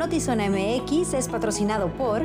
Notizona 0.00 0.48
MX 0.48 1.12
es 1.12 1.28
patrocinado 1.28 1.92
por... 1.92 2.22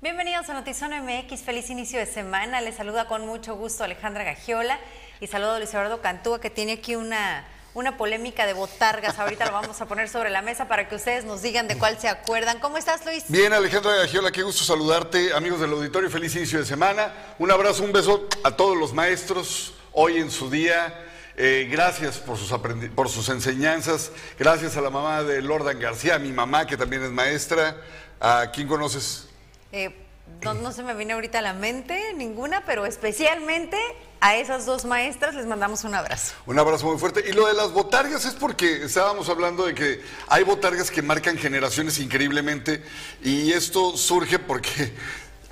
Bienvenidos 0.00 0.48
a 0.48 0.54
Notizona 0.54 1.02
MX, 1.02 1.42
feliz 1.42 1.68
inicio 1.68 1.98
de 1.98 2.06
semana. 2.06 2.62
Les 2.62 2.76
saluda 2.76 3.06
con 3.06 3.26
mucho 3.26 3.54
gusto 3.54 3.84
Alejandra 3.84 4.24
Gagiola 4.24 4.80
y 5.20 5.26
saludo 5.26 5.52
a 5.52 5.58
Luis 5.58 5.68
Eduardo 5.74 6.00
Cantúa 6.00 6.40
que 6.40 6.48
tiene 6.48 6.72
aquí 6.72 6.96
una 6.96 7.46
una 7.74 7.98
polémica 7.98 8.46
de 8.46 8.54
botargas. 8.54 9.18
Ahorita 9.18 9.44
lo 9.44 9.52
vamos 9.52 9.78
a 9.82 9.86
poner 9.86 10.08
sobre 10.08 10.30
la 10.30 10.40
mesa 10.40 10.66
para 10.66 10.88
que 10.88 10.94
ustedes 10.94 11.26
nos 11.26 11.42
digan 11.42 11.68
de 11.68 11.76
cuál 11.76 11.98
se 11.98 12.08
acuerdan. 12.08 12.60
¿Cómo 12.60 12.78
estás, 12.78 13.04
Luis? 13.04 13.24
Bien, 13.28 13.52
Alejandra 13.52 13.94
Gagiola, 13.94 14.32
qué 14.32 14.42
gusto 14.42 14.64
saludarte, 14.64 15.34
amigos 15.34 15.60
del 15.60 15.72
auditorio. 15.72 16.08
Feliz 16.08 16.34
inicio 16.34 16.60
de 16.60 16.64
semana. 16.64 17.12
Un 17.38 17.50
abrazo, 17.50 17.84
un 17.84 17.92
beso 17.92 18.26
a 18.42 18.52
todos 18.52 18.74
los 18.74 18.94
maestros 18.94 19.74
hoy 19.92 20.16
en 20.16 20.30
su 20.30 20.48
día. 20.48 21.07
Eh, 21.40 21.68
gracias 21.70 22.18
por 22.18 22.36
sus, 22.36 22.52
por 22.96 23.08
sus 23.08 23.28
enseñanzas. 23.28 24.10
Gracias 24.36 24.76
a 24.76 24.80
la 24.80 24.90
mamá 24.90 25.22
de 25.22 25.40
Lordan 25.40 25.78
García, 25.78 26.16
a 26.16 26.18
mi 26.18 26.32
mamá, 26.32 26.66
que 26.66 26.76
también 26.76 27.04
es 27.04 27.12
maestra. 27.12 27.76
¿A 28.18 28.50
quién 28.52 28.66
conoces? 28.66 29.28
Eh, 29.70 29.94
no, 30.42 30.54
no, 30.54 30.72
se 30.72 30.82
me 30.82 30.94
viene 30.94 31.12
ahorita 31.12 31.38
a 31.38 31.42
la 31.42 31.52
mente 31.52 32.12
ninguna, 32.14 32.64
pero 32.64 32.86
especialmente 32.86 33.76
a 34.20 34.34
esas 34.34 34.66
dos 34.66 34.84
maestras 34.84 35.36
les 35.36 35.46
mandamos 35.46 35.84
un 35.84 35.94
abrazo. 35.94 36.34
Un 36.44 36.58
abrazo 36.58 36.86
muy 36.86 36.98
fuerte. 36.98 37.22
Y 37.28 37.32
lo 37.32 37.46
de 37.46 37.54
las 37.54 37.70
botargas 37.70 38.24
es 38.24 38.34
porque 38.34 38.82
estábamos 38.82 39.28
hablando 39.28 39.64
de 39.64 39.76
que 39.76 40.02
hay 40.26 40.42
botargas 40.42 40.90
que 40.90 41.02
marcan 41.02 41.38
generaciones 41.38 42.00
increíblemente 42.00 42.82
y 43.22 43.52
esto 43.52 43.96
surge 43.96 44.40
porque 44.40 44.92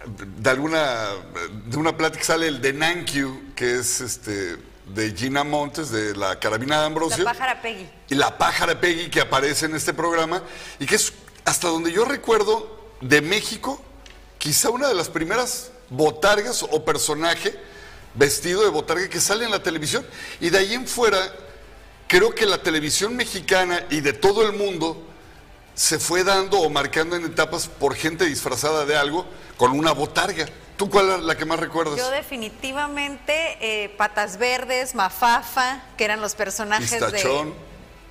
de 0.04 0.50
alguna 0.50 1.10
de 1.66 1.76
una 1.76 1.96
plática 1.96 2.24
sale 2.24 2.48
el 2.48 2.60
de 2.60 2.72
Nankyu, 2.72 3.54
que 3.54 3.76
es 3.76 4.00
este 4.00 4.56
de 4.86 5.12
Gina 5.12 5.44
Montes, 5.44 5.90
de 5.90 6.14
la 6.16 6.38
Carabina 6.38 6.80
de 6.80 6.86
Ambrosio. 6.86 7.24
La 7.24 7.32
pájara 7.32 7.60
Peggy. 7.60 7.88
Y 8.08 8.14
la 8.14 8.38
pájara 8.38 8.80
Peggy 8.80 9.10
que 9.10 9.20
aparece 9.20 9.66
en 9.66 9.74
este 9.74 9.92
programa 9.92 10.42
y 10.78 10.86
que 10.86 10.94
es, 10.94 11.12
hasta 11.44 11.68
donde 11.68 11.92
yo 11.92 12.04
recuerdo, 12.04 12.74
de 13.00 13.20
México, 13.20 13.80
quizá 14.38 14.70
una 14.70 14.88
de 14.88 14.94
las 14.94 15.08
primeras 15.08 15.70
botargas 15.90 16.62
o 16.62 16.84
personaje 16.84 17.58
vestido 18.14 18.62
de 18.62 18.70
botarga 18.70 19.08
que 19.08 19.20
sale 19.20 19.44
en 19.44 19.50
la 19.50 19.62
televisión. 19.62 20.06
Y 20.40 20.50
de 20.50 20.58
ahí 20.58 20.74
en 20.74 20.86
fuera, 20.86 21.18
creo 22.08 22.34
que 22.34 22.46
la 22.46 22.62
televisión 22.62 23.16
mexicana 23.16 23.84
y 23.90 24.00
de 24.00 24.12
todo 24.12 24.42
el 24.48 24.56
mundo 24.56 25.02
se 25.74 25.98
fue 25.98 26.24
dando 26.24 26.58
o 26.60 26.70
marcando 26.70 27.16
en 27.16 27.24
etapas 27.26 27.68
por 27.68 27.94
gente 27.94 28.24
disfrazada 28.24 28.86
de 28.86 28.96
algo 28.96 29.26
con 29.56 29.72
una 29.72 29.92
botarga. 29.92 30.46
¿Tú 30.76 30.90
cuál 30.90 31.10
es 31.10 31.20
la 31.20 31.36
que 31.36 31.44
más 31.46 31.58
recuerdas? 31.58 31.96
Yo 31.96 32.10
definitivamente 32.10 33.56
eh, 33.60 33.88
Patas 33.96 34.36
Verdes, 34.36 34.94
Mafafa, 34.94 35.82
que 35.96 36.04
eran 36.04 36.20
los 36.20 36.34
personajes 36.34 36.90
Pistachón. 36.90 37.50
de 37.50 37.54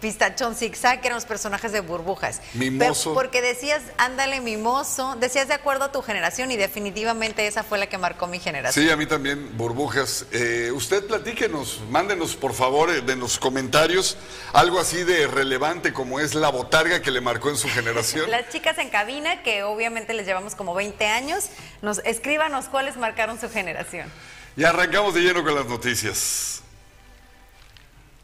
Pistachón 0.05 0.55
Zigzag, 0.55 1.01
que 1.01 1.07
eran 1.07 1.15
los 1.15 1.25
personajes 1.25 1.71
de 1.71 1.79
burbujas. 1.79 2.39
Mimoso. 2.53 3.15
porque 3.15 3.41
decías, 3.41 3.81
ándale, 3.97 4.39
mimoso, 4.39 5.15
decías 5.19 5.47
de 5.47 5.55
acuerdo 5.55 5.85
a 5.85 5.91
tu 5.91 6.03
generación 6.03 6.51
y 6.51 6.57
definitivamente 6.57 7.47
esa 7.47 7.63
fue 7.63 7.79
la 7.79 7.87
que 7.87 7.97
marcó 7.97 8.27
mi 8.27 8.39
generación. 8.39 8.85
Sí, 8.85 8.91
a 8.91 8.97
mí 8.97 9.07
también, 9.07 9.57
burbujas. 9.57 10.27
Eh, 10.31 10.71
usted 10.71 11.07
platíquenos, 11.07 11.79
mándenos 11.89 12.35
por 12.35 12.53
favor 12.53 12.91
en 12.91 13.09
eh, 13.09 13.15
los 13.15 13.39
comentarios 13.39 14.15
algo 14.53 14.79
así 14.79 15.03
de 15.03 15.25
relevante 15.25 15.91
como 15.91 16.19
es 16.19 16.35
la 16.35 16.49
botarga 16.49 17.01
que 17.01 17.09
le 17.09 17.19
marcó 17.19 17.49
en 17.49 17.57
su 17.57 17.67
generación. 17.67 18.29
Las 18.29 18.49
chicas 18.49 18.77
en 18.77 18.91
cabina, 18.91 19.41
que 19.41 19.63
obviamente 19.63 20.13
les 20.13 20.27
llevamos 20.27 20.53
como 20.53 20.75
20 20.75 21.03
años, 21.07 21.45
nos 21.81 21.97
escríbanos 22.05 22.65
cuáles 22.65 22.95
marcaron 22.95 23.41
su 23.41 23.49
generación. 23.49 24.07
Y 24.55 24.65
arrancamos 24.65 25.15
de 25.15 25.21
lleno 25.21 25.43
con 25.43 25.55
las 25.55 25.65
noticias. 25.65 26.61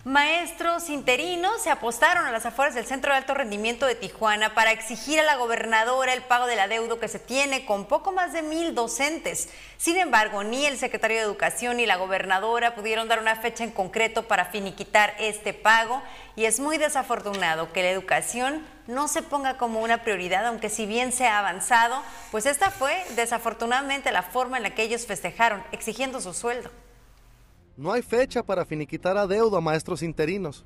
Maestros 0.03 0.89
interinos 0.89 1.61
se 1.61 1.69
apostaron 1.69 2.25
a 2.25 2.31
las 2.31 2.47
afueras 2.47 2.73
del 2.73 2.87
Centro 2.87 3.11
de 3.11 3.19
Alto 3.19 3.35
Rendimiento 3.35 3.85
de 3.85 3.93
Tijuana 3.93 4.55
para 4.55 4.71
exigir 4.71 5.19
a 5.19 5.23
la 5.23 5.35
gobernadora 5.35 6.11
el 6.15 6.23
pago 6.23 6.47
del 6.47 6.59
adeudo 6.59 6.99
que 6.99 7.07
se 7.07 7.19
tiene 7.19 7.67
con 7.67 7.85
poco 7.85 8.11
más 8.11 8.33
de 8.33 8.41
mil 8.41 8.73
docentes. 8.73 9.49
Sin 9.77 9.97
embargo, 9.97 10.43
ni 10.43 10.65
el 10.65 10.79
secretario 10.79 11.17
de 11.17 11.23
Educación 11.23 11.77
ni 11.77 11.85
la 11.85 11.97
gobernadora 11.97 12.73
pudieron 12.73 13.07
dar 13.09 13.19
una 13.19 13.35
fecha 13.35 13.63
en 13.63 13.69
concreto 13.69 14.27
para 14.27 14.45
finiquitar 14.45 15.13
este 15.19 15.53
pago 15.53 16.01
y 16.35 16.45
es 16.45 16.59
muy 16.59 16.79
desafortunado 16.79 17.71
que 17.71 17.83
la 17.83 17.91
educación 17.91 18.65
no 18.87 19.07
se 19.07 19.21
ponga 19.21 19.59
como 19.59 19.81
una 19.81 20.01
prioridad, 20.01 20.47
aunque 20.47 20.71
si 20.71 20.87
bien 20.87 21.11
se 21.11 21.27
ha 21.27 21.37
avanzado, 21.37 22.01
pues 22.31 22.47
esta 22.47 22.71
fue 22.71 23.05
desafortunadamente 23.15 24.11
la 24.11 24.23
forma 24.23 24.57
en 24.57 24.63
la 24.63 24.73
que 24.73 24.81
ellos 24.81 25.05
festejaron, 25.05 25.63
exigiendo 25.71 26.21
su 26.21 26.33
sueldo. 26.33 26.71
No 27.81 27.91
hay 27.91 28.03
fecha 28.03 28.43
para 28.43 28.63
finiquitar 28.63 29.17
adeudo 29.17 29.57
a 29.57 29.61
maestros 29.61 30.03
interinos. 30.03 30.63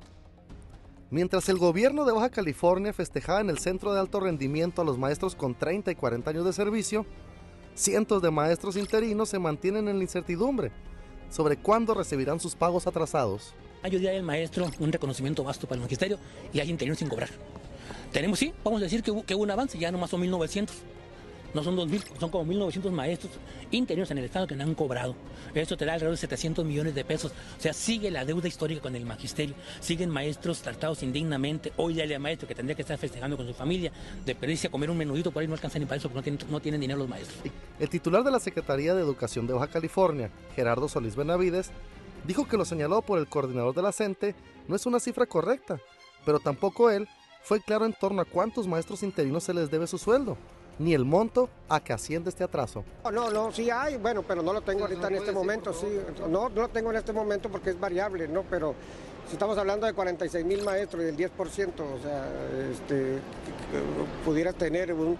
Mientras 1.08 1.48
el 1.48 1.56
gobierno 1.56 2.04
de 2.04 2.12
Baja 2.12 2.28
California 2.28 2.92
festejaba 2.92 3.40
en 3.40 3.48
el 3.48 3.56
centro 3.56 3.94
de 3.94 4.00
alto 4.00 4.20
rendimiento 4.20 4.82
a 4.82 4.84
los 4.84 4.98
maestros 4.98 5.34
con 5.34 5.54
30 5.54 5.92
y 5.92 5.94
40 5.94 6.28
años 6.28 6.44
de 6.44 6.52
servicio, 6.52 7.06
cientos 7.74 8.20
de 8.20 8.30
maestros 8.30 8.76
interinos 8.76 9.30
se 9.30 9.38
mantienen 9.38 9.88
en 9.88 9.96
la 9.96 10.02
incertidumbre 10.02 10.72
sobre 11.30 11.56
cuándo 11.56 11.94
recibirán 11.94 12.38
sus 12.38 12.54
pagos 12.54 12.86
atrasados. 12.86 13.54
Día 13.82 14.10
del 14.10 14.22
maestro 14.22 14.66
un 14.78 14.92
reconocimiento 14.92 15.42
vasto 15.42 15.66
para 15.66 15.76
el 15.76 15.84
magisterio 15.84 16.18
y 16.52 16.60
hay 16.60 16.68
interinos 16.68 16.98
sin 16.98 17.08
cobrar. 17.08 17.30
Tenemos, 18.12 18.38
sí, 18.38 18.52
vamos 18.62 18.82
a 18.82 18.84
decir 18.84 19.02
que 19.02 19.10
hubo, 19.10 19.24
que 19.24 19.34
hubo 19.34 19.42
un 19.42 19.50
avance, 19.50 19.78
ya 19.78 19.90
nomás 19.90 20.10
son 20.10 20.20
1900 20.20 20.76
no 21.54 21.62
son 21.62 21.76
2.000, 21.76 22.18
son 22.18 22.30
como 22.30 22.52
1.900 22.52 22.90
maestros 22.90 23.32
interiores 23.70 24.10
en 24.10 24.18
el 24.18 24.24
Estado 24.24 24.46
que 24.46 24.54
no 24.54 24.64
han 24.64 24.74
cobrado. 24.74 25.14
Esto 25.54 25.76
te 25.76 25.84
da 25.84 25.94
alrededor 25.94 26.14
de 26.14 26.20
700 26.20 26.64
millones 26.64 26.94
de 26.94 27.04
pesos. 27.04 27.32
O 27.58 27.60
sea, 27.60 27.72
sigue 27.72 28.10
la 28.10 28.24
deuda 28.24 28.48
histórica 28.48 28.82
con 28.82 28.94
el 28.94 29.06
magisterio. 29.06 29.54
Siguen 29.80 30.10
maestros 30.10 30.60
tratados 30.60 31.02
indignamente. 31.02 31.72
Hoy 31.76 31.94
ya 31.94 32.04
hay 32.04 32.18
maestro 32.18 32.46
que 32.46 32.54
tendría 32.54 32.76
que 32.76 32.82
estar 32.82 32.98
festejando 32.98 33.36
con 33.36 33.46
su 33.46 33.54
familia, 33.54 33.92
de 34.24 34.34
perderse 34.34 34.68
a 34.68 34.70
comer 34.70 34.90
un 34.90 34.98
menudito, 34.98 35.30
por 35.30 35.40
ahí 35.40 35.48
no 35.48 35.54
alcanza 35.54 35.78
ni 35.78 35.86
para 35.86 35.96
eso 35.96 36.08
porque 36.08 36.30
no 36.30 36.36
tienen, 36.36 36.52
no 36.52 36.60
tienen 36.60 36.80
dinero 36.80 36.98
los 36.98 37.08
maestros. 37.08 37.38
El 37.78 37.88
titular 37.88 38.22
de 38.22 38.30
la 38.30 38.40
Secretaría 38.40 38.94
de 38.94 39.02
Educación 39.02 39.46
de 39.46 39.54
Baja 39.54 39.68
California, 39.68 40.30
Gerardo 40.54 40.88
Solís 40.88 41.16
Benavides, 41.16 41.70
dijo 42.26 42.46
que 42.46 42.56
lo 42.56 42.64
señalado 42.64 43.02
por 43.02 43.18
el 43.18 43.28
coordinador 43.28 43.74
de 43.74 43.82
la 43.82 43.92
CENTE 43.92 44.34
no 44.68 44.76
es 44.76 44.86
una 44.86 45.00
cifra 45.00 45.26
correcta, 45.26 45.78
pero 46.24 46.40
tampoco 46.40 46.90
él 46.90 47.08
fue 47.42 47.60
claro 47.60 47.86
en 47.86 47.92
torno 47.92 48.22
a 48.22 48.24
cuántos 48.24 48.66
maestros 48.66 49.02
interinos 49.02 49.44
se 49.44 49.54
les 49.54 49.70
debe 49.70 49.86
su 49.86 49.98
sueldo 49.98 50.36
ni 50.78 50.94
el 50.94 51.04
monto 51.04 51.48
a 51.68 51.80
que 51.80 51.92
asciende 51.92 52.30
este 52.30 52.44
atraso. 52.44 52.84
No, 53.12 53.30
no, 53.30 53.52
sí 53.52 53.70
hay, 53.70 53.96
bueno, 53.96 54.22
pero 54.22 54.42
no 54.42 54.52
lo 54.52 54.60
tengo 54.60 54.82
ahorita 54.82 55.08
en 55.08 55.14
este 55.16 55.32
momento, 55.32 55.72
sí. 55.72 55.86
No, 56.28 56.48
no 56.48 56.62
lo 56.62 56.68
tengo 56.68 56.90
en 56.90 56.96
este 56.96 57.12
momento 57.12 57.48
porque 57.48 57.70
es 57.70 57.80
variable, 57.80 58.28
¿no? 58.28 58.42
Pero 58.48 58.74
si 59.26 59.32
estamos 59.32 59.58
hablando 59.58 59.86
de 59.86 59.92
46 59.92 60.44
mil 60.44 60.62
maestros 60.62 61.02
y 61.02 61.06
del 61.06 61.16
10%, 61.16 61.30
o 61.36 62.02
sea, 62.02 62.26
este, 62.70 63.18
pudiera 64.24 64.52
tener 64.52 64.92
un, 64.92 65.18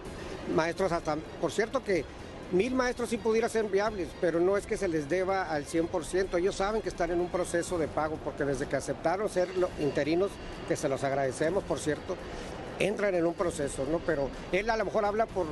maestros 0.54 0.92
hasta, 0.92 1.16
por 1.40 1.50
cierto 1.50 1.82
que 1.82 2.04
mil 2.52 2.74
maestros 2.74 3.10
sí 3.10 3.16
pudiera 3.16 3.48
ser 3.48 3.64
viables, 3.64 4.08
pero 4.20 4.38
no 4.38 4.56
es 4.56 4.66
que 4.66 4.76
se 4.76 4.86
les 4.86 5.08
deba 5.08 5.50
al 5.50 5.66
100%. 5.66 6.38
Ellos 6.38 6.54
saben 6.54 6.82
que 6.82 6.88
están 6.88 7.10
en 7.10 7.20
un 7.20 7.28
proceso 7.28 7.78
de 7.78 7.88
pago 7.88 8.16
porque 8.22 8.44
desde 8.44 8.66
que 8.66 8.76
aceptaron 8.76 9.28
ser 9.28 9.48
interinos, 9.80 10.30
que 10.68 10.76
se 10.76 10.88
los 10.88 11.02
agradecemos, 11.02 11.64
por 11.64 11.78
cierto, 11.80 12.16
entran 12.78 13.14
en 13.14 13.26
un 13.26 13.34
proceso, 13.34 13.86
¿no? 13.90 13.98
Pero 13.98 14.28
él 14.52 14.68
a 14.70 14.76
lo 14.76 14.84
mejor 14.84 15.04
habla 15.04 15.26
por, 15.26 15.46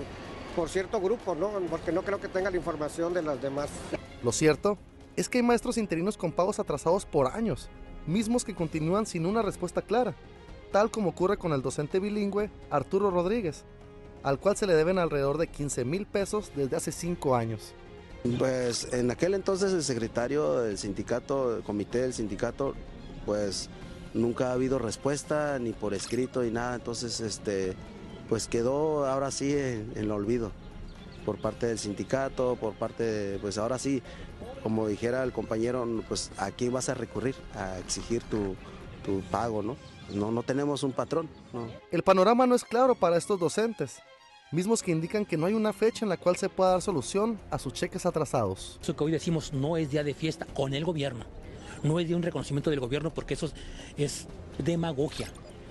por 0.54 0.68
cierto 0.68 1.00
grupo, 1.00 1.34
¿no? 1.34 1.50
Porque 1.70 1.92
no 1.92 2.02
creo 2.02 2.20
que 2.20 2.28
tenga 2.28 2.50
la 2.50 2.56
información 2.56 3.12
de 3.14 3.22
las 3.22 3.40
demás. 3.40 3.70
Lo 4.22 4.32
cierto 4.32 4.78
es 5.16 5.28
que 5.28 5.38
hay 5.38 5.44
maestros 5.44 5.78
interinos 5.78 6.16
con 6.16 6.32
pagos 6.32 6.58
atrasados 6.58 7.04
por 7.04 7.28
años, 7.28 7.68
mismos 8.06 8.44
que 8.44 8.54
continúan 8.54 9.06
sin 9.06 9.26
una 9.26 9.42
respuesta 9.42 9.82
clara, 9.82 10.14
tal 10.72 10.90
como 10.90 11.10
ocurre 11.10 11.36
con 11.36 11.52
el 11.52 11.62
docente 11.62 12.00
bilingüe 12.00 12.50
Arturo 12.70 13.10
Rodríguez, 13.10 13.64
al 14.22 14.38
cual 14.38 14.56
se 14.56 14.66
le 14.66 14.74
deben 14.74 14.98
alrededor 14.98 15.38
de 15.38 15.46
15 15.46 15.84
mil 15.84 16.06
pesos 16.06 16.50
desde 16.56 16.76
hace 16.76 16.92
cinco 16.92 17.36
años. 17.36 17.74
Pues 18.38 18.92
en 18.94 19.10
aquel 19.10 19.34
entonces 19.34 19.72
el 19.72 19.84
secretario 19.84 20.60
del 20.60 20.78
sindicato, 20.78 21.58
el 21.58 21.62
comité 21.62 22.00
del 22.00 22.14
sindicato, 22.14 22.74
pues 23.26 23.68
nunca 24.14 24.48
ha 24.48 24.52
habido 24.52 24.78
respuesta 24.78 25.58
ni 25.58 25.72
por 25.72 25.92
escrito 25.92 26.42
ni 26.42 26.50
nada, 26.50 26.76
entonces 26.76 27.20
este 27.20 27.74
pues 28.28 28.48
quedó 28.48 29.06
ahora 29.06 29.30
sí 29.30 29.52
en, 29.52 29.92
el 29.96 30.10
olvido 30.10 30.50
por 31.26 31.38
parte 31.38 31.66
del 31.66 31.78
sindicato, 31.78 32.56
por 32.56 32.74
parte 32.74 33.02
de, 33.02 33.38
pues 33.38 33.58
ahora 33.58 33.78
sí, 33.78 34.02
como 34.62 34.86
dijera 34.86 35.22
el 35.22 35.32
compañero, 35.32 35.86
pues 36.08 36.30
a 36.36 36.50
quién 36.50 36.72
vas 36.72 36.88
a 36.88 36.94
recurrir 36.94 37.34
a 37.54 37.78
exigir 37.78 38.22
tu, 38.24 38.56
pago, 39.30 39.62
¿no? 39.62 39.76
No, 40.14 40.30
no 40.30 40.42
tenemos 40.42 40.82
un 40.82 40.92
patrón. 40.92 41.28
El 41.90 42.02
panorama 42.02 42.46
no 42.46 42.54
es 42.54 42.64
claro 42.64 42.94
para 42.94 43.18
estos 43.18 43.38
docentes, 43.38 43.98
mismos 44.52 44.82
que 44.82 44.92
indican 44.92 45.26
que 45.26 45.36
no 45.36 45.46
hay 45.46 45.54
una 45.54 45.74
fecha 45.74 46.04
en 46.04 46.08
la 46.08 46.16
cual 46.16 46.36
se 46.36 46.48
pueda 46.48 46.72
dar 46.72 46.82
solución 46.82 47.38
a 47.50 47.58
sus 47.58 47.74
cheques 47.74 48.06
atrasados. 48.06 48.78
Eso 48.82 48.96
que 48.96 49.04
hoy 49.04 49.12
decimos 49.12 49.52
no 49.52 49.76
es 49.76 49.90
día 49.90 50.04
de 50.04 50.14
fiesta 50.14 50.46
con 50.46 50.72
el 50.72 50.84
gobierno 50.84 51.24
no 51.84 52.00
es 52.00 52.08
de 52.08 52.16
un 52.16 52.22
reconocimiento 52.22 52.70
del 52.70 52.80
gobierno 52.80 53.14
porque 53.14 53.34
eso 53.34 53.48
es, 53.96 54.26
demagogia. 54.58 55.28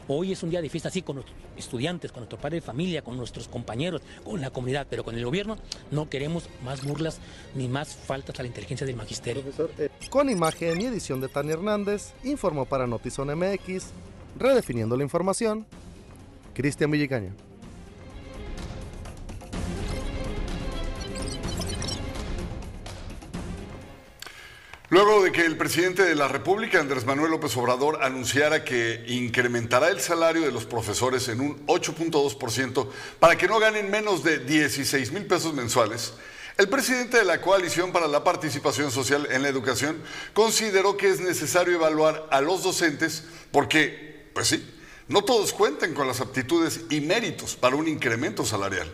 Hoy 0.10 0.34
es 0.34 0.44
un 0.44 0.50
día 0.50 0.62
de 0.62 0.70
fiesta 0.70 0.90
así 0.90 1.02
con 1.02 1.16
nuestros 1.16 1.38
estudiantes, 1.58 2.12
con 2.12 2.22
nuestro 2.22 2.38
padre 2.38 2.56
de 2.58 2.62
familia, 2.62 3.02
con 3.02 3.16
nuestros 3.16 3.48
compañeros, 3.48 4.02
con 4.24 4.42
la 4.42 4.50
comunidad, 4.50 4.88
pero 4.90 5.04
con 5.04 5.16
el 5.16 5.24
gobierno 5.24 5.58
no 5.92 6.10
queremos 6.10 6.50
más 6.64 6.86
burlas 6.86 7.20
ni 7.56 7.70
más 7.70 7.96
faltas 7.96 8.38
a 8.40 8.44
la 8.44 8.48
inteligencia 8.48 8.86
del 8.86 8.98
magisterio. 8.98 9.44
Eh, 9.78 9.90
con 10.10 10.30
imagen 10.30 10.82
y 10.82 10.86
edición 10.86 11.22
de 11.22 11.30
Tania 11.30 11.54
Hernández, 11.54 12.12
informó 12.24 12.66
para 12.66 12.88
Notizón 12.88 13.30
MX, 13.38 13.92
Redefiniendo 14.38 14.98
la 14.98 15.04
información, 15.04 15.66
Cristian 16.54 16.90
Villicaña. 16.92 17.34
Luego 24.94 25.24
de 25.24 25.32
que 25.32 25.44
el 25.44 25.58
presidente 25.58 26.04
de 26.04 26.14
la 26.14 26.28
República, 26.28 26.80
Andrés 26.80 27.04
Manuel 27.04 27.32
López 27.32 27.58
Obrador, 27.58 28.04
anunciara 28.04 28.64
que 28.64 29.04
incrementará 29.08 29.90
el 29.90 30.00
salario 30.00 30.44
de 30.44 30.52
los 30.52 30.66
profesores 30.66 31.28
en 31.30 31.42
un 31.42 31.66
8.2% 31.66 32.88
para 33.20 33.36
que 33.36 33.48
no 33.48 33.58
ganen 33.58 33.90
menos 33.90 34.24
de 34.24 34.38
16 34.38 35.12
mil 35.12 35.26
pesos 35.26 35.56
mensuales, 35.56 36.14
el 36.60 36.70
presidente 36.70 37.18
de 37.18 37.26
la 37.26 37.42
Coalición 37.42 37.92
para 37.92 38.08
la 38.08 38.24
Participación 38.24 38.92
Social 38.92 39.28
en 39.32 39.42
la 39.42 39.50
Educación 39.50 40.00
consideró 40.32 40.96
que 40.96 41.10
es 41.10 41.20
necesario 41.22 41.74
evaluar 41.74 42.28
a 42.30 42.40
los 42.42 42.62
docentes 42.62 43.24
porque, 43.52 44.28
pues 44.36 44.50
sí, 44.50 44.64
no 45.08 45.24
todos 45.24 45.54
cuentan 45.54 45.96
con 45.96 46.06
las 46.06 46.22
aptitudes 46.22 46.82
y 46.92 47.02
méritos 47.02 47.56
para 47.56 47.76
un 47.76 47.88
incremento 47.88 48.46
salarial. 48.46 48.92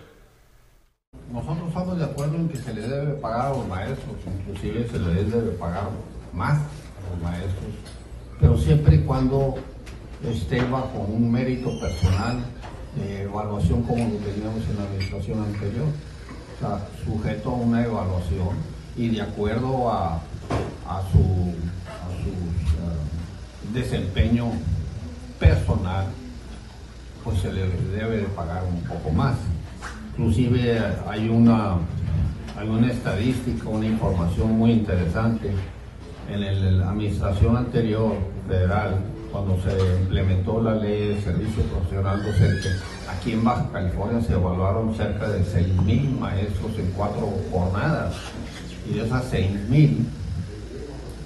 Nosotros 1.31 1.67
estamos 1.67 1.99
de 1.99 2.05
acuerdo 2.05 2.37
en 2.37 2.49
que 2.49 2.57
se 2.57 2.73
les 2.73 2.89
debe 2.89 3.13
pagar 3.13 3.47
a 3.47 3.49
los 3.49 3.67
maestros, 3.67 4.15
inclusive 4.25 4.87
se 4.89 4.97
les 4.97 5.31
debe 5.31 5.51
pagar 5.51 5.89
más 6.33 6.57
a 6.57 7.11
los 7.11 7.21
maestros, 7.21 7.71
pero 8.39 8.57
siempre 8.57 8.95
y 8.95 8.99
cuando 9.01 9.55
esté 10.27 10.59
bajo 10.63 10.99
un 11.07 11.31
mérito 11.31 11.69
personal 11.79 12.39
de 12.95 13.23
evaluación 13.23 13.83
como 13.83 14.05
lo 14.05 14.15
teníamos 14.17 14.67
en 14.69 14.77
la 14.77 14.83
administración 14.83 15.43
anterior, 15.43 15.85
o 16.63 17.05
sujeto 17.05 17.51
a 17.51 17.53
una 17.53 17.85
evaluación 17.85 18.57
y 18.97 19.09
de 19.09 19.21
acuerdo 19.21 19.91
a, 19.91 20.19
su, 21.11 21.19
eh, 21.19 22.39
desempeño 23.71 24.47
personal, 25.39 26.07
pues 27.23 27.39
se 27.39 27.53
le 27.53 27.67
debe 27.67 28.17
de 28.17 28.25
pagar 28.25 28.63
un 28.63 28.81
poco 28.81 29.11
más. 29.11 29.35
Inclusive 30.19 30.77
hay 31.07 31.29
una, 31.29 31.77
hay 32.57 32.67
una 32.67 32.91
estadística, 32.91 33.69
una 33.69 33.85
información 33.85 34.51
muy 34.51 34.71
interesante. 34.71 35.49
En 36.29 36.77
la 36.77 36.89
administración 36.89 37.55
anterior 37.55 38.17
federal, 38.45 38.97
cuando 39.31 39.57
se 39.61 39.71
implementó 40.01 40.61
la 40.61 40.75
ley 40.75 41.07
de 41.07 41.21
servicio 41.21 41.63
profesional 41.63 42.21
docente, 42.21 42.67
aquí 43.09 43.31
en 43.31 43.45
Baja 43.45 43.69
California 43.71 44.21
se 44.21 44.33
evaluaron 44.33 44.93
cerca 44.93 45.29
de 45.29 45.39
6.000 45.39 46.19
maestros 46.19 46.77
en 46.77 46.91
cuatro 46.97 47.33
jornadas. 47.49 48.15
Y 48.91 48.95
de 48.95 49.05
esas 49.05 49.31
6.000, 49.31 50.03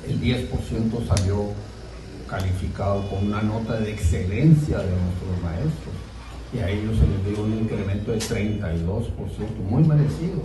el 0.08 0.22
10% 0.22 1.08
salió 1.08 1.48
calificado 2.30 3.10
con 3.10 3.26
una 3.26 3.42
nota 3.42 3.80
de 3.80 3.92
excelencia 3.92 4.78
de 4.78 4.92
nuestros 4.92 5.42
maestros 5.42 6.13
y 6.54 6.60
a 6.60 6.70
ellos 6.70 6.96
se 6.98 7.08
les 7.08 7.26
dio 7.26 7.44
un 7.44 7.54
incremento 7.54 8.12
de 8.12 8.20
32%, 8.20 9.10
muy 9.70 9.84
merecido. 9.84 10.42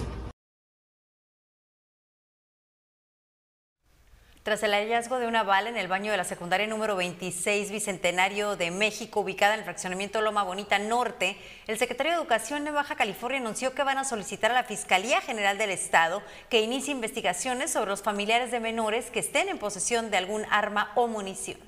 Tras 4.43 4.63
el 4.63 4.73
hallazgo 4.73 5.19
de 5.19 5.27
una 5.27 5.43
bala 5.43 5.69
en 5.69 5.77
el 5.77 5.89
baño 5.89 6.11
de 6.11 6.17
la 6.17 6.25
secundaria 6.25 6.67
número 6.67 6.97
26 6.97 7.71
Bicentenario 7.71 8.57
de 8.57 8.71
México, 8.71 9.21
ubicada 9.21 9.53
en 9.53 9.59
el 9.61 9.65
fraccionamiento 9.65 10.23
Loma 10.23 10.43
Bonita 10.43 10.79
Norte, 10.79 11.37
el 11.67 11.77
secretario 11.77 12.13
de 12.13 12.19
Educación 12.19 12.65
de 12.65 12.71
Baja 12.71 12.97
California 12.97 13.41
anunció 13.41 13.75
que 13.75 13.83
van 13.83 13.99
a 13.99 14.05
solicitar 14.05 14.51
a 14.51 14.55
la 14.55 14.65
Fiscalía 14.65 15.21
General 15.21 15.59
del 15.59 15.69
Estado 15.69 16.23
que 16.49 16.63
inicie 16.63 16.95
investigaciones 16.95 17.73
sobre 17.73 17.91
los 17.91 18.03
familiares 18.03 18.51
de 18.51 18.61
menores 18.61 19.11
que 19.11 19.21
estén 19.21 19.51
en 19.51 19.59
posesión 19.59 20.11
de 20.11 20.17
algún 20.17 20.47
arma 20.51 20.93
o 20.95 21.09
munición. 21.09 21.68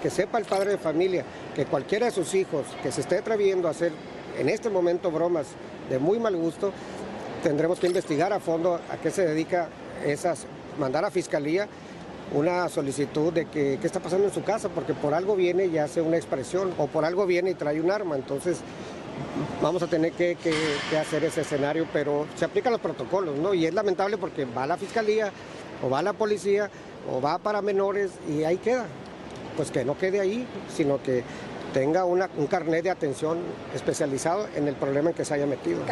Que 0.00 0.10
sepa 0.10 0.38
el 0.38 0.44
padre 0.44 0.70
de 0.70 0.78
familia 0.78 1.24
que 1.54 1.66
cualquiera 1.66 2.06
de 2.06 2.12
sus 2.12 2.34
hijos 2.34 2.66
que 2.82 2.90
se 2.90 3.02
esté 3.02 3.18
atreviendo 3.18 3.68
a 3.68 3.72
hacer 3.72 3.92
en 4.38 4.48
este 4.48 4.70
momento 4.70 5.10
bromas 5.10 5.48
de 5.90 5.98
muy 5.98 6.18
mal 6.18 6.36
gusto, 6.36 6.72
tendremos 7.42 7.78
que 7.78 7.86
investigar 7.86 8.32
a 8.32 8.40
fondo 8.40 8.74
a 8.74 8.96
qué 8.96 9.10
se 9.10 9.26
dedica 9.26 9.68
esas, 10.04 10.46
mandar 10.78 11.04
a 11.04 11.10
fiscalía 11.10 11.68
una 12.32 12.68
solicitud 12.68 13.32
de 13.32 13.46
que 13.46 13.78
qué 13.80 13.86
está 13.86 14.00
pasando 14.00 14.26
en 14.26 14.32
su 14.32 14.42
casa, 14.42 14.68
porque 14.68 14.94
por 14.94 15.12
algo 15.12 15.36
viene 15.36 15.66
y 15.66 15.78
hace 15.78 16.00
una 16.00 16.16
expresión, 16.16 16.72
o 16.78 16.86
por 16.86 17.04
algo 17.04 17.26
viene 17.26 17.50
y 17.50 17.54
trae 17.54 17.80
un 17.80 17.90
arma. 17.90 18.16
Entonces, 18.16 18.60
vamos 19.60 19.82
a 19.82 19.86
tener 19.86 20.12
que, 20.12 20.36
que, 20.36 20.96
hacer 20.96 21.24
ese 21.24 21.42
escenario, 21.42 21.86
pero 21.92 22.26
se 22.36 22.44
aplican 22.44 22.72
los 22.72 22.80
protocolos, 22.80 23.36
¿no? 23.36 23.52
Y 23.52 23.66
es 23.66 23.74
lamentable 23.74 24.16
porque 24.16 24.46
va 24.46 24.62
a 24.62 24.66
la 24.66 24.76
fiscalía, 24.78 25.30
o 25.84 25.90
va 25.90 25.98
a 25.98 26.02
la 26.02 26.14
policía, 26.14 26.70
o 27.10 27.20
va 27.20 27.38
para 27.38 27.60
menores, 27.60 28.12
y 28.28 28.44
ahí 28.44 28.56
queda 28.56 28.86
pues 29.56 29.70
que 29.70 29.84
no 29.84 29.96
quede 29.96 30.20
ahí, 30.20 30.46
sino 30.74 31.02
que 31.02 31.24
tenga 31.72 32.04
un 32.04 32.46
carnet 32.48 32.84
de 32.84 32.90
atención 32.90 33.38
especializado 33.74 34.48
en 34.54 34.68
el 34.68 34.74
problema 34.74 35.10
en 35.10 35.16
que 35.16 35.24
se 35.24 35.34
haya 35.34 35.46
metido. 35.46 35.82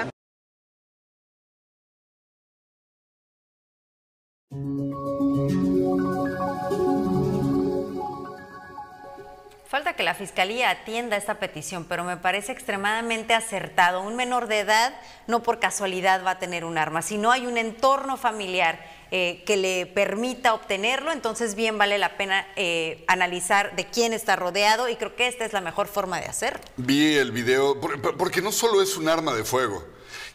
Falta 9.67 9.95
que 9.95 10.03
la 10.03 10.15
Fiscalía 10.15 10.71
atienda 10.71 11.17
esta 11.17 11.39
petición, 11.39 11.87
pero 11.89 12.03
me 12.03 12.17
parece 12.17 12.51
extremadamente 12.51 13.35
acertado. 13.35 14.03
Un 14.03 14.17
menor 14.17 14.49
de 14.49 14.59
edad 14.59 14.93
no 15.29 15.45
por 15.45 15.61
casualidad 15.61 16.25
va 16.27 16.33
a 16.33 16.39
tener 16.41 16.65
un 16.65 16.77
arma, 16.77 17.03
si 17.03 17.17
no 17.17 17.31
hay 17.31 17.47
un 17.47 17.57
entorno 17.57 18.17
familiar 18.17 18.81
eh, 19.13 19.43
que 19.45 19.57
le 19.57 19.87
permita 19.87 20.55
obtenerlo, 20.55 21.11
entonces 21.11 21.57
bien 21.57 21.77
vale 21.79 21.99
la 21.99 22.17
pena 22.17 22.47
eh, 22.55 23.05
analizar 23.09 23.75
de 23.75 23.87
quién 23.87 24.13
está 24.13 24.37
rodeado 24.37 24.89
y 24.89 24.95
creo 24.95 25.17
que 25.17 25.27
esta 25.27 25.45
es 25.45 25.53
la 25.53 25.61
mejor 25.61 25.89
forma 25.89 26.21
de 26.21 26.27
hacerlo. 26.27 26.61
Vi 26.77 27.17
el 27.17 27.33
video, 27.33 27.81
porque 27.81 28.41
no 28.41 28.53
solo 28.53 28.81
es 28.81 28.97
un 28.97 29.09
arma 29.09 29.35
de 29.35 29.43
fuego, 29.43 29.85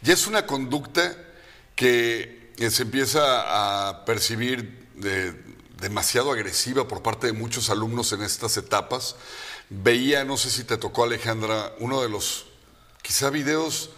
ya 0.02 0.14
es 0.14 0.28
una 0.28 0.46
conducta 0.46 1.16
que, 1.76 2.44
se 2.70 2.84
empieza 2.84 3.90
a 3.90 4.06
percibir 4.06 4.88
demasiado 5.80 6.32
agresiva 6.32 6.88
por 6.88 7.02
parte 7.02 7.28
de 7.28 7.34
muchos 7.34 7.70
alumnos 7.70 8.12
en 8.12 8.22
estas 8.24 8.58
etapas. 8.58 9.16
Veía, 9.70 10.24
no 10.24 10.38
sé 10.38 10.50
si 10.50 10.64
te 10.64 10.78
tocó 10.78 11.04
Alejandra, 11.04 11.74
uno 11.80 12.02
de 12.02 12.10
los 12.10 12.46
quizá 13.02 13.30
videos 13.30 13.92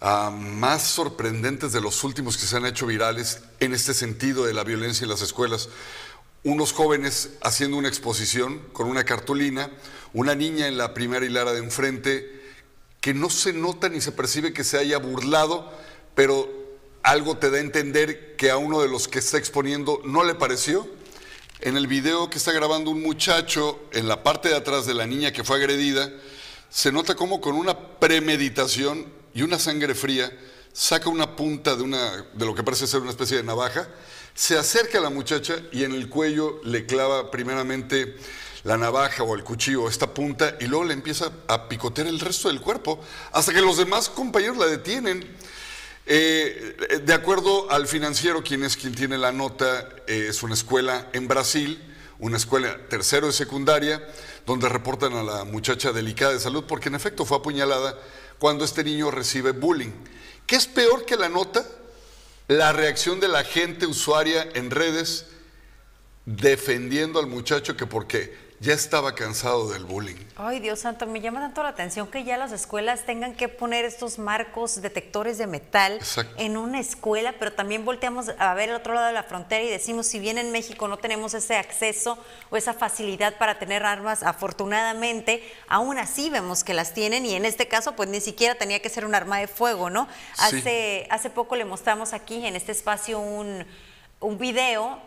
más 0.00 0.82
sorprendentes 0.82 1.72
de 1.72 1.80
los 1.80 2.04
últimos 2.04 2.36
que 2.36 2.46
se 2.46 2.56
han 2.56 2.66
hecho 2.66 2.86
virales 2.86 3.40
en 3.60 3.74
este 3.74 3.94
sentido 3.94 4.44
de 4.44 4.54
la 4.54 4.64
violencia 4.64 5.04
en 5.04 5.10
las 5.10 5.22
escuelas. 5.22 5.68
Unos 6.44 6.72
jóvenes 6.72 7.30
haciendo 7.42 7.76
una 7.76 7.88
exposición 7.88 8.60
con 8.72 8.88
una 8.88 9.04
cartulina, 9.04 9.70
una 10.12 10.34
niña 10.34 10.68
en 10.68 10.78
la 10.78 10.94
primera 10.94 11.26
hilera 11.26 11.52
de 11.52 11.58
enfrente, 11.58 12.38
que 13.00 13.12
no 13.12 13.28
se 13.28 13.52
nota 13.52 13.88
ni 13.88 14.00
se 14.00 14.12
percibe 14.12 14.52
que 14.52 14.64
se 14.64 14.78
haya 14.78 14.98
burlado, 14.98 15.72
pero 16.14 16.48
algo 17.02 17.36
te 17.36 17.50
da 17.50 17.58
a 17.58 17.60
entender 17.60 18.36
que 18.36 18.50
a 18.50 18.56
uno 18.56 18.80
de 18.80 18.88
los 18.88 19.08
que 19.08 19.18
está 19.18 19.38
exponiendo 19.38 20.00
no 20.04 20.24
le 20.24 20.34
pareció. 20.34 20.88
En 21.60 21.76
el 21.76 21.88
video 21.88 22.30
que 22.30 22.38
está 22.38 22.52
grabando 22.52 22.90
un 22.92 23.02
muchacho 23.02 23.80
en 23.92 24.06
la 24.06 24.22
parte 24.22 24.48
de 24.48 24.56
atrás 24.56 24.86
de 24.86 24.94
la 24.94 25.06
niña 25.06 25.32
que 25.32 25.42
fue 25.42 25.56
agredida, 25.56 26.12
se 26.70 26.92
nota 26.92 27.16
como 27.16 27.40
con 27.40 27.56
una 27.56 27.98
premeditación 27.98 29.17
y 29.34 29.42
una 29.42 29.58
sangre 29.58 29.94
fría 29.94 30.30
saca 30.72 31.08
una 31.08 31.34
punta 31.34 31.74
de, 31.74 31.82
una, 31.82 32.24
de 32.32 32.46
lo 32.46 32.54
que 32.54 32.62
parece 32.62 32.86
ser 32.86 33.00
una 33.00 33.10
especie 33.10 33.36
de 33.36 33.42
navaja, 33.42 33.88
se 34.34 34.56
acerca 34.56 34.98
a 34.98 35.00
la 35.00 35.10
muchacha 35.10 35.56
y 35.72 35.82
en 35.82 35.92
el 35.92 36.08
cuello 36.08 36.60
le 36.64 36.86
clava 36.86 37.30
primeramente 37.30 38.16
la 38.64 38.76
navaja 38.76 39.22
o 39.22 39.34
el 39.34 39.42
cuchillo, 39.42 39.88
esta 39.88 40.12
punta, 40.12 40.56
y 40.60 40.66
luego 40.66 40.84
le 40.84 40.94
empieza 40.94 41.32
a 41.48 41.68
picotear 41.68 42.06
el 42.06 42.20
resto 42.20 42.48
del 42.48 42.60
cuerpo, 42.60 43.00
hasta 43.32 43.52
que 43.52 43.60
los 43.60 43.76
demás 43.76 44.08
compañeros 44.08 44.56
la 44.56 44.66
detienen. 44.66 45.26
Eh, 46.06 47.00
de 47.04 47.14
acuerdo 47.14 47.70
al 47.70 47.86
financiero, 47.86 48.42
quien 48.42 48.64
es 48.64 48.76
quien 48.76 48.94
tiene 48.94 49.18
la 49.18 49.32
nota, 49.32 49.88
eh, 50.06 50.26
es 50.30 50.42
una 50.42 50.54
escuela 50.54 51.08
en 51.12 51.28
Brasil, 51.28 51.82
una 52.18 52.36
escuela 52.36 52.76
tercero 52.88 53.26
de 53.26 53.32
secundaria, 53.32 54.06
donde 54.46 54.68
reportan 54.68 55.12
a 55.14 55.22
la 55.22 55.44
muchacha 55.44 55.92
delicada 55.92 56.32
de 56.32 56.40
salud, 56.40 56.64
porque 56.66 56.88
en 56.88 56.94
efecto 56.94 57.24
fue 57.24 57.38
apuñalada 57.38 57.96
cuando 58.38 58.64
este 58.64 58.84
niño 58.84 59.10
recibe 59.10 59.52
bullying. 59.52 59.92
¿Qué 60.46 60.56
es 60.56 60.66
peor 60.66 61.04
que 61.04 61.16
la 61.16 61.28
nota? 61.28 61.66
La 62.48 62.72
reacción 62.72 63.20
de 63.20 63.28
la 63.28 63.44
gente 63.44 63.86
usuaria 63.86 64.48
en 64.54 64.70
redes 64.70 65.26
defendiendo 66.24 67.18
al 67.18 67.26
muchacho 67.26 67.76
que 67.76 67.86
porque 67.86 68.47
ya 68.60 68.72
estaba 68.72 69.14
cansado 69.14 69.70
del 69.70 69.84
bullying. 69.84 70.16
Ay, 70.36 70.58
Dios 70.58 70.80
santo, 70.80 71.06
me 71.06 71.20
llama 71.20 71.40
tanto 71.40 71.62
la 71.62 71.68
atención 71.68 72.08
que 72.08 72.24
ya 72.24 72.36
las 72.36 72.50
escuelas 72.50 73.06
tengan 73.06 73.34
que 73.34 73.48
poner 73.48 73.84
estos 73.84 74.18
marcos 74.18 74.82
detectores 74.82 75.38
de 75.38 75.46
metal 75.46 76.00
en 76.36 76.56
una 76.56 76.80
escuela, 76.80 77.34
pero 77.38 77.52
también 77.52 77.84
volteamos 77.84 78.30
a 78.36 78.54
ver 78.54 78.70
el 78.70 78.74
otro 78.74 78.94
lado 78.94 79.06
de 79.06 79.12
la 79.12 79.22
frontera 79.22 79.62
y 79.62 79.68
decimos, 79.68 80.06
si 80.08 80.18
bien 80.18 80.38
en 80.38 80.50
México 80.50 80.88
no 80.88 80.96
tenemos 80.96 81.34
ese 81.34 81.56
acceso 81.56 82.18
o 82.50 82.56
esa 82.56 82.74
facilidad 82.74 83.38
para 83.38 83.60
tener 83.60 83.84
armas, 83.84 84.24
afortunadamente, 84.24 85.42
aún 85.68 85.98
así 85.98 86.28
vemos 86.28 86.64
que 86.64 86.74
las 86.74 86.94
tienen 86.94 87.26
y 87.26 87.34
en 87.34 87.44
este 87.44 87.68
caso, 87.68 87.92
pues 87.94 88.08
ni 88.08 88.20
siquiera 88.20 88.56
tenía 88.56 88.80
que 88.80 88.88
ser 88.88 89.04
un 89.04 89.14
arma 89.14 89.38
de 89.38 89.46
fuego, 89.46 89.88
¿no? 89.88 90.08
Hace, 90.36 91.06
hace 91.10 91.30
poco 91.30 91.54
le 91.54 91.64
mostramos 91.64 92.12
aquí 92.12 92.44
en 92.44 92.56
este 92.56 92.72
espacio 92.72 93.20
un, 93.20 93.64
un 94.20 94.38
video 94.38 95.00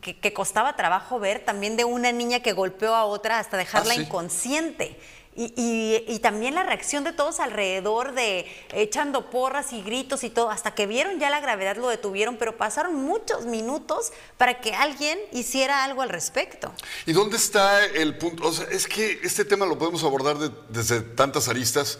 que, 0.00 0.18
que 0.18 0.32
costaba 0.32 0.74
trabajo 0.76 1.18
ver, 1.18 1.44
también 1.44 1.76
de 1.76 1.84
una 1.84 2.10
niña 2.12 2.40
que 2.40 2.52
golpeó 2.52 2.94
a 2.94 3.04
otra 3.04 3.38
hasta 3.38 3.56
dejarla 3.56 3.92
Ah, 3.94 3.96
sí. 3.96 4.02
inconsciente. 4.02 4.98
Y, 5.38 5.52
y- 5.54 6.04
y 6.14 6.18
también 6.20 6.54
la 6.54 6.62
reacción 6.62 7.04
de 7.04 7.12
todos 7.12 7.40
alrededor, 7.40 8.12
de 8.14 8.46
echando 8.72 9.28
porras 9.28 9.74
y 9.74 9.82
gritos 9.82 10.24
y 10.24 10.30
todo, 10.30 10.48
hasta 10.48 10.74
que 10.74 10.86
vieron 10.86 11.20
ya 11.20 11.28
la 11.28 11.40
gravedad 11.40 11.76
lo 11.76 11.88
detuvieron, 11.90 12.38
pero 12.38 12.56
pasaron 12.56 12.94
muchos 12.94 13.44
minutos 13.44 14.12
para 14.38 14.62
que 14.62 14.74
alguien 14.74 15.18
hiciera 15.32 15.84
algo 15.84 16.00
al 16.00 16.08
respecto. 16.08 16.72
¿Y 17.04 17.12
dónde 17.12 17.36
está 17.36 17.84
el 17.84 18.16
punto? 18.16 18.48
O 18.48 18.52
sea, 18.52 18.66
es 18.70 18.86
que 18.86 19.20
este 19.24 19.44
tema 19.44 19.66
lo 19.66 19.76
podemos 19.76 20.02
abordar 20.04 20.38
de- 20.38 20.50
desde 20.70 21.02
tantas 21.02 21.48
aristas, 21.48 21.98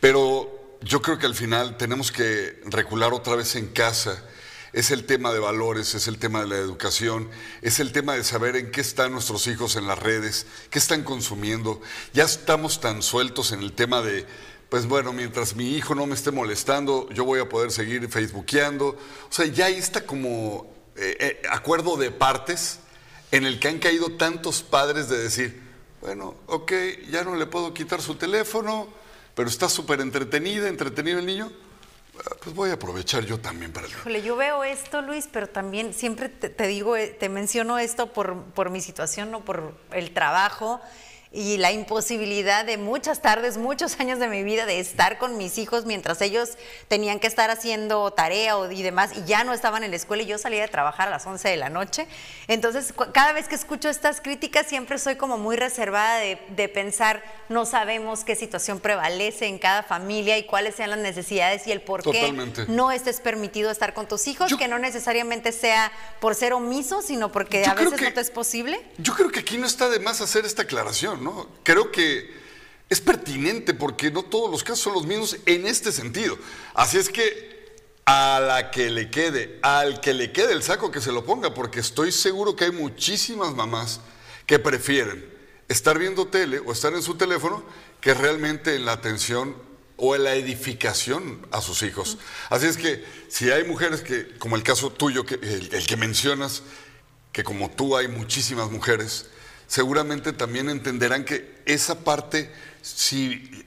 pero 0.00 0.50
yo 0.80 1.02
creo 1.02 1.18
que 1.18 1.26
al 1.26 1.34
final 1.34 1.76
tenemos 1.76 2.10
que 2.10 2.58
recular 2.64 3.12
otra 3.12 3.36
vez 3.36 3.54
en 3.56 3.66
casa. 3.68 4.24
Es 4.72 4.90
el 4.90 5.04
tema 5.04 5.32
de 5.32 5.38
valores, 5.38 5.94
es 5.94 6.08
el 6.08 6.18
tema 6.18 6.40
de 6.40 6.46
la 6.46 6.56
educación, 6.56 7.30
es 7.62 7.80
el 7.80 7.92
tema 7.92 8.14
de 8.14 8.24
saber 8.24 8.56
en 8.56 8.70
qué 8.70 8.80
están 8.82 9.12
nuestros 9.12 9.46
hijos 9.46 9.76
en 9.76 9.86
las 9.86 9.98
redes, 9.98 10.46
qué 10.70 10.78
están 10.78 11.04
consumiendo. 11.04 11.80
Ya 12.12 12.24
estamos 12.24 12.80
tan 12.80 13.02
sueltos 13.02 13.52
en 13.52 13.60
el 13.60 13.72
tema 13.72 14.02
de, 14.02 14.26
pues 14.68 14.86
bueno, 14.86 15.12
mientras 15.12 15.56
mi 15.56 15.74
hijo 15.74 15.94
no 15.94 16.06
me 16.06 16.14
esté 16.14 16.30
molestando, 16.30 17.08
yo 17.10 17.24
voy 17.24 17.40
a 17.40 17.48
poder 17.48 17.70
seguir 17.70 18.06
facebookeando. 18.08 18.88
O 18.88 19.32
sea, 19.32 19.46
ya 19.46 19.66
ahí 19.66 19.76
está 19.76 20.04
como 20.04 20.70
eh, 20.96 21.16
eh, 21.20 21.42
acuerdo 21.50 21.96
de 21.96 22.10
partes 22.10 22.80
en 23.30 23.46
el 23.46 23.60
que 23.60 23.68
han 23.68 23.78
caído 23.78 24.16
tantos 24.16 24.62
padres 24.62 25.08
de 25.08 25.18
decir, 25.18 25.62
bueno, 26.00 26.36
ok, 26.46 26.72
ya 27.10 27.24
no 27.24 27.36
le 27.36 27.46
puedo 27.46 27.72
quitar 27.72 28.02
su 28.02 28.16
teléfono, 28.16 28.88
pero 29.34 29.48
está 29.48 29.68
súper 29.68 30.00
entretenida, 30.00 30.68
entretenido 30.68 31.18
el 31.18 31.26
niño, 31.26 31.52
pues 32.42 32.54
voy 32.54 32.70
a 32.70 32.74
aprovechar 32.74 33.24
yo 33.24 33.38
también 33.38 33.72
para. 33.72 33.86
Híjole, 33.86 34.22
yo 34.22 34.36
veo 34.36 34.64
esto, 34.64 35.02
Luis, 35.02 35.28
pero 35.30 35.48
también 35.48 35.94
siempre 35.94 36.28
te, 36.28 36.48
te 36.48 36.66
digo, 36.66 36.96
eh, 36.96 37.08
te 37.08 37.28
menciono 37.28 37.78
esto 37.78 38.12
por, 38.12 38.42
por 38.54 38.70
mi 38.70 38.80
situación, 38.80 39.30
no 39.30 39.44
por 39.44 39.74
el 39.92 40.12
trabajo 40.12 40.80
y 41.30 41.58
la 41.58 41.72
imposibilidad 41.72 42.64
de 42.64 42.78
muchas 42.78 43.20
tardes, 43.20 43.58
muchos 43.58 44.00
años 44.00 44.18
de 44.18 44.28
mi 44.28 44.42
vida 44.42 44.64
de 44.64 44.80
estar 44.80 45.18
con 45.18 45.36
mis 45.36 45.58
hijos 45.58 45.84
mientras 45.84 46.22
ellos 46.22 46.50
tenían 46.88 47.20
que 47.20 47.26
estar 47.26 47.50
haciendo 47.50 48.10
tarea 48.12 48.54
y 48.70 48.82
demás 48.82 49.10
y 49.14 49.24
ya 49.24 49.44
no 49.44 49.52
estaban 49.52 49.84
en 49.84 49.90
la 49.90 49.96
escuela 49.96 50.22
y 50.22 50.26
yo 50.26 50.38
salía 50.38 50.62
de 50.62 50.68
trabajar 50.68 51.08
a 51.08 51.10
las 51.10 51.26
11 51.26 51.46
de 51.48 51.56
la 51.58 51.68
noche. 51.68 52.06
Entonces, 52.46 52.94
cada 53.12 53.32
vez 53.32 53.46
que 53.46 53.54
escucho 53.56 53.90
estas 53.90 54.20
críticas 54.22 54.66
siempre 54.66 54.98
soy 54.98 55.16
como 55.16 55.36
muy 55.36 55.56
reservada 55.56 56.16
de, 56.18 56.38
de 56.50 56.68
pensar, 56.68 57.22
no 57.50 57.66
sabemos 57.66 58.24
qué 58.24 58.34
situación 58.34 58.80
prevalece 58.80 59.46
en 59.46 59.58
cada 59.58 59.82
familia 59.82 60.38
y 60.38 60.44
cuáles 60.44 60.76
sean 60.76 60.90
las 60.90 60.98
necesidades 60.98 61.66
y 61.66 61.72
el 61.72 61.82
por 61.82 62.02
qué 62.02 62.12
Totalmente. 62.20 62.64
no 62.68 62.90
estés 62.90 63.20
permitido 63.20 63.70
estar 63.70 63.92
con 63.92 64.08
tus 64.08 64.26
hijos, 64.28 64.50
Yo- 64.50 64.56
que 64.56 64.68
no 64.68 64.78
necesariamente 64.78 65.52
sea 65.52 65.92
por 66.20 66.34
ser 66.34 66.54
omiso, 66.54 67.02
sino 67.02 67.30
porque 67.30 67.64
a 67.66 67.74
veces 67.74 67.98
que- 67.98 68.06
no 68.06 68.12
te 68.14 68.20
es 68.22 68.30
posible. 68.30 68.80
Yo 68.96 69.14
creo 69.14 69.30
que 69.30 69.40
aquí 69.40 69.58
no 69.58 69.66
está 69.66 69.88
de 69.90 69.98
más 70.00 70.20
hacer 70.22 70.46
esta 70.46 70.62
aclaración, 70.62 71.22
Creo 71.62 71.90
que 71.90 72.30
es 72.88 73.00
pertinente 73.00 73.74
porque 73.74 74.10
no 74.10 74.22
todos 74.22 74.50
los 74.50 74.64
casos 74.64 74.80
son 74.80 74.94
los 74.94 75.06
mismos 75.06 75.36
en 75.46 75.66
este 75.66 75.92
sentido. 75.92 76.38
Así 76.74 76.96
es 76.96 77.08
que 77.08 77.48
a 78.06 78.40
la 78.40 78.70
que 78.70 78.88
le 78.88 79.10
quede, 79.10 79.58
al 79.60 80.00
que 80.00 80.14
le 80.14 80.32
quede 80.32 80.52
el 80.52 80.62
saco 80.62 80.90
que 80.90 81.00
se 81.00 81.12
lo 81.12 81.26
ponga, 81.26 81.52
porque 81.52 81.80
estoy 81.80 82.10
seguro 82.10 82.56
que 82.56 82.64
hay 82.64 82.72
muchísimas 82.72 83.54
mamás 83.54 84.00
que 84.46 84.58
prefieren 84.58 85.28
estar 85.68 85.98
viendo 85.98 86.26
tele 86.26 86.58
o 86.60 86.72
estar 86.72 86.94
en 86.94 87.02
su 87.02 87.16
teléfono 87.16 87.62
que 88.00 88.14
realmente 88.14 88.76
en 88.76 88.86
la 88.86 88.92
atención 88.92 89.54
o 89.98 90.14
en 90.16 90.24
la 90.24 90.34
edificación 90.34 91.46
a 91.50 91.60
sus 91.60 91.82
hijos. 91.82 92.16
Así 92.48 92.66
es 92.66 92.78
que 92.78 93.04
si 93.28 93.50
hay 93.50 93.64
mujeres 93.64 94.00
que, 94.00 94.38
como 94.38 94.56
el 94.56 94.62
caso 94.62 94.90
tuyo, 94.90 95.26
que, 95.26 95.34
el 95.34 95.86
que 95.86 95.96
mencionas, 95.98 96.62
que 97.32 97.44
como 97.44 97.70
tú 97.70 97.96
hay 97.96 98.08
muchísimas 98.08 98.70
mujeres, 98.70 99.26
seguramente 99.68 100.32
también 100.32 100.68
entenderán 100.68 101.24
que 101.24 101.60
esa 101.66 102.00
parte, 102.00 102.50
si, 102.82 103.64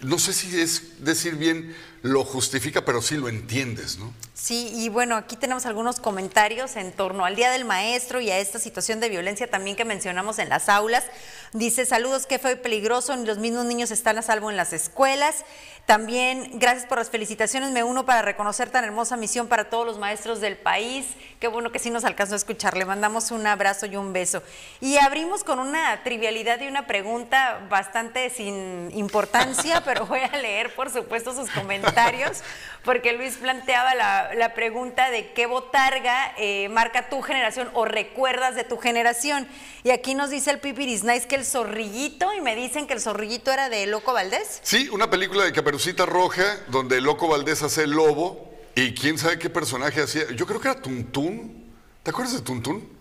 no 0.00 0.18
sé 0.20 0.32
si 0.32 0.60
es 0.60 1.04
decir 1.04 1.34
bien, 1.34 1.74
lo 2.02 2.24
justifica, 2.24 2.84
pero 2.84 3.02
sí 3.02 3.16
lo 3.16 3.28
entiendes, 3.28 3.98
¿no? 3.98 4.14
Sí, 4.36 4.72
y 4.74 4.88
bueno, 4.88 5.14
aquí 5.14 5.36
tenemos 5.36 5.64
algunos 5.64 6.00
comentarios 6.00 6.74
en 6.74 6.90
torno 6.90 7.24
al 7.24 7.36
Día 7.36 7.52
del 7.52 7.64
Maestro 7.64 8.20
y 8.20 8.32
a 8.32 8.38
esta 8.38 8.58
situación 8.58 8.98
de 8.98 9.08
violencia 9.08 9.48
también 9.48 9.76
que 9.76 9.84
mencionamos 9.84 10.40
en 10.40 10.48
las 10.48 10.68
aulas. 10.68 11.04
Dice, 11.52 11.86
saludos, 11.86 12.26
que 12.26 12.40
fue 12.40 12.56
peligroso, 12.56 13.14
los 13.14 13.38
mismos 13.38 13.64
niños 13.64 13.92
están 13.92 14.18
a 14.18 14.22
salvo 14.22 14.50
en 14.50 14.56
las 14.56 14.72
escuelas. 14.72 15.44
También, 15.86 16.50
gracias 16.54 16.86
por 16.86 16.98
las 16.98 17.10
felicitaciones, 17.10 17.70
me 17.70 17.84
uno 17.84 18.06
para 18.06 18.22
reconocer 18.22 18.70
tan 18.70 18.84
hermosa 18.84 19.16
misión 19.16 19.46
para 19.46 19.68
todos 19.68 19.86
los 19.86 19.98
maestros 19.98 20.40
del 20.40 20.56
país. 20.56 21.06
Qué 21.38 21.46
bueno 21.46 21.70
que 21.70 21.78
sí 21.78 21.90
nos 21.90 22.04
alcanzó 22.04 22.32
a 22.32 22.38
escuchar, 22.38 22.76
le 22.76 22.86
mandamos 22.86 23.30
un 23.30 23.46
abrazo 23.46 23.86
y 23.86 23.94
un 23.94 24.12
beso. 24.12 24.42
Y 24.80 24.96
abrimos 24.96 25.44
con 25.44 25.60
una 25.60 26.02
trivialidad 26.02 26.58
y 26.60 26.66
una 26.66 26.88
pregunta 26.88 27.66
bastante 27.68 28.30
sin 28.30 28.90
importancia, 28.96 29.80
pero 29.84 30.06
voy 30.06 30.20
a 30.20 30.36
leer, 30.38 30.74
por 30.74 30.90
supuesto, 30.90 31.34
sus 31.34 31.50
comentarios, 31.50 32.42
porque 32.84 33.14
Luis 33.14 33.36
planteaba 33.36 33.94
la, 33.94 34.34
la 34.34 34.54
pregunta 34.54 35.10
de 35.10 35.32
qué 35.32 35.46
botarga 35.46 36.34
eh, 36.36 36.68
marca 36.68 37.08
tu 37.08 37.22
generación 37.22 37.70
o 37.72 37.84
recuerdas 37.84 38.54
de 38.54 38.64
tu 38.64 38.76
generación. 38.76 39.48
Y 39.82 39.90
aquí 39.90 40.14
nos 40.14 40.30
dice 40.30 40.50
el 40.50 40.60
Pipiris 40.60 41.02
Nice 41.02 41.26
que 41.26 41.36
el 41.36 41.44
zorrillito, 41.44 42.32
y 42.34 42.40
me 42.40 42.54
dicen 42.54 42.86
que 42.86 42.94
el 42.94 43.00
zorrillito 43.00 43.50
era 43.50 43.68
de 43.68 43.86
Loco 43.86 44.12
Valdés. 44.12 44.60
Sí, 44.62 44.88
una 44.90 45.08
película 45.10 45.44
de 45.44 45.52
Caperucita 45.52 46.04
Roja, 46.06 46.44
donde 46.68 47.00
Loco 47.00 47.28
Valdés 47.28 47.62
hace 47.62 47.84
el 47.84 47.90
lobo, 47.90 48.52
y 48.74 48.92
quién 48.92 49.18
sabe 49.18 49.38
qué 49.38 49.48
personaje 49.48 50.02
hacía. 50.02 50.30
Yo 50.32 50.46
creo 50.46 50.60
que 50.60 50.68
era 50.68 50.80
Tuntún. 50.80 51.72
¿Te 52.02 52.10
acuerdas 52.10 52.34
de 52.34 52.42
Tuntún? 52.42 52.92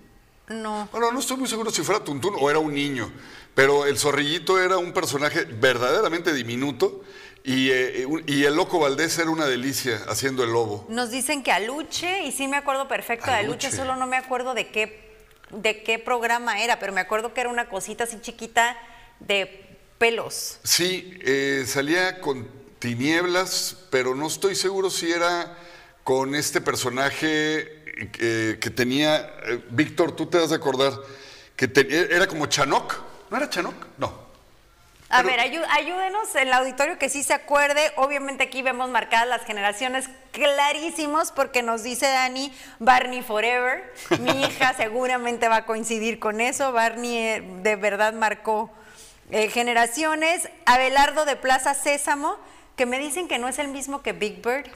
No. 0.48 0.88
Bueno, 0.92 1.12
no 1.12 1.20
estoy 1.20 1.38
muy 1.38 1.48
seguro 1.48 1.72
si 1.72 1.84
fuera 1.84 2.04
Tuntún 2.04 2.36
o 2.40 2.50
era 2.50 2.60
un 2.60 2.74
niño, 2.74 3.12
pero 3.56 3.86
el 3.86 3.98
zorrillito 3.98 4.62
era 4.62 4.78
un 4.78 4.94
personaje 4.94 5.46
verdaderamente 5.46 6.34
diminuto 6.34 7.02
y, 7.44 7.72
eh, 7.72 8.06
un- 8.06 8.24
y 8.28 8.44
el 8.46 8.56
loco 8.56 8.80
Valdés 8.80 9.18
era 9.18 9.30
una 9.30 9.46
delicia 9.46 10.02
haciendo 10.08 10.44
el 10.44 10.52
lobo. 10.54 10.86
Nos 10.90 11.12
dicen 11.12 11.44
que 11.44 11.52
Aluche, 11.52 12.24
y 12.24 12.32
sí 12.32 12.48
me 12.48 12.58
acuerdo 12.58 12.88
perfecto 12.88 13.30
de 13.32 13.38
Aluche, 13.38 13.72
solo 13.72 13.96
no 13.96 14.08
me 14.08 14.18
acuerdo 14.18 14.54
de 14.54 14.68
qué, 14.70 15.12
de 15.52 15.84
qué 15.84 16.00
programa 16.00 16.62
era, 16.64 16.80
pero 16.80 16.94
me 16.94 17.02
acuerdo 17.02 17.34
que 17.34 17.42
era 17.42 17.50
una 17.50 17.68
cosita 17.70 18.06
así 18.06 18.20
chiquita 18.22 18.78
de 19.20 19.78
pelos. 19.98 20.60
Sí, 20.64 21.18
eh, 21.22 21.66
salía 21.68 22.22
con 22.22 22.48
tinieblas, 22.80 23.78
pero 23.90 24.16
no 24.16 24.28
estoy 24.28 24.56
seguro 24.56 24.90
si 24.90 25.12
era 25.12 25.58
con 26.04 26.36
este 26.36 26.62
personaje 26.62 27.84
eh, 28.20 28.58
que 28.60 28.70
tenía, 28.70 29.18
eh, 29.46 29.64
Víctor, 29.70 30.16
tú 30.16 30.26
te 30.26 30.38
vas 30.40 30.52
a 30.52 30.56
acordar, 30.56 30.94
que 31.56 31.68
te- 31.68 32.14
era 32.16 32.26
como 32.28 32.46
Chanok. 32.48 32.96
¿No 33.30 33.38
era 33.38 33.50
Chanok? 33.50 33.76
No. 33.98 34.23
A 35.14 35.18
Pero- 35.24 35.28
ver, 35.28 35.40
ayú- 35.40 35.66
ayúdenos 35.70 36.34
el 36.36 36.52
auditorio 36.54 36.98
que 36.98 37.08
sí 37.10 37.24
se 37.24 37.34
acuerde. 37.34 37.92
Obviamente 37.98 38.44
aquí 38.44 38.62
vemos 38.62 38.90
marcadas 38.90 39.28
las 39.28 39.44
generaciones 39.46 40.10
clarísimos 40.32 41.32
porque 41.32 41.62
nos 41.62 41.84
dice 41.84 42.08
Dani, 42.08 42.52
Barney 42.80 43.22
Forever. 43.22 43.94
Mi 44.20 44.32
hija 44.46 44.74
seguramente 44.76 45.48
va 45.48 45.58
a 45.58 45.66
coincidir 45.66 46.20
con 46.20 46.42
eso. 46.42 46.72
Barney 46.72 47.18
eh, 47.18 47.44
de 47.62 47.76
verdad 47.76 48.14
marcó 48.14 48.72
eh, 49.32 49.50
generaciones. 49.50 50.50
Abelardo 50.66 51.26
de 51.26 51.36
Plaza 51.36 51.74
Sésamo, 51.74 52.38
que 52.76 52.86
me 52.86 52.98
dicen 53.00 53.28
que 53.28 53.38
no 53.40 53.48
es 53.48 53.60
el 53.60 53.68
mismo 53.68 54.02
que 54.02 54.14
Big 54.14 54.42
Bird 54.46 54.68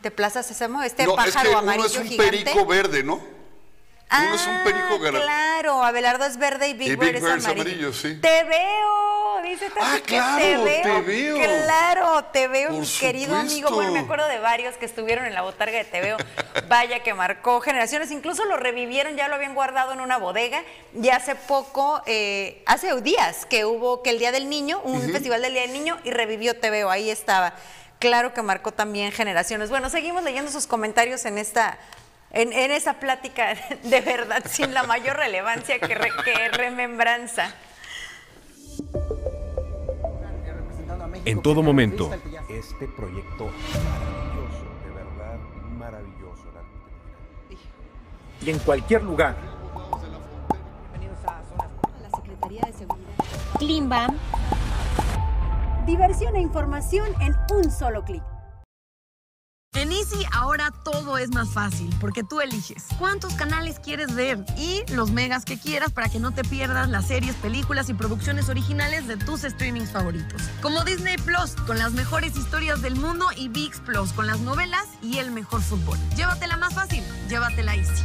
de 0.00 0.10
Plaza 0.10 0.42
Sésamo, 0.42 0.82
este 0.82 1.04
no, 1.04 1.12
es 1.12 1.16
pájaro 1.32 1.50
que 1.50 1.56
amarillo 1.56 1.86
uno 1.86 1.92
es 1.92 1.96
un 1.98 2.08
gigante. 2.08 2.30
perico 2.44 2.66
verde, 2.66 3.02
¿no? 3.04 3.14
uno 3.14 4.34
es 4.34 4.46
un 4.46 4.62
perico 4.64 4.94
Ah, 4.94 4.98
gar- 5.00 5.22
Claro, 5.22 5.82
Abelardo 5.84 6.24
es 6.26 6.36
verde 6.36 6.68
y 6.68 6.74
Big, 6.74 6.88
Y 6.88 6.96
Bird, 6.96 7.00
Big 7.00 7.14
es 7.16 7.22
Bird 7.22 7.38
es 7.38 7.44
amarillo. 7.46 7.62
amarillo, 7.62 7.92
sí. 7.92 8.18
Te 8.20 8.44
veo, 8.44 9.11
dice 9.50 9.68
Ah, 9.80 9.96
que 9.96 10.02
claro, 10.02 10.36
te 10.42 10.56
veo. 10.56 10.82
te 10.82 11.00
veo. 11.02 11.36
Claro, 11.36 12.24
te 12.32 12.48
veo, 12.48 12.70
Por 12.70 12.80
mi 12.80 12.86
querido 12.86 13.26
supuesto. 13.34 13.52
amigo. 13.52 13.70
Bueno, 13.70 13.92
me 13.92 13.98
acuerdo 14.00 14.26
de 14.28 14.38
varios 14.38 14.76
que 14.76 14.86
estuvieron 14.86 15.24
en 15.26 15.34
la 15.34 15.42
botarga 15.42 15.78
de 15.78 15.84
Te 15.84 16.00
veo. 16.00 16.16
Vaya 16.68 17.02
que 17.02 17.14
marcó 17.14 17.60
generaciones. 17.60 18.10
Incluso 18.10 18.44
lo 18.44 18.56
revivieron, 18.56 19.16
ya 19.16 19.28
lo 19.28 19.34
habían 19.34 19.54
guardado 19.54 19.92
en 19.92 20.00
una 20.00 20.16
bodega. 20.18 20.62
Y 21.00 21.08
hace 21.10 21.34
poco, 21.34 22.02
eh, 22.06 22.62
hace 22.66 23.00
días 23.02 23.46
que 23.46 23.64
hubo 23.64 24.02
que 24.02 24.10
el 24.10 24.18
Día 24.18 24.32
del 24.32 24.48
Niño, 24.48 24.80
un 24.84 25.00
festival 25.12 25.42
del 25.42 25.52
Día 25.52 25.62
del 25.62 25.72
Niño, 25.72 25.98
y 26.04 26.10
revivió 26.10 26.58
Te 26.58 26.70
veo. 26.70 26.90
Ahí 26.90 27.10
estaba. 27.10 27.54
Claro 27.98 28.34
que 28.34 28.42
marcó 28.42 28.72
también 28.72 29.12
generaciones. 29.12 29.70
Bueno, 29.70 29.88
seguimos 29.90 30.22
leyendo 30.24 30.50
sus 30.50 30.66
comentarios 30.66 31.24
en 31.24 31.38
esta 31.38 31.78
en, 32.34 32.52
en 32.54 32.70
esa 32.70 32.94
plática 32.94 33.54
de 33.82 34.00
verdad 34.00 34.42
sin 34.48 34.72
la 34.72 34.84
mayor 34.84 35.16
relevancia 35.18 35.78
que, 35.78 35.94
re- 35.94 36.10
que 36.24 36.48
remembranza. 36.48 37.54
En 41.24 41.40
todo 41.42 41.62
momento. 41.62 42.10
Este 42.48 42.88
proyecto 42.88 43.46
maravilloso, 43.46 44.64
de 44.84 44.90
verdad 44.90 45.38
maravilloso. 45.78 46.44
la- 46.54 48.44
Y 48.46 48.50
en 48.50 48.58
cualquier 48.60 49.02
lugar. 49.04 49.36
La 52.02 52.10
Secretaría 52.16 52.62
de 52.66 52.72
Seguridad. 52.72 53.12
Klimbam. 53.58 54.16
Diversión 55.86 56.36
e 56.36 56.40
información 56.40 57.08
en 57.20 57.34
un 57.56 57.70
solo 57.70 58.02
clic. 58.04 58.22
En 59.74 59.90
Easy 59.90 60.26
ahora 60.32 60.70
todo 60.84 61.16
es 61.16 61.30
más 61.30 61.48
fácil 61.54 61.88
porque 61.98 62.22
tú 62.22 62.42
eliges 62.42 62.84
cuántos 62.98 63.32
canales 63.32 63.78
quieres 63.78 64.14
ver 64.14 64.44
y 64.58 64.82
los 64.92 65.10
megas 65.10 65.46
que 65.46 65.58
quieras 65.58 65.92
para 65.92 66.10
que 66.10 66.18
no 66.18 66.30
te 66.32 66.44
pierdas 66.44 66.90
las 66.90 67.08
series, 67.08 67.34
películas 67.36 67.88
y 67.88 67.94
producciones 67.94 68.50
originales 68.50 69.08
de 69.08 69.16
tus 69.16 69.40
streamings 69.40 69.90
favoritos. 69.90 70.42
Como 70.60 70.84
Disney 70.84 71.16
Plus 71.16 71.52
con 71.66 71.78
las 71.78 71.92
mejores 71.92 72.36
historias 72.36 72.82
del 72.82 72.96
mundo 72.96 73.24
y 73.34 73.48
VIX 73.48 73.80
Plus 73.80 74.12
con 74.12 74.26
las 74.26 74.40
novelas 74.40 74.84
y 75.00 75.16
el 75.18 75.30
mejor 75.30 75.62
fútbol. 75.62 75.96
Llévatela 76.16 76.58
más 76.58 76.74
fácil, 76.74 77.02
llévatela 77.30 77.74
Easy. 77.74 78.04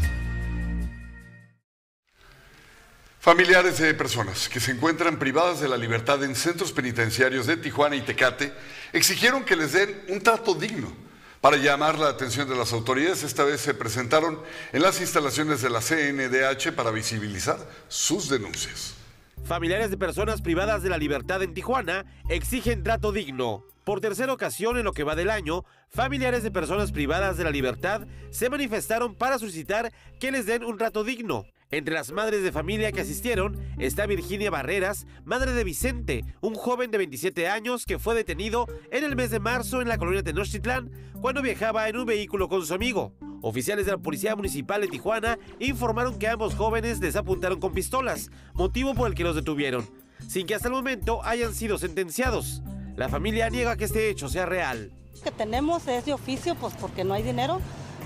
Familiares 3.19 3.77
de 3.79 3.93
personas 3.93 4.47
que 4.47 4.62
se 4.62 4.71
encuentran 4.71 5.19
privadas 5.19 5.59
de 5.59 5.67
la 5.67 5.75
libertad 5.75 6.24
en 6.24 6.33
centros 6.33 6.71
penitenciarios 6.71 7.45
de 7.45 7.57
Tijuana 7.57 7.97
y 7.97 8.01
Tecate 8.03 8.53
exigieron 8.93 9.43
que 9.43 9.57
les 9.57 9.74
den 9.74 10.05
un 10.07 10.21
trato 10.21 10.53
digno 10.55 11.07
para 11.41 11.58
llamar 11.58 12.00
la 12.00 12.10
atención 12.10 12.50
de 12.50 12.56
las 12.56 12.74
autoridades, 12.74 13.24
esta 13.24 13.44
vez 13.44 13.62
se 13.62 13.74
presentaron 13.74 14.39
en 14.74 14.82
las 14.82 15.00
instalaciones 15.01 15.62
de 15.62 15.70
la 15.70 15.82
CNDH 15.82 16.74
para 16.75 16.91
visibilizar 16.91 17.58
sus 17.88 18.29
denuncias. 18.29 18.96
Familiares 19.44 19.89
de 19.89 19.98
personas 19.98 20.41
privadas 20.41 20.84
de 20.84 20.89
la 20.89 20.98
libertad 20.98 21.41
en 21.44 21.53
Tijuana 21.53 22.06
exigen 22.27 22.84
trato 22.84 23.12
digno. 23.12 23.63
Por 23.84 24.01
tercera 24.01 24.34
ocasión 24.34 24.77
en 24.77 24.84
lo 24.84 24.91
que 24.91 25.06
va 25.06 25.15
del 25.15 25.29
año, 25.29 25.63
familiares 25.89 26.44
de 26.44 26.51
personas 26.51 26.91
privadas 26.91 27.38
de 27.38 27.46
la 27.46 27.51
libertad 27.51 28.01
se 28.32 28.50
manifestaron 28.50 29.15
para 29.15 29.39
solicitar 29.39 29.94
que 30.20 30.32
les 30.32 30.46
den 30.46 30.65
un 30.65 30.77
trato 30.77 31.06
digno. 31.06 31.46
Entre 31.69 31.93
las 31.93 32.13
madres 32.13 32.43
de 32.43 32.53
familia 32.53 32.93
que 32.93 33.01
asistieron 33.01 33.59
está 33.77 34.05
Virginia 34.05 34.50
Barreras, 34.50 35.05
madre 35.25 35.51
de 35.51 35.65
Vicente, 35.65 36.24
un 36.39 36.55
joven 36.55 36.91
de 36.91 36.97
27 36.97 37.50
años 37.50 37.86
que 37.86 38.00
fue 38.00 38.15
detenido 38.15 38.67
en 38.89 39.03
el 39.03 39.17
mes 39.17 39.31
de 39.31 39.41
marzo 39.41 39.81
en 39.81 39.89
la 39.89 39.97
colonia 39.97 40.24
Tenochtitlán 40.24 40.89
cuando 41.19 41.41
viajaba 41.41 41.89
en 41.89 41.97
un 41.97 42.05
vehículo 42.05 42.47
con 42.47 42.65
su 42.65 42.74
amigo. 42.74 43.12
Oficiales 43.41 43.86
de 43.86 43.91
la 43.91 43.97
Policía 43.97 44.38
Municipal 44.38 44.79
de 44.79 44.88
Tijuana 44.88 45.38
informaron 45.59 46.17
que 46.17 46.29
ambos 46.29 46.55
jóvenes 46.55 47.01
les 47.01 47.17
apuntaron 47.17 47.59
con 47.59 47.74
pistolas, 47.74 48.31
motivo 48.53 48.95
por 48.95 49.09
el 49.09 49.15
que 49.15 49.25
los 49.25 49.36
detuvieron, 49.36 49.89
sin 50.25 50.47
que 50.47 50.55
hasta 50.55 50.69
el 50.69 50.74
momento 50.74 51.21
hayan 51.25 51.53
sido 51.53 51.77
sentenciados. 51.77 52.62
La 52.95 53.09
familia 53.09 53.50
niega 53.50 53.75
que 53.75 53.83
este 53.83 54.09
hecho 54.09 54.29
sea 54.29 54.45
real. 54.45 54.93
Que 55.21 55.31
tenemos 55.31 55.86
es 55.89 56.05
de 56.05 56.13
oficio, 56.13 56.55
pues 56.55 56.75
porque 56.75 57.03
no 57.03 57.13
hay 57.13 57.24
dinero 57.24 57.59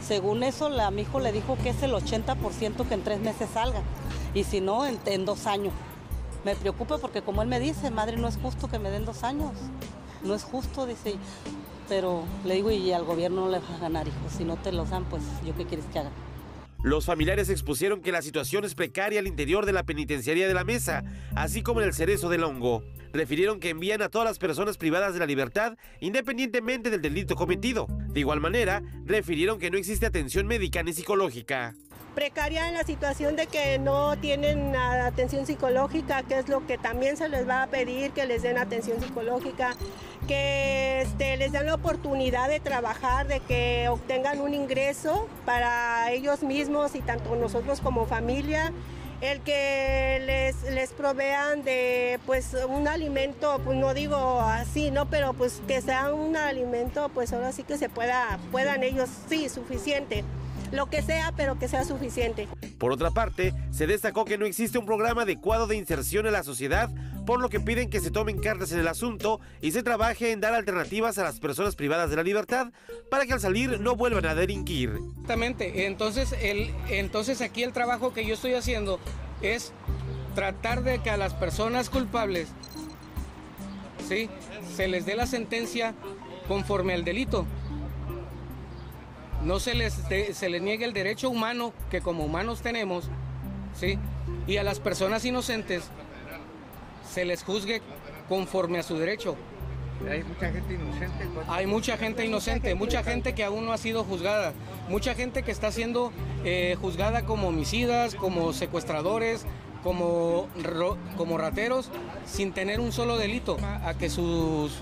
según 0.06 0.44
eso, 0.44 0.70
la, 0.70 0.92
mi 0.92 1.04
hijo 1.04 1.20
le 1.20 1.32
dijo 1.32 1.58
que 1.62 1.70
es 1.70 1.84
el 1.84 1.94
80% 1.94 2.88
que 2.88 2.94
en 2.94 3.04
tres 3.04 3.20
meses 3.20 3.50
salga 3.54 3.82
y 4.34 4.44
si 4.44 4.62
no, 4.62 4.86
en, 4.86 5.26
dos 5.26 5.46
años. 5.46 5.74
Me 6.44 6.56
preocupa 6.56 6.98
porque 6.98 7.22
como 7.22 7.42
él 7.42 7.48
me 7.48 7.60
dice, 7.60 7.92
madre, 7.92 8.18
no 8.18 8.28
es 8.28 8.38
justo 8.38 8.68
que 8.68 8.80
me 8.80 8.90
den 8.90 9.06
dos 9.06 9.24
años. 9.24 9.52
No 10.24 10.34
es 10.34 10.44
justo, 10.44 10.86
dice. 10.86 11.16
Pero 11.88 12.24
le 12.46 12.56
digo, 12.56 12.72
y 12.72 12.92
al 12.94 13.04
gobierno 13.04 13.42
no 13.42 13.50
le 13.50 13.60
vas 13.60 13.70
a 13.72 13.78
ganar, 13.78 14.08
hijo. 14.08 14.18
Si 14.36 14.44
no 14.44 14.56
te 14.56 14.72
los 14.72 14.90
dan, 14.90 15.04
pues 15.06 15.22
yo 15.46 15.56
qué 15.56 15.66
quieres 15.66 15.86
que 15.92 16.00
haga. 16.00 16.12
Los 16.84 17.06
familiares 17.06 17.50
expusieron 17.50 18.02
que 18.02 18.12
la 18.12 18.24
situación 18.24 18.66
es 18.66 18.74
precaria 18.74 19.20
al 19.20 19.28
interior 19.28 19.68
de 19.68 19.72
la 19.72 19.84
penitenciaría 19.84 20.48
de 20.48 20.56
la 20.56 20.64
mesa, 20.64 21.04
así 21.36 21.62
como 21.62 21.80
en 21.80 21.88
el 21.88 21.94
cerezo 21.94 22.28
del 22.28 22.44
hongo. 22.44 22.84
Refirieron 23.14 23.60
que 23.60 23.70
envían 23.70 24.02
a 24.02 24.10
todas 24.10 24.28
las 24.28 24.40
personas 24.40 24.78
privadas 24.78 25.14
de 25.14 25.20
la 25.20 25.28
libertad 25.28 25.78
independientemente 26.00 26.90
del 26.90 27.02
delito 27.02 27.36
cometido. 27.36 27.86
De 28.10 28.22
igual 28.22 28.42
manera, 28.42 28.82
refirieron 29.06 29.60
que 29.60 29.70
no 29.70 29.78
existe 29.78 30.08
atención 30.08 30.48
médica 30.48 30.82
ni 30.82 30.94
psicológica 30.94 31.76
precaria 32.12 32.68
en 32.68 32.74
la 32.74 32.84
situación 32.84 33.36
de 33.36 33.48
que 33.48 33.80
no 33.80 34.18
tienen 34.18 34.76
atención 34.76 35.46
psicológica, 35.46 36.24
que 36.24 36.40
es 36.40 36.50
lo 36.50 36.66
que 36.68 36.78
también 36.78 37.18
se 37.18 37.30
les 37.30 37.48
va 37.48 37.64
a 37.64 37.68
pedir, 37.68 38.12
que 38.12 38.26
les 38.26 38.42
den 38.42 38.58
atención 38.58 39.02
psicológica, 39.02 39.76
que 40.28 41.02
este, 41.02 41.38
les 41.38 41.52
den 41.52 41.66
la 41.66 41.76
oportunidad 41.76 42.50
de 42.50 42.60
trabajar, 42.60 43.28
de 43.28 43.40
que 43.40 43.88
obtengan 43.90 44.42
un 44.42 44.54
ingreso 44.54 45.28
para 45.46 46.12
ellos 46.12 46.44
mismos 46.44 46.96
y 46.96 47.02
tanto 47.02 47.36
nosotros 47.36 47.82
como 47.82 48.06
familia 48.06 48.72
el 49.22 49.40
que 49.42 50.20
les, 50.26 50.64
les 50.74 50.92
provean 50.94 51.64
de 51.64 52.20
pues 52.26 52.56
un 52.68 52.88
alimento, 52.88 53.62
pues 53.64 53.78
no 53.78 53.94
digo 53.94 54.42
así, 54.42 54.90
¿no? 54.90 55.06
Pero 55.12 55.34
pues 55.34 55.62
que 55.68 55.80
sea 55.80 56.12
un 56.12 56.36
alimento, 56.36 57.10
pues 57.10 57.32
ahora 57.32 57.52
sí 57.52 57.64
que 57.64 57.78
se 57.78 57.88
pueda, 57.88 58.40
puedan 58.52 58.84
ellos, 58.84 59.10
sí, 59.30 59.48
suficiente 59.48 60.24
lo 60.72 60.90
que 60.90 61.02
sea, 61.02 61.34
pero 61.36 61.60
que 61.60 61.68
sea 61.68 61.84
suficiente. 61.84 62.48
Por 62.78 62.92
otra 62.92 63.12
parte, 63.12 63.54
se 63.72 63.88
destacó 63.88 64.26
que 64.26 64.38
no 64.38 64.46
existe 64.46 64.78
un 64.78 64.86
programa 64.86 65.24
adecuado 65.24 65.68
de 65.68 65.76
inserción 65.76 66.26
en 66.26 66.34
la 66.34 66.44
sociedad, 66.44 66.90
por 67.26 67.40
lo 67.40 67.50
que 67.50 67.60
piden 67.60 67.90
que 67.90 68.00
se 68.00 68.12
tomen 68.12 68.40
cartas 68.40 68.72
en 68.72 68.80
el 68.80 68.88
asunto 68.88 69.40
y 69.62 69.72
se 69.72 69.84
trabaje 69.84 70.32
en 70.32 70.42
dar 70.42 70.54
alternativas 70.54 71.18
a 71.18 71.24
las 71.24 71.40
personas 71.40 71.76
privadas 71.76 72.10
de 72.10 72.16
la 72.16 72.24
libertad 72.24 72.72
para 73.10 73.26
que 73.26 73.34
al 73.34 73.40
salir 73.40 73.80
no 73.80 73.96
vuelvan 73.96 74.26
a 74.26 74.36
delinquir. 74.36 74.98
Exactamente, 75.22 75.86
entonces, 75.86 76.34
el, 76.42 76.74
entonces 76.90 77.42
aquí 77.42 77.64
el 77.64 77.74
trabajo 77.74 78.14
que 78.14 78.26
yo 78.26 78.34
estoy 78.34 78.54
haciendo 78.54 79.00
es 79.42 79.74
tratar 80.36 80.84
de 80.84 81.00
que 81.00 81.10
a 81.10 81.18
las 81.18 81.34
personas 81.34 81.90
culpables 81.90 82.48
¿sí? 84.08 84.30
se 84.76 84.88
les 84.88 85.06
dé 85.06 85.16
la 85.16 85.28
sentencia 85.28 85.94
conforme 86.48 86.94
al 86.94 87.04
delito 87.04 87.46
no 89.44 89.60
se 89.60 89.74
les, 89.74 89.94
se 90.34 90.50
les 90.50 90.62
niegue 90.62 90.86
el 90.86 90.94
derecho 90.94 91.30
humano 91.30 91.74
que 91.90 92.02
como 92.02 92.26
humanos 92.26 92.62
tenemos, 92.62 93.06
¿sí? 93.76 93.98
Y 94.48 94.58
a 94.58 94.64
las 94.64 94.80
personas 94.80 95.26
inocentes 95.26 95.84
se 97.10 97.26
les 97.26 97.44
juzgue 97.44 97.82
conforme 98.30 98.80
a 98.80 98.84
su 98.84 98.98
derecho. 98.98 99.36
Hay 100.10 100.24
mucha 100.24 100.52
gente 100.52 100.74
inocente. 100.74 101.28
Hay 101.48 101.68
mucha 101.68 101.98
gente 101.98 102.26
inocente, 102.26 102.76
mucha 102.76 103.04
gente 103.04 103.34
que 103.36 103.44
aún 103.44 103.66
no 103.66 103.74
ha 103.74 103.78
sido 103.78 104.04
juzgada, 104.04 104.54
mucha 104.90 105.14
gente 105.14 105.44
que 105.44 105.52
está 105.52 105.72
siendo 105.72 106.12
eh, 106.44 106.76
juzgada 106.82 107.24
como 107.26 107.50
homicidas, 107.50 108.16
como 108.16 108.54
secuestradores, 108.54 109.46
como, 109.84 110.48
como 111.18 111.38
rateros, 111.38 111.90
sin 112.26 112.52
tener 112.52 112.80
un 112.80 112.92
solo 112.92 113.18
delito, 113.18 113.58
a 113.84 113.94
que 113.96 114.10
sus 114.10 114.74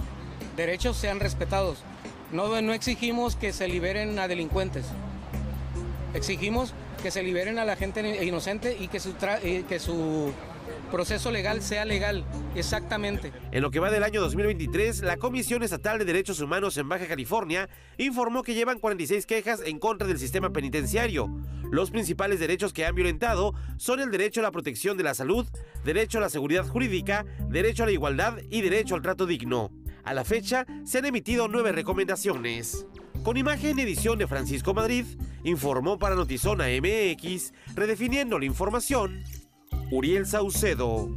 derechos 0.56 0.98
sean 0.98 1.20
respetados. 1.20 1.84
No, 2.32 2.56
exigimos 2.74 3.36
que 3.36 3.54
se 3.54 3.68
liberen 3.68 4.20
a 4.20 4.28
delincuentes. 4.28 4.86
Exigimos 6.14 6.74
que 7.02 7.12
se 7.12 7.24
liberen 7.24 7.58
a 7.60 7.66
la 7.66 7.76
gente 7.76 8.24
inocente 8.24 8.78
y 8.80 8.88
que 8.88 9.00
su, 9.00 9.16
que 9.16 9.80
su 9.80 10.32
proceso 10.92 11.32
legal 11.32 11.62
sea 11.62 11.86
legal, 11.86 12.26
exactamente. 12.56 13.32
En 13.52 13.62
lo 13.62 13.72
que 13.72 13.80
va 13.80 13.90
del 13.90 14.04
año 14.04 14.22
2023, 14.22 15.02
la 15.04 15.18
Comisión 15.18 15.64
Estatal 15.64 16.00
de 16.00 16.06
Derechos 16.06 16.40
Humanos 16.42 16.78
en 16.78 16.90
Baja 16.90 17.08
California 17.08 17.70
informó 17.98 18.44
que 18.44 18.54
llevan 18.54 18.80
46 18.80 19.26
quejas 19.26 19.62
en 19.66 19.80
contra 19.80 20.08
del 20.08 20.20
sistema 20.20 20.52
penitenciario. 20.52 21.30
Los 21.72 21.92
principales 21.92 22.40
derechos 22.40 22.74
que 22.74 22.86
han 22.86 22.96
violentado 22.96 23.54
son 23.78 24.00
el 24.00 24.12
derecho 24.12 24.42
a 24.42 24.44
la 24.44 24.52
protección 24.52 24.98
de 24.98 25.04
la 25.04 25.14
salud, 25.14 25.48
derecho 25.86 26.18
a 26.18 26.22
la 26.22 26.30
seguridad 26.30 26.68
jurídica, 26.68 27.26
derecho 27.48 27.84
a 27.84 27.86
la 27.86 27.92
igualdad 27.92 28.40
y 28.50 28.62
derecho 28.62 28.96
al 28.96 29.02
trato 29.02 29.26
digno. 29.26 29.72
A 30.10 30.14
la 30.16 30.24
fecha 30.24 30.66
se 30.86 30.98
han 30.98 31.06
emitido 31.06 31.48
nueve 31.48 31.72
recomendaciones. 31.72 32.88
Con 33.24 33.38
imagen 33.38 33.78
edición 33.78 34.18
de 34.18 34.26
Francisco 34.26 34.74
Madrid, 34.74 35.06
informó 35.44 36.00
para 36.00 36.16
Notizona 36.16 36.66
MX, 36.66 37.54
redefiniendo 37.76 38.40
la 38.40 38.46
información, 38.46 39.24
Uriel 39.92 40.26
Saucedo. 40.26 41.10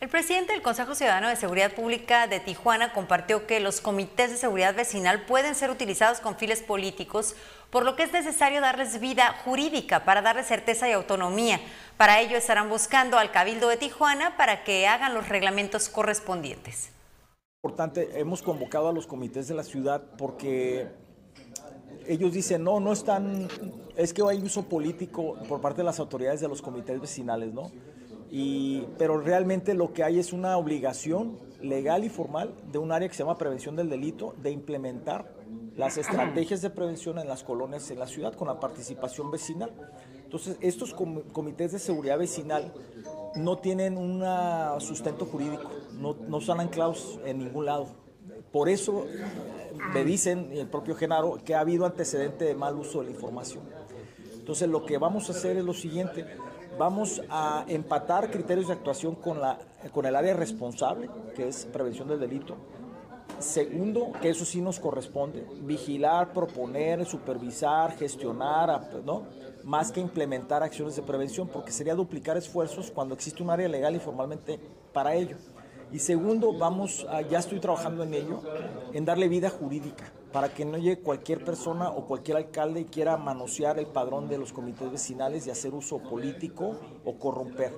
El 0.00 0.08
presidente 0.08 0.52
del 0.52 0.62
Consejo 0.62 0.94
Ciudadano 0.94 1.28
de 1.28 1.34
Seguridad 1.34 1.74
Pública 1.74 2.28
de 2.28 2.38
Tijuana 2.38 2.92
compartió 2.92 3.48
que 3.48 3.58
los 3.58 3.80
comités 3.80 4.30
de 4.30 4.36
seguridad 4.36 4.76
vecinal 4.76 5.26
pueden 5.26 5.56
ser 5.56 5.70
utilizados 5.70 6.20
con 6.20 6.36
fines 6.38 6.62
políticos, 6.62 7.34
por 7.70 7.84
lo 7.84 7.96
que 7.96 8.04
es 8.04 8.12
necesario 8.12 8.60
darles 8.60 9.00
vida 9.00 9.34
jurídica 9.44 10.04
para 10.04 10.22
darles 10.22 10.46
certeza 10.46 10.88
y 10.88 10.92
autonomía. 10.92 11.60
Para 11.96 12.20
ello 12.20 12.36
estarán 12.36 12.68
buscando 12.68 13.18
al 13.18 13.30
Cabildo 13.30 13.68
de 13.68 13.76
Tijuana 13.76 14.36
para 14.36 14.64
que 14.64 14.86
hagan 14.86 15.14
los 15.14 15.28
reglamentos 15.28 15.88
correspondientes. 15.88 16.90
Importante, 17.62 18.18
hemos 18.18 18.40
convocado 18.40 18.88
a 18.88 18.92
los 18.92 19.06
comités 19.06 19.48
de 19.48 19.54
la 19.54 19.64
ciudad 19.64 20.02
porque 20.16 20.88
ellos 22.06 22.32
dicen, 22.32 22.64
no, 22.64 22.80
no 22.80 22.92
están, 22.92 23.48
es 23.96 24.14
que 24.14 24.22
hay 24.22 24.40
uso 24.40 24.62
político 24.62 25.36
por 25.48 25.60
parte 25.60 25.78
de 25.78 25.84
las 25.84 25.98
autoridades 25.98 26.40
de 26.40 26.48
los 26.48 26.62
comités 26.62 26.98
vecinales, 27.00 27.52
¿no? 27.52 27.70
Y, 28.30 28.86
pero 28.96 29.20
realmente 29.20 29.74
lo 29.74 29.92
que 29.92 30.04
hay 30.04 30.18
es 30.18 30.32
una 30.32 30.56
obligación 30.56 31.38
legal 31.60 32.04
y 32.04 32.08
formal 32.08 32.54
de 32.70 32.78
un 32.78 32.92
área 32.92 33.08
que 33.08 33.14
se 33.14 33.22
llama 33.22 33.38
prevención 33.38 33.74
del 33.74 33.90
delito 33.90 34.34
de 34.40 34.50
implementar 34.50 35.37
las 35.78 35.96
estrategias 35.96 36.60
de 36.60 36.70
prevención 36.70 37.18
en 37.18 37.28
las 37.28 37.44
colonias 37.44 37.90
en 37.90 38.00
la 38.00 38.06
ciudad 38.06 38.34
con 38.34 38.48
la 38.48 38.60
participación 38.60 39.30
vecinal. 39.30 39.70
Entonces, 40.24 40.58
estos 40.60 40.92
comités 40.92 41.72
de 41.72 41.78
seguridad 41.78 42.18
vecinal 42.18 42.72
no 43.36 43.58
tienen 43.58 43.96
un 43.96 44.22
sustento 44.80 45.24
jurídico, 45.24 45.70
no, 45.94 46.16
no 46.28 46.38
están 46.38 46.60
anclados 46.60 47.18
en 47.24 47.38
ningún 47.38 47.64
lado. 47.64 47.86
Por 48.52 48.68
eso 48.68 49.06
me 49.94 50.04
dicen, 50.04 50.50
el 50.52 50.66
propio 50.66 50.96
Genaro, 50.96 51.38
que 51.44 51.54
ha 51.54 51.60
habido 51.60 51.86
antecedente 51.86 52.44
de 52.44 52.54
mal 52.54 52.76
uso 52.76 52.98
de 52.98 53.06
la 53.06 53.10
información. 53.12 53.62
Entonces, 54.34 54.68
lo 54.68 54.84
que 54.84 54.98
vamos 54.98 55.28
a 55.28 55.32
hacer 55.32 55.56
es 55.58 55.64
lo 55.64 55.74
siguiente, 55.74 56.26
Vamos 56.78 57.20
a 57.28 57.64
empatar 57.66 58.30
criterios 58.30 58.68
de 58.68 58.74
actuación 58.74 59.16
con, 59.16 59.40
la, 59.40 59.58
con 59.90 60.06
el 60.06 60.14
área 60.14 60.32
responsable, 60.34 61.10
que 61.34 61.48
es 61.48 61.66
prevención 61.66 62.06
del 62.06 62.20
delito. 62.20 62.56
Segundo, 63.38 64.12
que 64.20 64.30
eso 64.30 64.44
sí 64.44 64.60
nos 64.60 64.80
corresponde, 64.80 65.46
vigilar, 65.62 66.32
proponer, 66.32 67.06
supervisar, 67.06 67.96
gestionar, 67.96 68.90
¿no? 69.04 69.26
más 69.64 69.92
que 69.92 70.00
implementar 70.00 70.62
acciones 70.62 70.96
de 70.96 71.02
prevención, 71.02 71.46
porque 71.46 71.72
sería 71.72 71.94
duplicar 71.94 72.36
esfuerzos 72.36 72.90
cuando 72.90 73.14
existe 73.14 73.42
un 73.42 73.50
área 73.50 73.68
legal 73.68 73.94
y 73.94 74.00
formalmente 74.00 74.58
para 74.92 75.14
ello. 75.14 75.36
Y 75.92 75.98
segundo, 75.98 76.52
vamos, 76.52 77.06
ya 77.30 77.38
estoy 77.38 77.60
trabajando 77.60 78.02
en 78.02 78.14
ello, 78.14 78.40
en 78.92 79.04
darle 79.04 79.28
vida 79.28 79.50
jurídica 79.50 80.12
para 80.32 80.52
que 80.52 80.64
no 80.64 80.76
llegue 80.76 81.00
cualquier 81.00 81.44
persona 81.44 81.90
o 81.90 82.06
cualquier 82.06 82.36
alcalde 82.36 82.80
y 82.80 82.84
quiera 82.84 83.16
manosear 83.16 83.78
el 83.78 83.86
padrón 83.86 84.28
de 84.28 84.38
los 84.38 84.52
comités 84.52 84.90
vecinales 84.90 85.46
y 85.46 85.50
hacer 85.50 85.74
uso 85.74 85.98
político 85.98 86.76
o 87.04 87.18
corromper. 87.18 87.72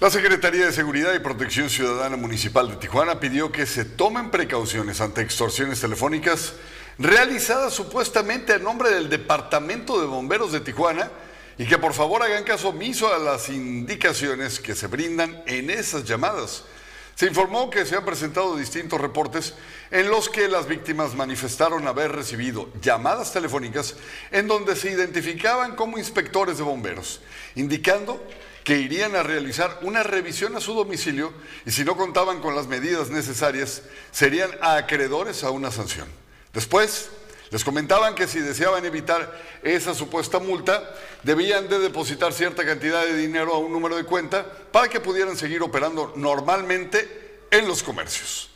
La 0.00 0.10
Secretaría 0.10 0.66
de 0.66 0.72
Seguridad 0.72 1.12
y 1.12 1.18
Protección 1.18 1.68
Ciudadana 1.68 2.16
Municipal 2.16 2.70
de 2.70 2.76
Tijuana 2.76 3.18
pidió 3.18 3.50
que 3.50 3.66
se 3.66 3.84
tomen 3.84 4.30
precauciones 4.30 5.00
ante 5.00 5.22
extorsiones 5.22 5.80
telefónicas 5.80 6.52
realizadas 6.98 7.74
supuestamente 7.74 8.52
a 8.52 8.58
nombre 8.60 8.90
del 8.90 9.08
Departamento 9.08 10.00
de 10.00 10.06
Bomberos 10.06 10.52
de 10.52 10.60
Tijuana 10.60 11.10
y 11.58 11.66
que 11.66 11.78
por 11.78 11.94
favor 11.94 12.22
hagan 12.22 12.44
caso 12.44 12.68
omiso 12.68 13.12
a 13.12 13.18
las 13.18 13.48
indicaciones 13.48 14.60
que 14.60 14.76
se 14.76 14.86
brindan 14.86 15.42
en 15.46 15.68
esas 15.68 16.04
llamadas. 16.04 16.62
Se 17.16 17.26
informó 17.26 17.68
que 17.68 17.84
se 17.84 17.96
han 17.96 18.04
presentado 18.04 18.56
distintos 18.56 19.00
reportes 19.00 19.54
en 19.90 20.08
los 20.08 20.28
que 20.28 20.46
las 20.46 20.68
víctimas 20.68 21.16
manifestaron 21.16 21.88
haber 21.88 22.12
recibido 22.12 22.68
llamadas 22.80 23.32
telefónicas 23.32 23.96
en 24.30 24.46
donde 24.46 24.76
se 24.76 24.92
identificaban 24.92 25.74
como 25.74 25.98
inspectores 25.98 26.58
de 26.58 26.62
bomberos, 26.62 27.20
indicando 27.56 28.24
que 28.68 28.76
irían 28.76 29.16
a 29.16 29.22
realizar 29.22 29.78
una 29.80 30.02
revisión 30.02 30.54
a 30.54 30.60
su 30.60 30.74
domicilio 30.74 31.32
y 31.64 31.70
si 31.70 31.86
no 31.86 31.96
contaban 31.96 32.42
con 32.42 32.54
las 32.54 32.66
medidas 32.66 33.08
necesarias, 33.08 33.80
serían 34.10 34.50
acreedores 34.60 35.42
a 35.42 35.50
una 35.50 35.70
sanción. 35.70 36.06
Después, 36.52 37.08
les 37.50 37.64
comentaban 37.64 38.14
que 38.14 38.28
si 38.28 38.40
deseaban 38.40 38.84
evitar 38.84 39.42
esa 39.62 39.94
supuesta 39.94 40.38
multa, 40.38 40.94
debían 41.22 41.66
de 41.70 41.78
depositar 41.78 42.34
cierta 42.34 42.62
cantidad 42.66 43.06
de 43.06 43.16
dinero 43.16 43.54
a 43.54 43.58
un 43.58 43.72
número 43.72 43.96
de 43.96 44.04
cuenta 44.04 44.44
para 44.70 44.88
que 44.88 45.00
pudieran 45.00 45.38
seguir 45.38 45.62
operando 45.62 46.12
normalmente 46.14 47.46
en 47.50 47.66
los 47.66 47.82
comercios. 47.82 48.50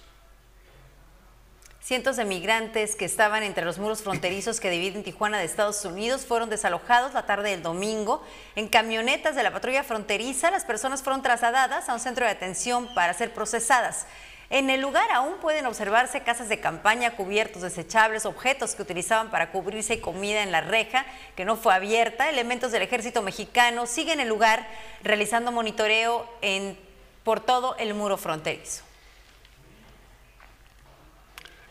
Cientos 1.93 2.17
de 2.17 2.25
migrantes 2.25 2.97
que 2.97 3.05
estaban 3.05 3.43
entre 3.43 3.67
los 3.67 3.77
muros 3.77 4.01
fronterizos 4.01 4.61
que 4.61 4.71
dividen 4.71 5.03
Tijuana 5.03 5.39
de 5.39 5.45
Estados 5.45 5.85
Unidos 5.85 6.25
fueron 6.25 6.49
desalojados 6.49 7.13
la 7.13 7.27
tarde 7.27 7.51
del 7.51 7.63
domingo. 7.63 8.25
En 8.57 8.69
camionetas 8.69 9.37
de 9.37 9.43
la 9.43 9.53
patrulla 9.53 9.85
fronteriza, 9.85 10.51
las 10.51 10.65
personas 10.65 11.03
fueron 11.03 11.21
trasladadas 11.21 11.91
a 11.91 11.93
un 11.93 12.01
centro 12.01 12.25
de 12.25 12.33
atención 12.33 12.89
para 12.95 13.13
ser 13.13 13.35
procesadas. 13.35 14.07
En 14.49 14.71
el 14.71 14.81
lugar 14.81 15.11
aún 15.13 15.35
pueden 15.43 15.67
observarse 15.67 16.23
casas 16.23 16.49
de 16.49 16.61
campaña, 16.61 17.15
cubiertos 17.15 17.61
desechables, 17.61 18.25
objetos 18.25 18.75
que 18.75 18.81
utilizaban 18.81 19.31
para 19.31 19.53
cubrirse 19.53 19.93
y 19.93 20.01
comida 20.01 20.43
en 20.43 20.51
la 20.51 20.63
reja, 20.63 21.05
que 21.37 21.45
no 21.45 21.57
fue 21.57 21.75
abierta. 21.75 22.31
Elementos 22.31 22.73
del 22.73 22.81
ejército 22.81 23.21
mexicano 23.21 23.85
siguen 23.85 24.19
el 24.19 24.31
lugar 24.31 24.67
realizando 25.03 25.53
monitoreo 25.53 26.27
en, 26.41 26.79
por 27.23 27.41
todo 27.41 27.77
el 27.77 27.93
muro 27.93 28.17
fronterizo. 28.17 28.83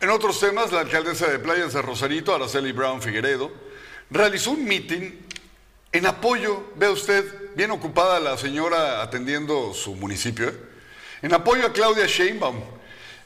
En 0.01 0.09
otros 0.09 0.39
temas, 0.39 0.71
la 0.71 0.79
alcaldesa 0.79 1.27
de 1.27 1.37
Playas 1.37 1.73
de 1.73 1.81
Rosarito, 1.83 2.33
Araceli 2.33 2.71
Brown 2.71 3.03
Figueredo, 3.03 3.51
realizó 4.09 4.49
un 4.49 4.65
meeting 4.65 5.11
en 5.91 6.07
apoyo, 6.07 6.71
vea 6.75 6.89
usted, 6.89 7.23
bien 7.53 7.69
ocupada 7.69 8.19
la 8.19 8.35
señora 8.35 9.03
atendiendo 9.03 9.75
su 9.75 9.93
municipio, 9.93 10.49
¿eh? 10.49 10.55
En 11.21 11.31
apoyo 11.35 11.67
a 11.67 11.71
Claudia 11.71 12.07
Sheinbaum, 12.07 12.63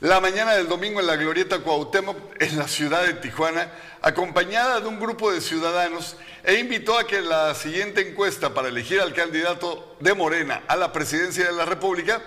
la 0.01 0.19
mañana 0.19 0.53
del 0.55 0.67
domingo 0.67 0.99
en 0.99 1.07
la 1.07 1.15
Glorieta 1.15 1.59
Cuauhtémoc, 1.59 2.17
en 2.41 2.57
la 2.57 2.67
ciudad 2.67 3.05
de 3.05 3.13
Tijuana, 3.13 3.71
acompañada 4.01 4.81
de 4.81 4.87
un 4.87 4.99
grupo 4.99 5.31
de 5.31 5.39
ciudadanos, 5.39 6.17
e 6.43 6.55
invitó 6.55 6.97
a 6.97 7.07
que 7.07 7.21
la 7.21 7.55
siguiente 7.55 8.01
encuesta 8.01 8.53
para 8.53 8.67
elegir 8.67 8.99
al 8.99 9.13
candidato 9.13 9.95
de 10.01 10.13
Morena 10.13 10.63
a 10.67 10.75
la 10.75 10.91
presidencia 10.91 11.45
de 11.45 11.53
la 11.53 11.63
República 11.63 12.21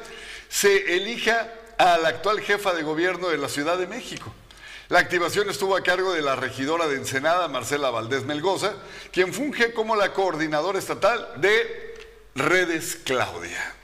se 0.48 0.96
elija 0.96 1.52
a 1.78 1.96
la 1.96 2.08
actual 2.08 2.40
jefa 2.40 2.74
de 2.74 2.82
gobierno 2.82 3.28
de 3.28 3.38
la 3.38 3.48
Ciudad 3.48 3.78
de 3.78 3.86
México. 3.86 4.32
La 4.88 4.98
activación 4.98 5.48
estuvo 5.48 5.76
a 5.76 5.82
cargo 5.82 6.12
de 6.12 6.22
la 6.22 6.34
regidora 6.34 6.88
de 6.88 6.96
Ensenada, 6.96 7.46
Marcela 7.48 7.90
Valdés 7.90 8.24
Melgoza, 8.24 8.74
quien 9.12 9.32
funge 9.32 9.72
como 9.72 9.96
la 9.96 10.12
coordinadora 10.12 10.78
estatal 10.78 11.28
de 11.36 11.94
Redes 12.34 12.98
Claudia. 13.04 13.74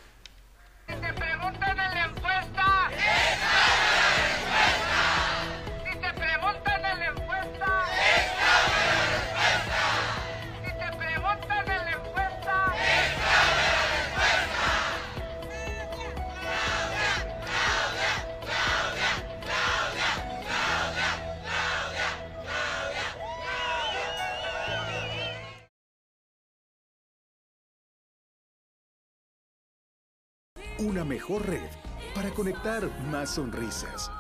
Una 30.85 31.03
mejor 31.03 31.47
red 31.49 31.71
para 32.15 32.29
conectar 32.29 32.87
más 33.11 33.31
sonrisas, 33.31 34.11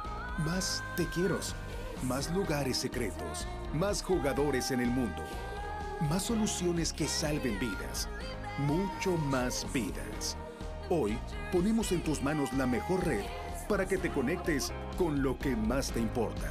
más 0.46 0.82
te 0.96 1.06
quiero, 1.08 1.38
más 2.04 2.32
lugares 2.32 2.78
secretos, 2.78 3.46
más 3.74 4.02
jugadores 4.02 4.70
en 4.70 4.80
el 4.80 4.88
mundo, 4.88 5.22
más 6.08 6.22
soluciones 6.22 6.90
que 6.90 7.06
salven 7.06 7.58
vidas, 7.58 8.08
mucho 8.60 9.10
más 9.26 9.66
vidas. 9.74 10.38
Hoy 10.88 11.18
ponemos 11.52 11.92
en 11.92 12.02
tus 12.02 12.22
manos 12.22 12.50
la 12.54 12.66
mejor 12.66 13.04
red 13.04 13.24
para 13.68 13.86
que 13.86 13.98
te 13.98 14.10
conectes 14.10 14.72
con 14.96 15.22
lo 15.22 15.38
que 15.38 15.54
más 15.54 15.92
te 15.92 16.00
importa. 16.00 16.50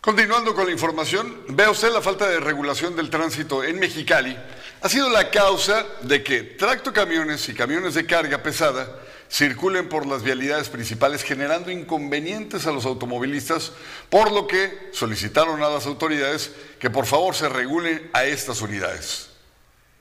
Continuando 0.00 0.54
con 0.54 0.64
la 0.64 0.72
información, 0.72 1.30
vea 1.48 1.70
usted 1.70 1.92
la 1.92 2.00
falta 2.00 2.26
de 2.26 2.40
regulación 2.40 2.96
del 2.96 3.10
tránsito 3.10 3.62
en 3.62 3.78
Mexicali. 3.78 4.34
Ha 4.80 4.88
sido 4.88 5.10
la 5.10 5.30
causa 5.30 5.84
de 6.00 6.22
que 6.22 6.42
tractocamiones 6.42 7.46
y 7.50 7.54
camiones 7.54 7.92
de 7.92 8.06
carga 8.06 8.42
pesada 8.42 8.98
circulen 9.30 9.90
por 9.90 10.06
las 10.06 10.22
vialidades 10.22 10.70
principales 10.70 11.22
generando 11.22 11.70
inconvenientes 11.70 12.66
a 12.66 12.72
los 12.72 12.86
automovilistas, 12.86 13.74
por 14.08 14.32
lo 14.32 14.46
que 14.46 14.88
solicitaron 14.92 15.62
a 15.62 15.68
las 15.68 15.84
autoridades 15.84 16.56
que 16.78 16.88
por 16.88 17.04
favor 17.04 17.34
se 17.34 17.50
regulen 17.50 18.08
a 18.14 18.24
estas 18.24 18.62
unidades. 18.62 19.30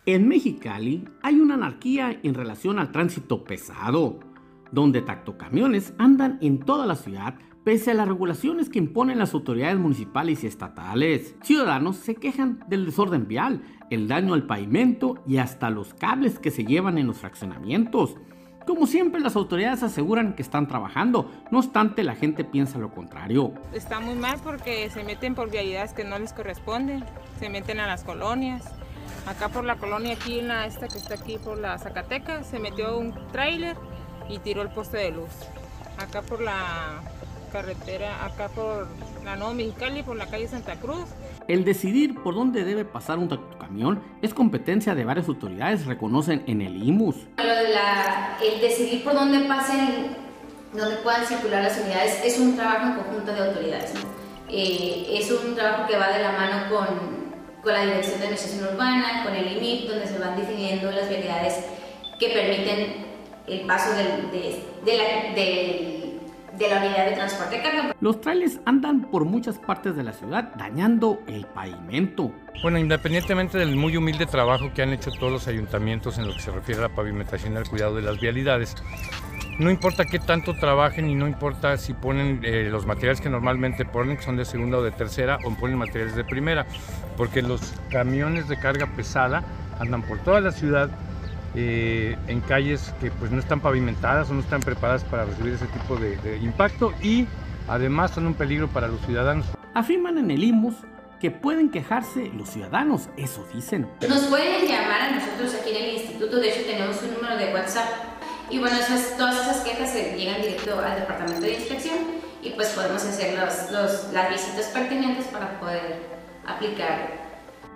En 0.05 0.29
Mexicali 0.29 1.09
hay 1.21 1.41
una 1.41 1.55
anarquía 1.55 2.21
en 2.23 2.35
relación 2.35 2.79
al 2.79 2.93
tránsito 2.93 3.43
pesado, 3.43 4.21
donde 4.71 5.01
tractocamiones 5.01 5.91
andan 5.97 6.39
en 6.41 6.59
toda 6.59 6.85
la 6.85 6.95
ciudad 6.95 7.35
pese 7.63 7.91
a 7.91 7.93
las 7.93 8.07
regulaciones 8.07 8.69
que 8.69 8.79
imponen 8.79 9.19
las 9.19 9.33
autoridades 9.33 9.77
municipales 9.77 10.43
y 10.43 10.47
estatales. 10.47 11.35
Ciudadanos 11.43 11.97
se 11.97 12.15
quejan 12.15 12.63
del 12.67 12.85
desorden 12.85 13.27
vial, 13.27 13.61
el 13.89 14.07
daño 14.07 14.33
al 14.33 14.45
pavimento 14.45 15.21
y 15.27 15.37
hasta 15.37 15.69
los 15.69 15.93
cables 15.93 16.39
que 16.39 16.51
se 16.51 16.65
llevan 16.65 16.97
en 16.97 17.07
los 17.07 17.17
fraccionamientos. 17.17 18.15
Como 18.67 18.85
siempre, 18.85 19.19
las 19.19 19.35
autoridades 19.35 19.81
aseguran 19.81 20.35
que 20.35 20.43
están 20.43 20.67
trabajando, 20.67 21.31
no 21.49 21.57
obstante 21.57 22.03
la 22.03 22.13
gente 22.13 22.43
piensa 22.43 22.77
lo 22.77 22.91
contrario. 22.91 23.53
Está 23.73 23.99
muy 23.99 24.13
mal 24.13 24.39
porque 24.43 24.89
se 24.91 25.03
meten 25.03 25.33
por 25.33 25.49
vialidades 25.49 25.93
que 25.93 26.03
no 26.03 26.19
les 26.19 26.33
corresponden, 26.33 27.03
se 27.39 27.49
meten 27.49 27.79
a 27.79 27.87
las 27.87 28.03
colonias. 28.03 28.63
Acá 29.25 29.49
por 29.49 29.63
la 29.65 29.75
colonia, 29.75 30.13
aquí 30.13 30.39
en 30.39 30.49
la 30.49 30.67
esta 30.67 30.87
que 30.87 30.97
está 30.97 31.15
aquí 31.15 31.37
por 31.43 31.57
la 31.57 31.79
Zacatecas, 31.79 32.47
se 32.47 32.59
metió 32.59 32.97
un 32.97 33.13
tráiler 33.31 33.75
y 34.29 34.37
tiró 34.37 34.61
el 34.61 34.69
poste 34.69 34.97
de 34.97 35.11
luz. 35.11 35.31
acá 35.97 36.21
por 36.21 36.39
la 36.41 37.01
carretera, 37.49 38.25
acá 38.25 38.47
por 38.49 38.87
la 39.25 39.35
Nueva 39.35 39.53
Mexicali, 39.53 40.03
por 40.03 40.15
la 40.15 40.27
calle 40.27 40.47
Santa 40.47 40.75
Cruz. 40.75 41.05
El 41.47 41.65
decidir 41.65 42.15
por 42.21 42.35
dónde 42.35 42.63
debe 42.63 42.85
pasar 42.85 43.17
un 43.19 43.27
camión 43.59 44.01
es 44.21 44.33
competencia 44.33 44.95
de 44.95 45.03
varias 45.05 45.27
autoridades, 45.27 45.85
reconocen 45.85 46.43
en 46.47 46.61
el 46.61 46.81
IMUS. 46.83 47.15
Lo 47.37 47.43
de 47.55 47.69
la- 47.73 48.37
el 48.43 48.61
decidir 48.61 49.03
por 49.03 49.13
dónde 49.13 49.39
pasen, 49.47 50.15
dónde 50.73 50.97
puedan 50.97 51.25
circular 51.25 51.63
las 51.63 51.79
unidades, 51.79 52.23
es 52.23 52.39
un 52.39 52.55
trabajo 52.55 52.85
en 52.87 52.93
conjunto 53.03 53.33
de 53.33 53.39
autoridades. 53.49 53.93
¿no? 53.95 54.01
Eh, 54.51 55.17
es 55.19 55.31
un 55.31 55.55
trabajo 55.55 55.87
que 55.87 55.97
va 55.97 56.09
de 56.11 56.23
la 56.23 56.31
mano 56.31 56.69
con, 56.69 56.87
con 57.63 57.73
la 57.73 57.85
Dirección 57.85 58.19
de 58.19 58.25
Administración 58.27 58.73
Urbana, 58.73 59.23
con 59.23 59.33
el 59.35 59.57
INIP, 59.57 59.89
donde 59.89 60.07
se 60.07 60.17
van 60.19 60.35
definiendo 60.39 60.91
las 60.91 61.09
vialidades 61.09 61.65
que 62.19 62.29
permiten 62.29 63.05
el 63.47 63.61
paso 63.61 63.91
del- 63.95 64.31
de, 64.31 64.63
de 64.85 64.97
la, 64.97 65.33
del- 65.35 65.98
de 66.59 66.69
la 66.69 66.77
unidad 66.77 67.05
de 67.05 67.15
transporte 67.15 67.55
de 67.55 67.63
carga. 67.63 67.95
Los 68.01 68.21
trailers 68.21 68.59
andan 68.65 69.03
por 69.09 69.25
muchas 69.25 69.57
partes 69.57 69.95
de 69.95 70.03
la 70.03 70.11
ciudad 70.13 70.53
dañando 70.55 71.21
el 71.27 71.45
pavimento. 71.45 72.33
Bueno, 72.61 72.77
independientemente 72.77 73.57
del 73.57 73.75
muy 73.75 73.95
humilde 73.95 74.25
trabajo 74.25 74.71
que 74.73 74.81
han 74.81 74.91
hecho 74.91 75.11
todos 75.11 75.31
los 75.31 75.47
ayuntamientos 75.47 76.17
en 76.17 76.27
lo 76.27 76.33
que 76.33 76.41
se 76.41 76.51
refiere 76.51 76.83
a 76.83 76.89
la 76.89 76.95
pavimentación 76.95 77.53
y 77.53 77.57
al 77.57 77.67
cuidado 77.67 77.95
de 77.95 78.01
las 78.01 78.19
vialidades, 78.19 78.75
no 79.57 79.69
importa 79.69 80.05
qué 80.05 80.19
tanto 80.19 80.53
trabajen 80.55 81.09
y 81.09 81.15
no 81.15 81.27
importa 81.27 81.77
si 81.77 81.93
ponen 81.93 82.41
eh, 82.43 82.69
los 82.69 82.85
materiales 82.85 83.21
que 83.21 83.29
normalmente 83.29 83.85
ponen, 83.85 84.17
que 84.17 84.23
son 84.23 84.37
de 84.37 84.45
segunda 84.45 84.77
o 84.77 84.81
de 84.81 84.91
tercera, 84.91 85.37
o 85.43 85.53
ponen 85.55 85.77
materiales 85.77 86.15
de 86.15 86.23
primera, 86.23 86.65
porque 87.17 87.41
los 87.41 87.73
camiones 87.89 88.47
de 88.47 88.57
carga 88.57 88.87
pesada 88.95 89.43
andan 89.79 90.01
por 90.01 90.19
toda 90.19 90.41
la 90.41 90.51
ciudad 90.51 90.89
eh, 91.55 92.17
en 92.27 92.41
calles 92.41 92.93
que 93.01 93.11
pues 93.11 93.31
no 93.31 93.39
están 93.39 93.59
pavimentadas 93.59 94.29
o 94.29 94.33
no 94.33 94.41
están 94.41 94.61
preparadas 94.61 95.03
para 95.03 95.25
recibir 95.25 95.53
ese 95.53 95.65
tipo 95.67 95.95
de, 95.95 96.17
de 96.17 96.37
impacto 96.37 96.93
y 97.01 97.27
además 97.67 98.11
son 98.11 98.27
un 98.27 98.33
peligro 98.33 98.67
para 98.67 98.87
los 98.87 98.99
ciudadanos. 99.05 99.45
Afirman 99.73 100.17
en 100.17 100.31
el 100.31 100.43
IMUS 100.43 100.75
que 101.19 101.31
pueden 101.31 101.69
quejarse 101.69 102.31
los 102.35 102.49
ciudadanos, 102.49 103.09
eso 103.17 103.45
dicen. 103.53 103.87
Nos 104.07 104.21
pueden 104.25 104.65
llamar 104.67 105.01
a 105.01 105.11
nosotros 105.11 105.53
aquí 105.61 105.71
en 105.75 105.83
el 105.83 105.93
instituto, 105.95 106.37
de 106.37 106.49
hecho 106.49 106.65
tenemos 106.65 107.01
un 107.03 107.13
número 107.13 107.35
de 107.37 107.53
WhatsApp 107.53 107.85
y 108.49 108.57
bueno, 108.57 108.77
esas- 108.77 109.17
todas 109.17 109.35
esas 109.41 109.57
quejas 109.61 109.91
se 109.91 110.17
llegan 110.17 110.41
directo 110.41 110.79
al 110.79 110.95
departamento 110.99 111.41
de 111.41 111.55
inspección 111.55 111.97
y 112.41 112.51
pues 112.51 112.69
podemos 112.69 113.03
hacer 113.03 113.37
los- 113.37 113.69
los- 113.71 114.13
las 114.13 114.29
visitas 114.29 114.67
pertinentes 114.67 115.25
para 115.27 115.59
poder 115.59 115.99
aplicar. 116.47 117.18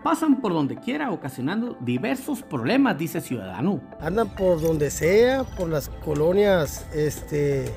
Pasan 0.04 0.42
por 0.42 0.52
donde 0.52 0.76
quiera 0.76 1.12
ocasionando 1.12 1.78
diversos 1.80 2.42
problemas, 2.42 2.98
dice 2.98 3.22
Ciudadano. 3.22 3.80
Andan 4.02 4.36
por 4.36 4.60
donde 4.60 4.92
sea, 4.92 5.46
por 5.46 5.70
las 5.70 5.88
colonias, 5.88 6.86
este, 6.94 7.74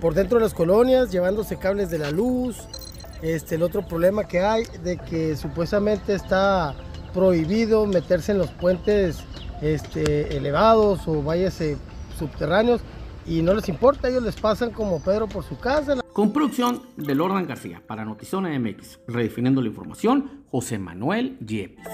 por 0.00 0.14
dentro 0.14 0.38
de 0.38 0.44
las 0.44 0.54
colonias, 0.54 1.10
llevándose 1.10 1.56
cables 1.56 1.90
de 1.90 1.98
la 1.98 2.12
luz. 2.12 2.68
Este, 3.20 3.56
el 3.56 3.64
otro 3.64 3.82
problema 3.86 4.28
que 4.28 4.40
hay 4.40 4.62
de 4.84 4.96
que 4.96 5.34
supuestamente 5.34 6.14
está 6.14 6.76
prohibido 7.12 7.84
meterse 7.84 8.30
en 8.30 8.38
los 8.38 8.50
puentes 8.52 9.18
este, 9.60 10.36
elevados 10.36 11.08
o 11.08 11.20
valles 11.20 11.60
eh, 11.60 11.76
subterráneos 12.16 12.80
y 13.30 13.42
no 13.42 13.54
les 13.54 13.68
importa, 13.68 14.08
ellos 14.08 14.24
les 14.24 14.34
pasan 14.34 14.70
como 14.70 15.00
Pedro 15.00 15.28
por 15.28 15.44
su 15.44 15.56
casa. 15.56 15.94
Con 16.12 16.32
producción 16.32 16.82
de 16.96 17.14
Lordan 17.14 17.46
García 17.46 17.80
para 17.86 18.04
Notizona 18.04 18.58
MX, 18.58 18.98
redefiniendo 19.06 19.62
la 19.62 19.68
información, 19.68 20.42
José 20.50 20.80
Manuel 20.80 21.38
Yepes. 21.38 21.86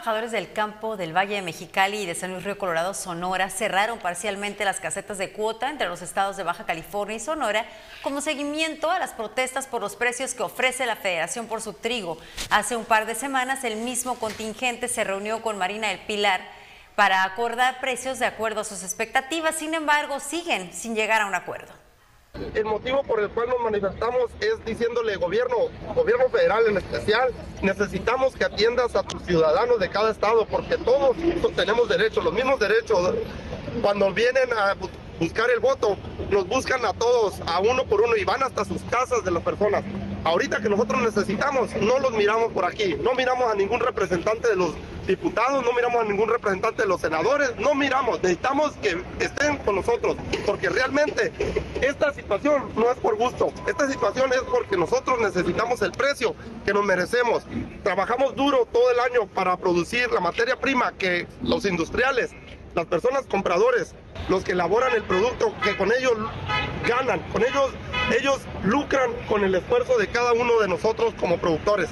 Trabajadores 0.00 0.32
del 0.32 0.54
campo 0.54 0.96
del 0.96 1.14
Valle 1.14 1.34
de 1.34 1.42
Mexicali 1.42 1.98
y 1.98 2.06
de 2.06 2.14
San 2.14 2.32
Luis 2.32 2.42
Río 2.42 2.56
Colorado, 2.56 2.94
Sonora, 2.94 3.50
cerraron 3.50 3.98
parcialmente 3.98 4.64
las 4.64 4.80
casetas 4.80 5.18
de 5.18 5.30
cuota 5.30 5.68
entre 5.68 5.88
los 5.88 6.00
estados 6.00 6.38
de 6.38 6.42
Baja 6.42 6.64
California 6.64 7.18
y 7.18 7.20
Sonora 7.20 7.66
como 8.00 8.22
seguimiento 8.22 8.90
a 8.90 8.98
las 8.98 9.10
protestas 9.10 9.66
por 9.66 9.82
los 9.82 9.96
precios 9.96 10.32
que 10.32 10.42
ofrece 10.42 10.86
la 10.86 10.96
Federación 10.96 11.48
por 11.48 11.60
su 11.60 11.74
trigo. 11.74 12.16
Hace 12.48 12.76
un 12.76 12.86
par 12.86 13.04
de 13.04 13.14
semanas 13.14 13.62
el 13.62 13.76
mismo 13.76 14.14
contingente 14.14 14.88
se 14.88 15.04
reunió 15.04 15.42
con 15.42 15.58
Marina 15.58 15.88
del 15.88 15.98
Pilar 15.98 16.40
para 16.96 17.22
acordar 17.24 17.78
precios 17.80 18.18
de 18.18 18.24
acuerdo 18.24 18.62
a 18.62 18.64
sus 18.64 18.82
expectativas, 18.82 19.56
sin 19.56 19.74
embargo 19.74 20.18
siguen 20.18 20.72
sin 20.72 20.94
llegar 20.94 21.20
a 21.20 21.26
un 21.26 21.34
acuerdo. 21.34 21.79
El 22.54 22.64
motivo 22.64 23.02
por 23.02 23.20
el 23.20 23.28
cual 23.30 23.48
nos 23.48 23.60
manifestamos 23.60 24.30
es 24.40 24.64
diciéndole 24.64 25.16
gobierno, 25.16 25.56
gobierno 25.94 26.28
federal 26.30 26.64
en 26.68 26.76
especial, 26.78 27.30
necesitamos 27.60 28.34
que 28.34 28.44
atiendas 28.44 28.94
a 28.94 29.02
tus 29.02 29.22
ciudadanos 29.22 29.78
de 29.80 29.88
cada 29.90 30.10
estado 30.10 30.46
porque 30.46 30.76
todos 30.78 31.16
tenemos 31.56 31.88
derechos, 31.88 32.24
los 32.24 32.32
mismos 32.32 32.58
derechos. 32.60 33.14
Cuando 33.82 34.12
vienen 34.12 34.52
a 34.52 34.74
bu- 34.76 34.88
buscar 35.18 35.50
el 35.50 35.60
voto, 35.60 35.96
nos 36.30 36.46
buscan 36.46 36.84
a 36.84 36.92
todos, 36.92 37.34
a 37.46 37.60
uno 37.60 37.84
por 37.84 38.00
uno 38.00 38.16
y 38.16 38.24
van 38.24 38.42
hasta 38.42 38.64
sus 38.64 38.80
casas 38.90 39.24
de 39.24 39.30
las 39.32 39.42
personas. 39.42 39.84
Ahorita 40.22 40.60
que 40.60 40.68
nosotros 40.68 41.00
necesitamos, 41.00 41.74
no 41.76 41.98
los 41.98 42.12
miramos 42.12 42.52
por 42.52 42.66
aquí, 42.66 42.94
no 43.02 43.14
miramos 43.14 43.50
a 43.50 43.54
ningún 43.54 43.80
representante 43.80 44.48
de 44.48 44.56
los 44.56 44.74
diputados, 45.06 45.64
no 45.64 45.72
miramos 45.72 46.02
a 46.02 46.04
ningún 46.04 46.28
representante 46.28 46.82
de 46.82 46.88
los 46.88 47.00
senadores, 47.00 47.56
no 47.58 47.74
miramos, 47.74 48.22
necesitamos 48.22 48.72
que 48.82 49.02
estén 49.18 49.56
con 49.58 49.76
nosotros, 49.76 50.16
porque 50.44 50.68
realmente 50.68 51.32
esta 51.80 52.12
situación 52.12 52.64
no 52.76 52.90
es 52.90 52.98
por 52.98 53.16
gusto, 53.16 53.50
esta 53.66 53.88
situación 53.88 54.30
es 54.34 54.42
porque 54.42 54.76
nosotros 54.76 55.18
necesitamos 55.20 55.80
el 55.80 55.92
precio 55.92 56.34
que 56.66 56.74
nos 56.74 56.84
merecemos. 56.84 57.44
Trabajamos 57.82 58.36
duro 58.36 58.68
todo 58.70 58.90
el 58.90 59.00
año 59.00 59.26
para 59.26 59.56
producir 59.56 60.10
la 60.12 60.20
materia 60.20 60.56
prima 60.60 60.92
que 60.92 61.26
los 61.42 61.64
industriales, 61.64 62.32
las 62.74 62.84
personas 62.84 63.24
compradores, 63.24 63.94
los 64.28 64.44
que 64.44 64.52
elaboran 64.52 64.94
el 64.94 65.02
producto, 65.02 65.54
que 65.62 65.76
con 65.78 65.90
ellos 65.92 66.12
ganan, 66.86 67.20
con 67.32 67.42
ellos 67.42 67.70
ellos 68.12 68.40
lucran 68.64 69.12
con 69.26 69.44
el 69.44 69.54
esfuerzo 69.54 69.96
de 69.98 70.08
cada 70.08 70.32
uno 70.32 70.60
de 70.60 70.68
nosotros 70.68 71.14
como 71.18 71.38
productores. 71.38 71.90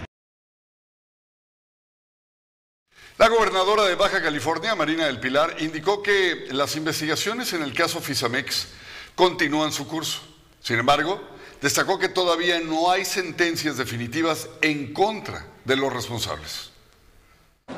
La 3.18 3.28
gobernadora 3.28 3.85
de 3.85 3.96
Baja 3.96 4.22
California, 4.22 4.76
Marina 4.76 5.07
del 5.07 5.18
Pilar, 5.18 5.57
indicó 5.59 6.02
que 6.02 6.46
las 6.50 6.76
investigaciones 6.76 7.52
en 7.52 7.62
el 7.62 7.74
caso 7.74 8.00
Fisamex 8.00 8.68
continúan 9.16 9.72
su 9.72 9.88
curso. 9.88 10.20
Sin 10.61 10.78
embargo, 10.78 11.20
destacó 11.61 11.98
que 11.98 12.09
todavía 12.09 12.61
no 12.61 12.90
hay 12.92 13.04
sentencias 13.04 13.76
definitivas 13.76 14.48
en 14.61 14.92
contra 14.92 15.46
de 15.64 15.74
los 15.74 15.92
responsables. 15.92 16.67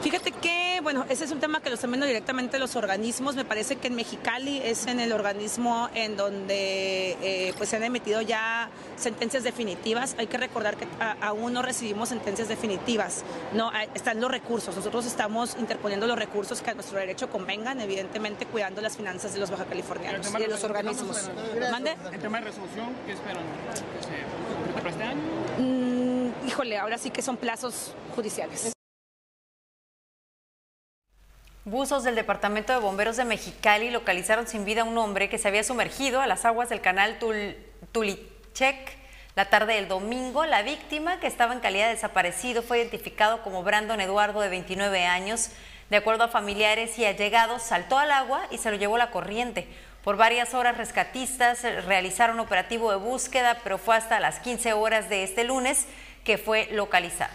Fíjate 0.03 0.33
que, 0.33 0.81
bueno, 0.83 1.05
ese 1.11 1.24
es 1.24 1.31
un 1.31 1.40
tema 1.40 1.61
que 1.61 1.68
lo 1.68 1.74
están 1.74 1.90
viendo 1.90 2.07
directamente 2.07 2.59
los 2.59 2.74
organismos. 2.74 3.35
Me 3.37 3.44
parece 3.44 3.76
que 3.76 3.88
en 3.88 3.96
Mexicali 3.96 4.59
es 4.64 4.87
en 4.87 4.98
el 4.98 5.12
organismo 5.12 5.90
en 5.94 6.16
donde 6.16 7.18
eh, 7.20 7.53
pues 7.59 7.68
se 7.68 7.76
han 7.76 7.83
emitido 7.83 8.22
ya 8.22 8.70
sentencias 8.96 9.42
definitivas. 9.42 10.14
Hay 10.18 10.26
que 10.26 10.38
recordar 10.38 10.76
que 10.76 10.87
a- 11.00 11.16
aún 11.20 11.53
no 11.53 11.61
recibimos 11.61 12.09
sentencias 12.09 12.48
definitivas. 12.48 13.24
No, 13.53 13.70
Hay- 13.70 13.88
están 13.94 14.20
los 14.22 14.31
recursos. 14.31 14.74
Nosotros 14.74 15.05
estamos 15.05 15.57
interponiendo 15.59 16.07
los 16.07 16.18
recursos 16.18 16.62
que 16.62 16.70
a 16.70 16.74
nuestro 16.74 16.98
derecho 16.98 17.29
convengan, 17.29 17.81
evidentemente 17.81 18.46
cuidando 18.46 18.81
las 18.81 18.96
finanzas 18.96 19.35
de 19.35 19.40
los 19.40 19.50
baja 19.50 19.66
californianos 19.66 20.31
y 20.33 20.38
de 20.38 20.48
los 20.48 20.64
organismos. 20.64 21.31
¿Mande? 21.70 21.96
En 22.12 22.20
tema 22.20 22.38
de 22.38 22.44
resolución, 22.46 22.88
¿qué 23.05 23.12
esperan? 23.12 23.42
¿Que 23.98 24.07
se 24.07 24.72
para 24.81 24.90
este 24.90 25.03
año? 25.03 25.20
Mm, 25.59 26.48
híjole, 26.48 26.79
ahora 26.79 26.96
sí 26.96 27.11
que 27.11 27.20
son 27.20 27.37
plazos 27.37 27.92
judiciales. 28.16 28.72
Buzos 31.70 32.02
del 32.02 32.16
Departamento 32.16 32.72
de 32.72 32.80
Bomberos 32.80 33.16
de 33.16 33.24
Mexicali 33.24 33.90
localizaron 33.90 34.48
sin 34.48 34.64
vida 34.64 34.80
a 34.80 34.85
un 34.85 34.98
hombre 34.98 35.28
que 35.28 35.38
se 35.38 35.46
había 35.46 35.62
sumergido 35.62 36.20
a 36.20 36.26
las 36.26 36.44
aguas 36.44 36.68
del 36.68 36.80
canal 36.80 37.20
Tul- 37.20 37.54
Tulichek 37.92 38.98
la 39.37 39.44
tarde 39.50 39.74
del 39.74 39.87
domingo. 39.87 40.44
La 40.46 40.62
víctima, 40.62 41.20
que 41.20 41.28
estaba 41.28 41.52
en 41.54 41.61
calidad 41.61 41.87
de 41.87 41.94
desaparecido, 41.94 42.64
fue 42.64 42.78
identificado 42.78 43.42
como 43.42 43.62
Brandon 43.62 44.00
Eduardo, 44.00 44.40
de 44.40 44.48
29 44.48 45.06
años. 45.06 45.50
De 45.90 45.96
acuerdo 45.96 46.24
a 46.24 46.28
familiares 46.28 46.98
y 46.98 47.04
allegados, 47.04 47.62
saltó 47.62 47.98
al 47.98 48.11
agua 48.11 48.42
y 48.50 48.59
se 48.59 48.72
lo 48.72 48.76
llevó 48.76 48.98
la 48.98 49.12
corriente. 49.12 49.68
Por 50.02 50.16
varias 50.16 50.54
horas, 50.54 50.76
rescatistas 50.76 51.62
realizaron 51.85 52.40
operativo 52.40 52.90
de 52.90 52.96
búsqueda, 52.96 53.59
pero 53.62 53.78
fue 53.78 53.94
hasta 53.96 54.18
las 54.18 54.40
15 54.40 54.72
horas 54.72 55.09
de 55.09 55.22
este 55.22 55.44
lunes 55.44 55.87
que 56.24 56.37
fue 56.37 56.66
localizado. 56.72 57.33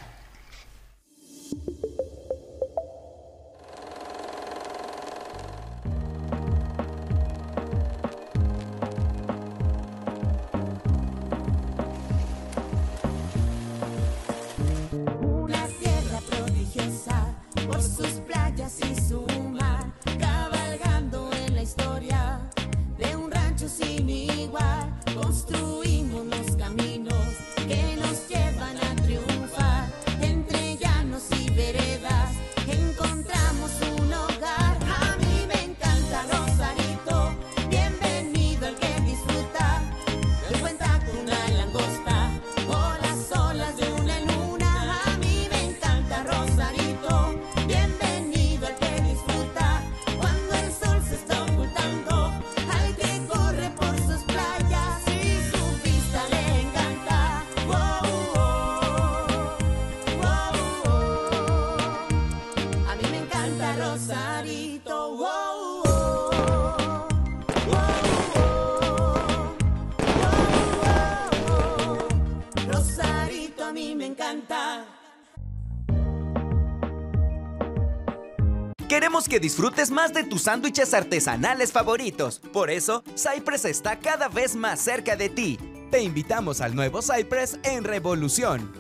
Que 79.36 79.40
disfrutes 79.42 79.92
más 79.92 80.14
de 80.14 80.24
tus 80.24 80.44
sándwiches 80.44 80.94
artesanales 80.94 81.74
favoritos. 81.74 82.40
Por 82.54 82.70
eso, 82.70 83.04
Cypress 83.18 83.66
está 83.66 84.00
cada 84.00 84.30
vez 84.30 84.56
más 84.56 84.80
cerca 84.80 85.18
de 85.18 85.28
ti. 85.28 85.60
Te 85.92 86.02
invitamos 86.02 86.62
al 86.62 86.74
nuevo 86.74 87.02
Cypress 87.02 87.60
en 87.64 87.84
Revolución. 87.84 88.72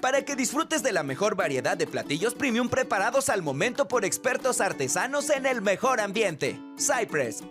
Para 0.00 0.24
que 0.24 0.34
disfrutes 0.34 0.82
de 0.82 0.90
la 0.90 1.04
mejor 1.04 1.36
variedad 1.36 1.76
de 1.76 1.86
platillos 1.86 2.34
premium 2.34 2.68
preparados 2.68 3.28
al 3.28 3.42
momento 3.42 3.86
por 3.86 4.04
expertos 4.04 4.60
artesanos 4.60 5.30
en 5.30 5.46
el 5.46 5.62
mejor 5.62 6.00
ambiente. 6.00 6.58
Cypress. 6.76 7.44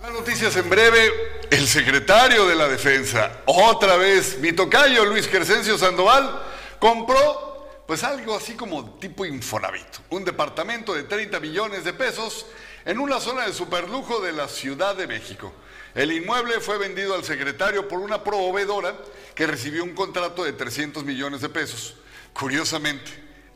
Las 0.00 0.12
noticias 0.14 0.56
en 0.56 0.70
breve. 0.70 1.36
El 1.50 1.68
secretario 1.68 2.46
de 2.46 2.56
la 2.56 2.66
Defensa, 2.66 3.30
otra 3.44 3.96
vez, 3.96 4.38
mi 4.40 4.52
tocayo 4.52 5.04
Luis 5.04 5.28
Crescencio 5.28 5.78
Sandoval, 5.78 6.45
compró 6.78 7.56
pues 7.86 8.02
algo 8.02 8.36
así 8.36 8.54
como 8.54 8.98
tipo 8.98 9.24
Infonavit, 9.24 9.86
un 10.10 10.24
departamento 10.24 10.92
de 10.92 11.04
30 11.04 11.38
millones 11.40 11.84
de 11.84 11.92
pesos 11.92 12.46
en 12.84 12.98
una 12.98 13.20
zona 13.20 13.46
de 13.46 13.52
superlujo 13.52 14.20
de 14.20 14.32
la 14.32 14.48
Ciudad 14.48 14.96
de 14.96 15.06
México. 15.06 15.52
El 15.94 16.12
inmueble 16.12 16.60
fue 16.60 16.78
vendido 16.78 17.14
al 17.14 17.24
secretario 17.24 17.88
por 17.88 18.00
una 18.00 18.22
proveedora 18.22 18.96
que 19.34 19.46
recibió 19.46 19.84
un 19.84 19.94
contrato 19.94 20.44
de 20.44 20.52
300 20.52 21.04
millones 21.04 21.40
de 21.40 21.48
pesos. 21.48 21.94
Curiosamente, 22.32 23.10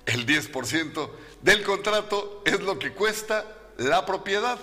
el 0.06 0.26
10% 0.26 1.10
del 1.42 1.62
contrato 1.62 2.42
es 2.46 2.60
lo 2.60 2.78
que 2.78 2.92
cuesta 2.92 3.44
la 3.76 4.06
propiedad. 4.06 4.58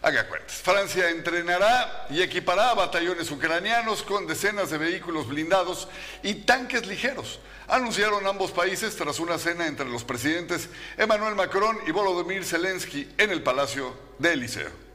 Haga 0.00 0.28
cuentas. 0.28 0.56
Francia 0.56 1.10
entrenará 1.10 2.06
y 2.08 2.22
equipará 2.22 2.70
a 2.70 2.74
batallones 2.74 3.30
ucranianos 3.32 4.04
con 4.04 4.28
decenas 4.28 4.70
de 4.70 4.78
vehículos 4.78 5.26
blindados 5.26 5.88
y 6.22 6.34
tanques 6.34 6.86
ligeros. 6.86 7.40
Anunciaron 7.66 8.26
ambos 8.26 8.52
países 8.52 8.94
tras 8.94 9.18
una 9.18 9.38
cena 9.38 9.66
entre 9.66 9.88
los 9.88 10.04
presidentes 10.04 10.68
Emmanuel 10.96 11.34
Macron 11.34 11.78
y 11.86 11.90
Volodymyr 11.90 12.44
Zelensky 12.44 13.12
en 13.18 13.30
el 13.30 13.42
Palacio 13.42 13.92
de 14.18 14.34
Eliseo. 14.34 14.88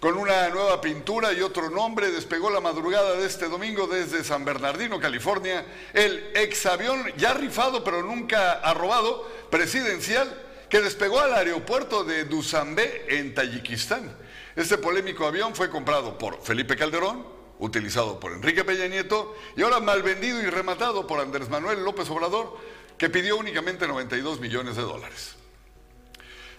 Con 0.00 0.16
una 0.16 0.48
nueva 0.48 0.80
pintura 0.80 1.32
y 1.32 1.40
otro 1.42 1.70
nombre, 1.70 2.10
despegó 2.10 2.50
la 2.50 2.60
madrugada 2.60 3.14
de 3.14 3.26
este 3.26 3.48
domingo 3.48 3.86
desde 3.86 4.24
San 4.24 4.44
Bernardino, 4.44 5.00
California, 5.00 5.64
el 5.92 6.32
exavión 6.34 7.04
ya 7.16 7.34
rifado 7.34 7.84
pero 7.84 8.02
nunca 8.02 8.52
arrobado 8.52 9.30
presidencial 9.50 10.45
que 10.68 10.80
despegó 10.80 11.20
al 11.20 11.34
aeropuerto 11.34 12.04
de 12.04 12.24
Dushanbe 12.24 13.06
en 13.08 13.34
Tayikistán. 13.34 14.16
Este 14.56 14.78
polémico 14.78 15.26
avión 15.26 15.54
fue 15.54 15.70
comprado 15.70 16.18
por 16.18 16.42
Felipe 16.42 16.76
Calderón, 16.76 17.26
utilizado 17.58 18.18
por 18.18 18.32
Enrique 18.32 18.64
Peña 18.64 18.86
Nieto 18.86 19.36
y 19.56 19.62
ahora 19.62 19.80
mal 19.80 20.02
vendido 20.02 20.40
y 20.42 20.46
rematado 20.46 21.06
por 21.06 21.20
Andrés 21.20 21.48
Manuel 21.48 21.84
López 21.84 22.08
Obrador, 22.10 22.58
que 22.98 23.10
pidió 23.10 23.36
únicamente 23.36 23.86
92 23.86 24.40
millones 24.40 24.76
de 24.76 24.82
dólares. 24.82 25.36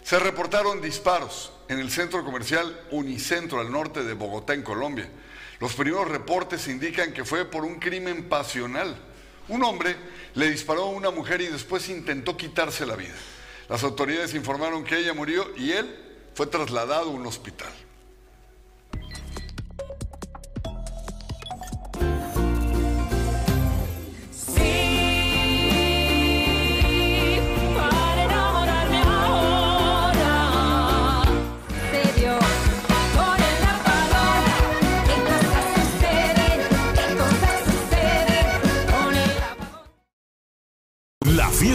Se 0.02 0.18
reportaron 0.18 0.80
disparos 0.80 1.52
en 1.68 1.80
el 1.80 1.90
centro 1.90 2.24
comercial 2.24 2.86
Unicentro 2.90 3.60
al 3.60 3.70
norte 3.70 4.04
de 4.04 4.14
Bogotá, 4.14 4.54
en 4.54 4.62
Colombia. 4.62 5.08
Los 5.60 5.74
primeros 5.74 6.08
reportes 6.08 6.66
indican 6.68 7.12
que 7.12 7.24
fue 7.24 7.44
por 7.44 7.64
un 7.64 7.78
crimen 7.78 8.28
pasional. 8.28 8.96
Un 9.48 9.64
hombre 9.64 9.96
le 10.34 10.50
disparó 10.50 10.84
a 10.84 10.90
una 10.90 11.10
mujer 11.10 11.40
y 11.40 11.48
después 11.48 11.88
intentó 11.88 12.36
quitarse 12.36 12.86
la 12.86 12.96
vida. 12.96 13.14
Las 13.68 13.82
autoridades 13.82 14.34
informaron 14.34 14.84
que 14.84 14.98
ella 14.98 15.12
murió 15.12 15.46
y 15.56 15.72
él 15.72 15.94
fue 16.34 16.46
trasladado 16.46 17.10
a 17.10 17.12
un 17.12 17.26
hospital. 17.26 17.72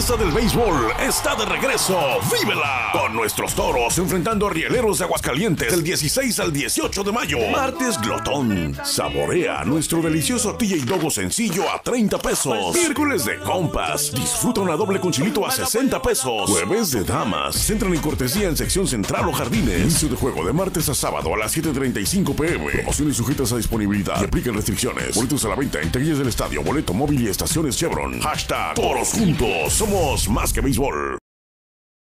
Del 0.04 0.32
béisbol 0.32 0.92
está 1.00 1.34
de 1.34 1.46
regreso. 1.46 1.98
¡Vívela! 2.30 2.90
Con 2.92 3.14
nuestros 3.14 3.54
toros 3.54 3.96
enfrentando 3.96 4.46
a 4.46 4.50
Rieleros 4.50 4.98
de 4.98 5.04
Aguascalientes 5.06 5.70
del 5.70 5.82
16 5.82 6.40
al 6.40 6.52
18 6.52 7.02
de 7.02 7.10
mayo. 7.10 7.38
Martes 7.50 7.98
Glotón. 8.00 8.78
Saborea 8.84 9.64
nuestro 9.64 10.02
delicioso 10.02 10.56
TJ 10.56 10.84
Dogo 10.84 11.10
sencillo 11.10 11.64
a 11.72 11.80
30 11.80 12.18
pesos. 12.18 12.74
Miércoles 12.74 13.24
de 13.24 13.38
compas. 13.40 14.12
Disfruta 14.12 14.60
una 14.60 14.76
doble 14.76 15.00
con 15.00 15.10
chilito 15.10 15.46
a 15.46 15.50
60 15.50 16.00
pesos. 16.02 16.50
Jueves 16.50 16.92
de 16.92 17.02
damas. 17.02 17.70
Entran 17.70 17.94
en 17.94 18.00
cortesía 18.00 18.48
en 18.48 18.58
sección 18.58 18.86
central 18.86 19.26
o 19.28 19.32
jardines. 19.32 19.80
Inicio 19.80 20.10
de 20.10 20.16
juego 20.16 20.44
de 20.44 20.52
martes 20.52 20.86
a 20.90 20.94
sábado 20.94 21.32
a 21.32 21.38
las 21.38 21.56
7.35 21.56 22.36
pm. 22.36 22.70
Promociones 22.70 23.16
sujetas 23.16 23.52
a 23.52 23.56
disponibilidad 23.56 24.20
y 24.20 24.24
aplican 24.26 24.54
restricciones. 24.54 25.16
Boletos 25.16 25.44
a 25.46 25.48
la 25.48 25.56
venta 25.56 25.80
en 25.80 25.90
taquillas 25.90 26.18
del 26.18 26.28
estadio, 26.28 26.62
boleto 26.62 26.92
móvil 26.92 27.22
y 27.22 27.28
estaciones 27.28 27.76
Chevron. 27.76 28.20
Hashtag 28.20 28.74
Toros 28.74 29.08
Juntos. 29.08 29.72
Somos 29.72 29.93
más 30.28 30.52
que 30.52 30.60
béisbol. 30.60 31.18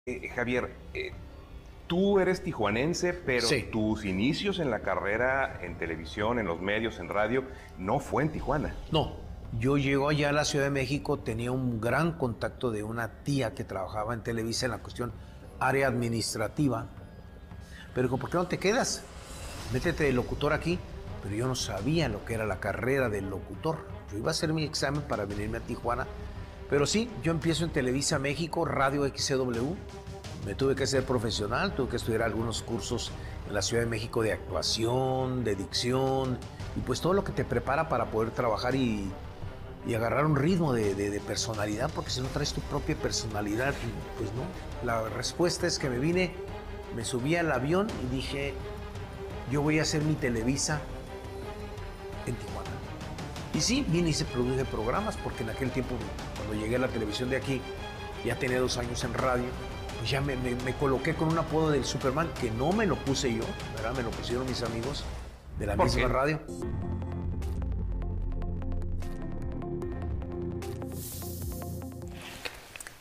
Eh, 0.07 0.29
Javier, 0.35 0.75
eh, 0.93 1.13
tú 1.87 2.19
eres 2.19 2.43
tijuanense, 2.43 3.13
pero 3.13 3.47
tus 3.71 4.03
inicios 4.03 4.59
en 4.59 4.69
la 4.69 4.79
carrera 4.79 5.59
en 5.61 5.77
televisión, 5.77 6.37
en 6.37 6.47
los 6.47 6.59
medios, 6.59 6.99
en 6.99 7.07
radio, 7.07 7.45
no 7.77 7.99
fue 7.99 8.23
en 8.23 8.31
Tijuana. 8.33 8.75
No, 8.91 9.15
yo 9.57 9.77
llego 9.77 10.09
allá 10.09 10.29
a 10.29 10.31
la 10.33 10.43
Ciudad 10.43 10.65
de 10.65 10.71
México, 10.71 11.19
tenía 11.19 11.53
un 11.53 11.79
gran 11.79 12.17
contacto 12.17 12.71
de 12.71 12.83
una 12.83 13.23
tía 13.23 13.53
que 13.53 13.63
trabajaba 13.63 14.13
en 14.13 14.21
Televisa 14.21 14.65
en 14.65 14.71
la 14.71 14.79
cuestión 14.79 15.13
área 15.59 15.87
administrativa. 15.87 16.87
Pero 17.93 18.09
dijo, 18.09 18.17
¿por 18.17 18.29
qué 18.29 18.35
no 18.35 18.47
te 18.47 18.57
quedas? 18.57 19.03
Métete 19.71 20.03
de 20.03 20.11
locutor 20.11 20.51
aquí. 20.51 20.77
Pero 21.23 21.35
yo 21.35 21.47
no 21.47 21.55
sabía 21.55 22.09
lo 22.09 22.25
que 22.25 22.33
era 22.33 22.45
la 22.45 22.59
carrera 22.59 23.07
del 23.07 23.29
locutor. 23.29 23.77
Yo 24.11 24.17
iba 24.17 24.27
a 24.27 24.31
hacer 24.31 24.51
mi 24.51 24.63
examen 24.63 25.01
para 25.03 25.23
venirme 25.23 25.59
a 25.59 25.61
Tijuana. 25.61 26.05
Pero 26.69 26.85
sí, 26.85 27.09
yo 27.23 27.31
empiezo 27.31 27.63
en 27.63 27.71
Televisa 27.71 28.19
México, 28.19 28.65
Radio 28.65 29.07
XCW. 29.07 29.75
Me 30.45 30.55
tuve 30.55 30.75
que 30.75 30.85
ser 30.85 31.03
profesional, 31.05 31.73
tuve 31.75 31.89
que 31.89 31.95
estudiar 31.97 32.21
algunos 32.21 32.61
cursos 32.61 33.11
en 33.47 33.53
la 33.53 33.61
Ciudad 33.61 33.83
de 33.83 33.89
México 33.89 34.21
de 34.21 34.33
actuación, 34.33 35.43
de 35.43 35.55
dicción 35.55 36.37
y 36.75 36.81
pues 36.81 37.01
todo 37.01 37.13
lo 37.13 37.23
que 37.23 37.31
te 37.31 37.43
prepara 37.43 37.89
para 37.89 38.05
poder 38.11 38.31
trabajar 38.31 38.75
y, 38.75 39.09
y 39.87 39.93
agarrar 39.95 40.25
un 40.25 40.35
ritmo 40.35 40.73
de, 40.73 41.21
personalidad, 41.25 41.89
porque 41.95 42.11
si 42.11 42.21
no 42.21 42.27
traes 42.27 42.53
tu 42.53 42.61
propia 42.61 42.95
personalidad, 42.95 43.73
pues 44.17 44.29
no. 44.33 44.43
La 44.85 45.07
respuesta 45.09 45.65
es 45.65 45.79
que 45.79 45.89
me 45.89 45.97
vine, 45.97 46.33
me 46.95 47.05
subí 47.05 47.35
al 47.37 47.51
avión 47.51 47.87
y 48.03 48.15
dije, 48.15 48.53
yo 49.49 49.61
voy 49.61 49.79
a 49.79 49.83
hacer 49.83 50.01
mi 50.01 50.15
Televisa 50.15 50.81
en 52.25 52.35
Tijuana. 52.35 52.69
Y 53.53 53.61
sí, 53.61 53.85
vine 53.87 54.09
y 54.09 54.13
se 54.13 54.25
produje 54.25 54.65
programas, 54.65 55.15
porque 55.17 55.43
en 55.43 55.51
aquel 55.51 55.71
tiempo, 55.71 55.95
cuando 56.47 56.63
llegué 56.63 56.77
a 56.77 56.79
la 56.79 56.87
televisión 56.87 57.29
de 57.29 57.37
aquí, 57.37 57.61
ya 58.25 58.35
tenía 58.37 58.59
dos 58.59 58.77
años 58.77 59.03
en 59.03 59.13
radio, 59.13 59.45
pues 59.99 60.09
ya 60.09 60.21
me, 60.21 60.35
me- 60.37 60.55
me 60.55 60.73
coloqué 60.73 61.13
con 61.13 61.27
un 61.29 61.37
apodo 61.37 61.71
del 61.71 61.85
Superman, 61.85 62.29
que 62.39 62.49
no 62.51 62.71
me 62.71 62.85
lo 62.85 62.95
puse 62.95 63.33
yo, 63.33 63.43
¿verdad? 63.75 63.93
Me 63.95 64.03
lo 64.03 64.09
pusieron 64.11 64.45
mis 64.47 64.61
amigos 64.63 65.03
de 65.59 65.65
la 65.67 65.75
¿Por 65.75 65.85
misma 65.85 66.01
qué? 66.01 66.07
radio. 66.07 66.39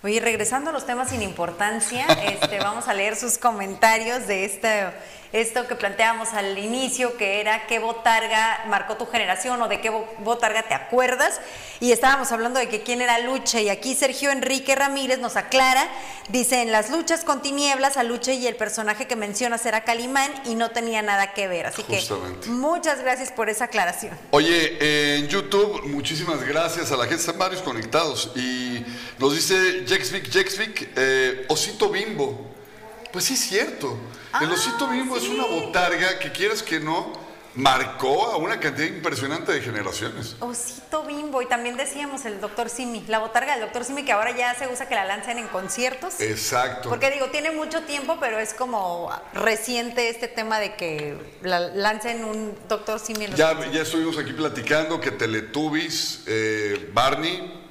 Oye, 0.03 0.21
regresando 0.21 0.71
a 0.71 0.73
los 0.73 0.87
temas 0.87 1.11
sin 1.11 1.23
importancia, 1.23 2.07
este, 2.25 2.59
vamos 2.59 2.87
a 2.89 2.95
leer 2.95 3.17
sus 3.17 3.39
comentarios 3.39 4.27
de 4.27 4.45
este, 4.45 4.85
esto 5.33 5.67
que 5.67 5.75
planteábamos 5.75 6.33
al 6.35 6.57
inicio, 6.59 7.17
que 7.17 7.41
era 7.41 7.67
qué 7.67 7.79
botarga 7.79 8.65
marcó 8.69 8.97
tu 8.97 9.07
generación 9.07 9.61
o 9.63 9.69
de 9.69 9.81
qué 9.81 9.91
bo- 9.91 10.09
botarga 10.19 10.63
te 10.63 10.75
acuerdas. 10.75 11.41
Y 11.81 11.93
estábamos 11.93 12.33
hablando 12.33 12.59
de 12.59 12.69
que 12.69 12.83
quién 12.83 13.03
era 13.03 13.19
Luche. 13.19 13.63
Y 13.63 13.69
aquí 13.69 13.95
Sergio 13.95 14.31
Enrique 14.31 14.75
Ramírez 14.75 15.19
nos 15.19 15.37
aclara, 15.37 15.87
dice, 16.31 16.63
en 16.63 16.73
las 16.73 16.91
luchas 16.91 17.23
con 17.25 17.43
tinieblas, 17.43 17.97
a 17.99 18.03
Luche 18.03 18.35
y 18.35 18.47
el 18.47 18.57
personaje 18.57 19.07
que 19.07 19.17
mencionas 19.17 19.67
era 19.67 19.85
Calimán 19.85 20.33
y 20.47 20.55
no 20.55 20.71
tenía 20.71 21.03
nada 21.03 21.35
que 21.35 21.49
ver. 21.49 21.67
Así 21.67 21.83
Justamente. 21.87 22.47
que 22.47 22.51
muchas 22.51 23.01
gracias 23.01 23.31
por 23.31 23.51
esa 23.51 23.65
aclaración. 23.65 24.17
Oye, 24.31 25.19
en 25.19 25.29
YouTube, 25.29 25.83
muchísimas 25.87 26.43
gracias 26.45 26.91
a 26.93 26.97
la 26.97 27.05
gente, 27.05 27.17
están 27.21 27.39
varios 27.39 27.61
conectados. 27.63 28.31
Y 28.37 28.85
nos 29.19 29.35
dice 29.35 29.85
Jexvic, 29.87 30.31
Jexvic, 30.31 30.89
eh, 30.97 31.45
Osito 31.49 31.91
Bimbo. 31.91 32.56
Pues 33.13 33.25
sí, 33.25 33.35
es 33.35 33.41
cierto. 33.41 33.97
El 34.41 34.51
Osito 34.51 34.89
Bimbo 34.89 35.17
es 35.17 35.29
una 35.29 35.45
botarga 35.47 36.19
que 36.19 36.31
quieras 36.33 36.63
que 36.63 36.81
no, 36.81 37.13
marcó 37.55 38.27
a 38.27 38.37
una 38.37 38.61
cantidad 38.61 38.87
impresionante 38.87 39.51
de 39.51 39.63
generaciones. 39.63 40.37
Osito 40.41 41.05
Bimbo, 41.05 41.41
y 41.41 41.47
también 41.47 41.79
decíamos 41.79 42.27
el 42.27 42.39
doctor 42.39 42.69
Simi, 42.69 43.03
la 43.09 43.19
botarga 43.19 43.53
del 43.53 43.63
doctor 43.63 43.85
Simi 43.85 44.05
que 44.05 44.13
ahora 44.13 44.37
ya 44.37 44.55
se 44.55 44.69
usa 44.69 44.87
que 44.89 44.95
la 44.95 45.07
lancen 45.07 45.39
en 45.39 45.49
conciertos. 45.49 46.21
Exacto. 46.21 46.91
Porque 46.91 47.11
digo, 47.11 47.27
tiene 47.31 47.53
mucho 47.53 47.81
tiempo, 47.85 48.19
pero 48.21 48.39
es 48.39 48.53
como 48.53 49.11
reciente 49.33 50.11
este 50.11 50.29
tema 50.29 50.59
de 50.59 50.75
que 50.77 51.17
la 51.43 51.61
lancen 51.61 52.27
un 52.27 52.55
doctor 52.69 53.01
Simi 53.01 53.25
en 53.25 53.31
los 53.31 53.39
Ya, 53.39 53.49
conciertos. 53.55 53.75
ya 53.75 53.83
estuvimos 53.83 54.19
aquí 54.19 54.35
platicando 54.35 55.01
que 55.01 55.11
Teletubbies, 55.13 56.25
eh, 56.27 56.91
Barney, 56.93 57.63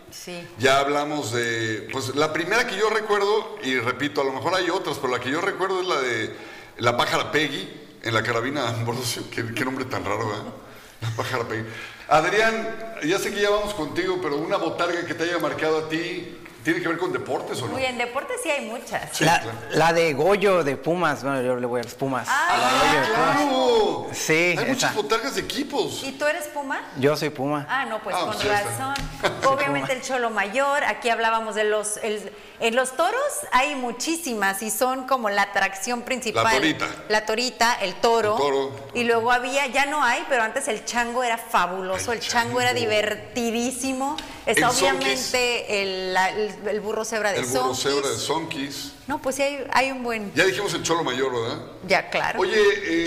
Ya 0.59 0.79
hablamos 0.79 1.31
de, 1.31 1.87
pues 1.91 2.15
la 2.15 2.31
primera 2.33 2.67
que 2.67 2.77
yo 2.77 2.89
recuerdo, 2.89 3.57
y 3.63 3.77
repito, 3.79 4.21
a 4.21 4.23
lo 4.23 4.33
mejor 4.33 4.55
hay 4.55 4.69
otras, 4.69 4.97
pero 4.97 5.13
la 5.13 5.19
que 5.19 5.31
yo 5.31 5.41
recuerdo 5.41 5.81
es 5.81 5.87
la 5.87 6.01
de 6.01 6.35
la 6.77 6.97
pájara 6.97 7.31
Peggy 7.31 7.69
en 8.03 8.13
la 8.13 8.23
carabina 8.23 8.69
Ambrosio. 8.69 9.23
Qué, 9.31 9.53
qué 9.53 9.65
nombre 9.65 9.85
tan 9.85 10.05
raro, 10.05 10.27
¿verdad? 10.27 10.53
La 11.01 11.09
pájara 11.11 11.47
Peggy. 11.47 11.65
Adrián, 12.07 12.95
ya 13.03 13.17
sé 13.17 13.33
que 13.33 13.41
ya 13.41 13.49
vamos 13.49 13.73
contigo, 13.73 14.19
pero 14.21 14.37
una 14.37 14.57
botarga 14.57 15.05
que 15.05 15.13
te 15.15 15.23
haya 15.23 15.39
marcado 15.39 15.85
a 15.85 15.89
ti, 15.89 16.37
¿tiene 16.65 16.81
que 16.81 16.87
ver 16.89 16.97
con 16.97 17.13
deportes 17.13 17.61
o 17.61 17.67
no? 17.67 17.73
Muy 17.73 17.85
en 17.85 17.97
deportes 17.97 18.37
sí 18.43 18.49
hay 18.49 18.65
muchas. 18.65 19.21
la, 19.21 19.41
la 19.71 19.93
de 19.93 20.13
Goyo 20.13 20.63
de 20.65 20.75
Pumas, 20.75 21.23
bueno, 21.23 21.41
yo 21.41 21.55
le 21.55 21.65
voy 21.65 21.79
a 21.79 21.83
los 21.83 21.93
Pumas. 21.93 22.27
Ay, 22.29 22.59
La 22.59 22.67
de 22.67 22.79
Goyo 22.79 22.99
de 23.01 23.07
Pumas. 23.13 23.35
¡Claro! 23.37 24.07
Sí, 24.13 24.33
Hay 24.33 24.53
esa. 24.55 24.65
muchas 24.65 24.95
botargas 24.95 25.35
de 25.35 25.41
equipos. 25.41 26.03
¿Y 26.03 26.13
tú 26.13 26.25
eres 26.25 26.45
Puma? 26.47 26.81
Yo 26.97 27.15
soy 27.15 27.29
Puma. 27.29 27.65
Ah, 27.69 27.85
no, 27.85 28.01
pues 28.01 28.15
Ah, 28.19 28.25
con 28.25 28.37
sí, 28.39 28.47
está. 28.47 28.61
razón. 28.63 28.95
Obviamente 29.53 29.93
el 29.93 30.01
cholo 30.01 30.29
mayor, 30.31 30.83
aquí 30.83 31.09
hablábamos 31.09 31.55
de 31.55 31.63
los... 31.65 31.97
el- 31.97 32.31
en 32.61 32.73
los 32.73 32.95
toros 32.95 33.19
hay 33.51 33.75
muchísimas 33.75 34.61
y 34.63 34.71
son 34.71 35.07
como 35.07 35.29
la 35.29 35.41
atracción 35.41 36.03
principal. 36.03 36.45
La 36.45 36.51
torita. 36.51 36.87
La 37.09 37.25
torita, 37.25 37.73
el 37.81 37.95
toro. 37.95 38.35
El 38.35 38.41
toro. 38.41 38.71
Y 38.93 39.03
luego 39.03 39.29
había, 39.33 39.67
ya 39.67 39.85
no 39.85 40.01
hay, 40.01 40.25
pero 40.29 40.41
antes 40.41 40.69
el 40.69 40.85
chango 40.85 41.21
era 41.21 41.37
fabuloso, 41.37 42.13
el, 42.13 42.21
chango. 42.21 42.61
era 42.61 42.73
divertidísimo. 42.73 44.15
Está 44.45 44.67
El 44.69 44.73
obviamente 44.75 45.81
el, 45.81 46.13
la- 46.13 46.31
el- 46.63 46.67
el 46.69 46.79
burro 46.81 47.05
cebra 47.05 47.31
de 47.31 47.39
El 47.39 47.45
burro 47.45 47.73
cebra 47.75 48.09
de 48.09 48.15
Sonkis. 48.17 48.93
No, 49.07 49.21
pues 49.21 49.35
sí 49.35 49.41
hay, 49.43 49.67
hay 49.73 49.91
un 49.91 50.03
buen... 50.03 50.33
Ya 50.33 50.45
dijimos 50.45 50.73
el 50.73 50.83
Cholo 50.83 51.03
Mayor, 51.03 51.31
¿verdad? 51.31 51.57
Ya, 51.87 52.09
claro. 52.09 52.39
Oye, 52.39 52.55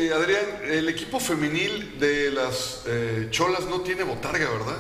eh, 0.07 0.13
Adrián, 0.13 0.45
el 0.65 0.89
equipo 0.89 1.19
femenil 1.21 1.99
de 1.99 2.31
las 2.31 2.83
eh, 2.87 3.29
Cholas 3.31 3.65
no 3.65 3.81
tiene 3.81 4.05
botarga, 4.05 4.49
¿verdad? 4.51 4.77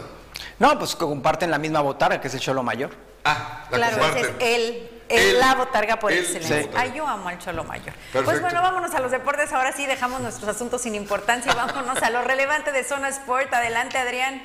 No, 0.58 0.78
pues 0.78 0.94
comparten 0.96 1.50
la 1.50 1.58
misma 1.58 1.80
botarga, 1.80 2.20
que 2.20 2.28
es 2.28 2.34
el 2.34 2.40
Cholo 2.40 2.62
Mayor. 2.62 2.90
Ah, 3.24 3.66
la 3.70 3.76
Claro, 3.78 3.96
es 3.96 4.02
comparten. 4.26 4.36
él, 4.40 4.90
es 5.08 5.20
Él, 5.22 5.38
la 5.40 5.54
botarga 5.54 5.98
por 5.98 6.12
él, 6.12 6.18
excelencia. 6.18 6.62
sí. 6.62 6.68
Ay, 6.76 6.92
yo 6.96 7.06
amo 7.06 7.28
al 7.28 7.38
cholo 7.38 7.64
mayor. 7.64 7.94
Perfecto. 8.12 8.24
Pues 8.24 8.40
bueno, 8.40 8.62
vámonos 8.62 8.94
a 8.94 9.00
los 9.00 9.10
deportes. 9.10 9.52
Ahora 9.52 9.72
sí 9.72 9.86
dejamos 9.86 10.20
nuestros 10.20 10.48
asuntos 10.48 10.82
sin 10.82 10.94
importancia 10.94 11.50
y 11.52 11.54
vámonos 11.54 12.00
a 12.02 12.10
lo 12.10 12.22
relevante 12.22 12.72
de 12.72 12.84
Zona 12.84 13.08
Sport. 13.08 13.52
Adelante, 13.52 13.98
Adrián. 13.98 14.42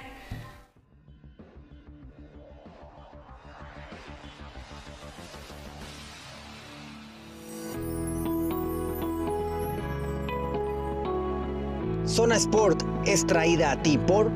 Zona 12.14 12.36
Sport 12.36 12.84
es 13.08 13.26
traída 13.26 13.72
a 13.72 13.82
ti 13.82 13.98
por 13.98 14.30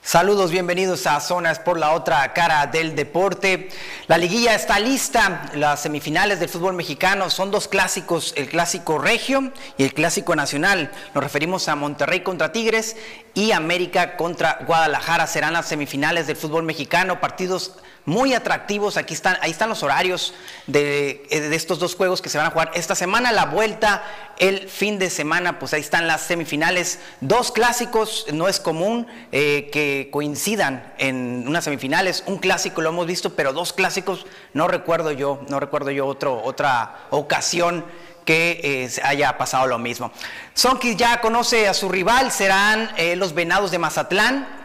Saludos, 0.00 0.52
bienvenidos 0.52 1.08
a 1.08 1.18
Zonas 1.18 1.58
por 1.58 1.76
la 1.76 1.92
otra 1.92 2.32
cara 2.34 2.68
del 2.68 2.94
deporte. 2.94 3.68
La 4.06 4.16
liguilla 4.16 4.54
está 4.54 4.78
lista. 4.78 5.50
Las 5.54 5.82
semifinales 5.82 6.38
del 6.38 6.48
fútbol 6.48 6.74
mexicano 6.74 7.30
son 7.30 7.50
dos 7.50 7.66
clásicos, 7.66 8.32
el 8.36 8.48
clásico 8.48 8.98
regio 8.98 9.52
y 9.76 9.82
el 9.82 9.92
clásico 9.92 10.36
nacional. 10.36 10.92
Nos 11.12 11.24
referimos 11.24 11.68
a 11.68 11.74
Monterrey 11.74 12.20
contra 12.20 12.52
Tigres 12.52 12.96
y 13.34 13.50
América 13.50 14.16
contra 14.16 14.60
Guadalajara. 14.68 15.26
Serán 15.26 15.54
las 15.54 15.66
semifinales 15.66 16.28
del 16.28 16.36
fútbol 16.36 16.62
mexicano, 16.62 17.20
partidos 17.20 17.74
muy 18.04 18.34
atractivos. 18.34 18.96
Aquí 18.96 19.14
están, 19.14 19.36
ahí 19.42 19.50
están 19.50 19.68
los 19.68 19.82
horarios 19.82 20.34
de, 20.66 21.26
eh, 21.30 21.40
de 21.40 21.56
estos 21.56 21.78
dos 21.78 21.94
juegos 21.94 22.22
que 22.22 22.28
se 22.28 22.38
van 22.38 22.46
a 22.46 22.50
jugar 22.50 22.70
esta 22.74 22.94
semana. 22.94 23.32
La 23.32 23.46
vuelta 23.46 24.02
el 24.38 24.68
fin 24.68 24.98
de 24.98 25.10
semana, 25.10 25.58
pues 25.58 25.74
ahí 25.74 25.80
están 25.80 26.06
las 26.06 26.22
semifinales. 26.22 27.00
Dos 27.20 27.52
clásicos, 27.52 28.26
no 28.32 28.48
es 28.48 28.60
común 28.60 29.06
eh, 29.30 29.68
que 29.72 30.08
coincidan 30.10 30.94
en 30.98 31.44
unas 31.46 31.64
semifinales. 31.64 32.24
Un 32.26 32.38
clásico 32.38 32.80
lo 32.80 32.90
hemos 32.90 33.06
visto, 33.06 33.34
pero 33.34 33.52
dos 33.52 33.72
clásicos 33.72 34.26
no 34.54 34.68
recuerdo 34.68 35.12
yo, 35.12 35.40
no 35.48 35.60
recuerdo 35.60 35.90
yo 35.90 36.06
otra 36.06 37.06
ocasión 37.10 37.84
que 38.24 38.60
eh, 38.62 38.90
haya 39.04 39.36
pasado 39.38 39.66
lo 39.66 39.78
mismo. 39.78 40.12
Sonkis 40.54 40.96
ya 40.96 41.20
conoce 41.20 41.68
a 41.68 41.74
su 41.74 41.88
rival, 41.88 42.30
serán 42.30 42.90
los 43.16 43.34
Venados 43.34 43.70
de 43.70 43.78
Mazatlán 43.78 44.58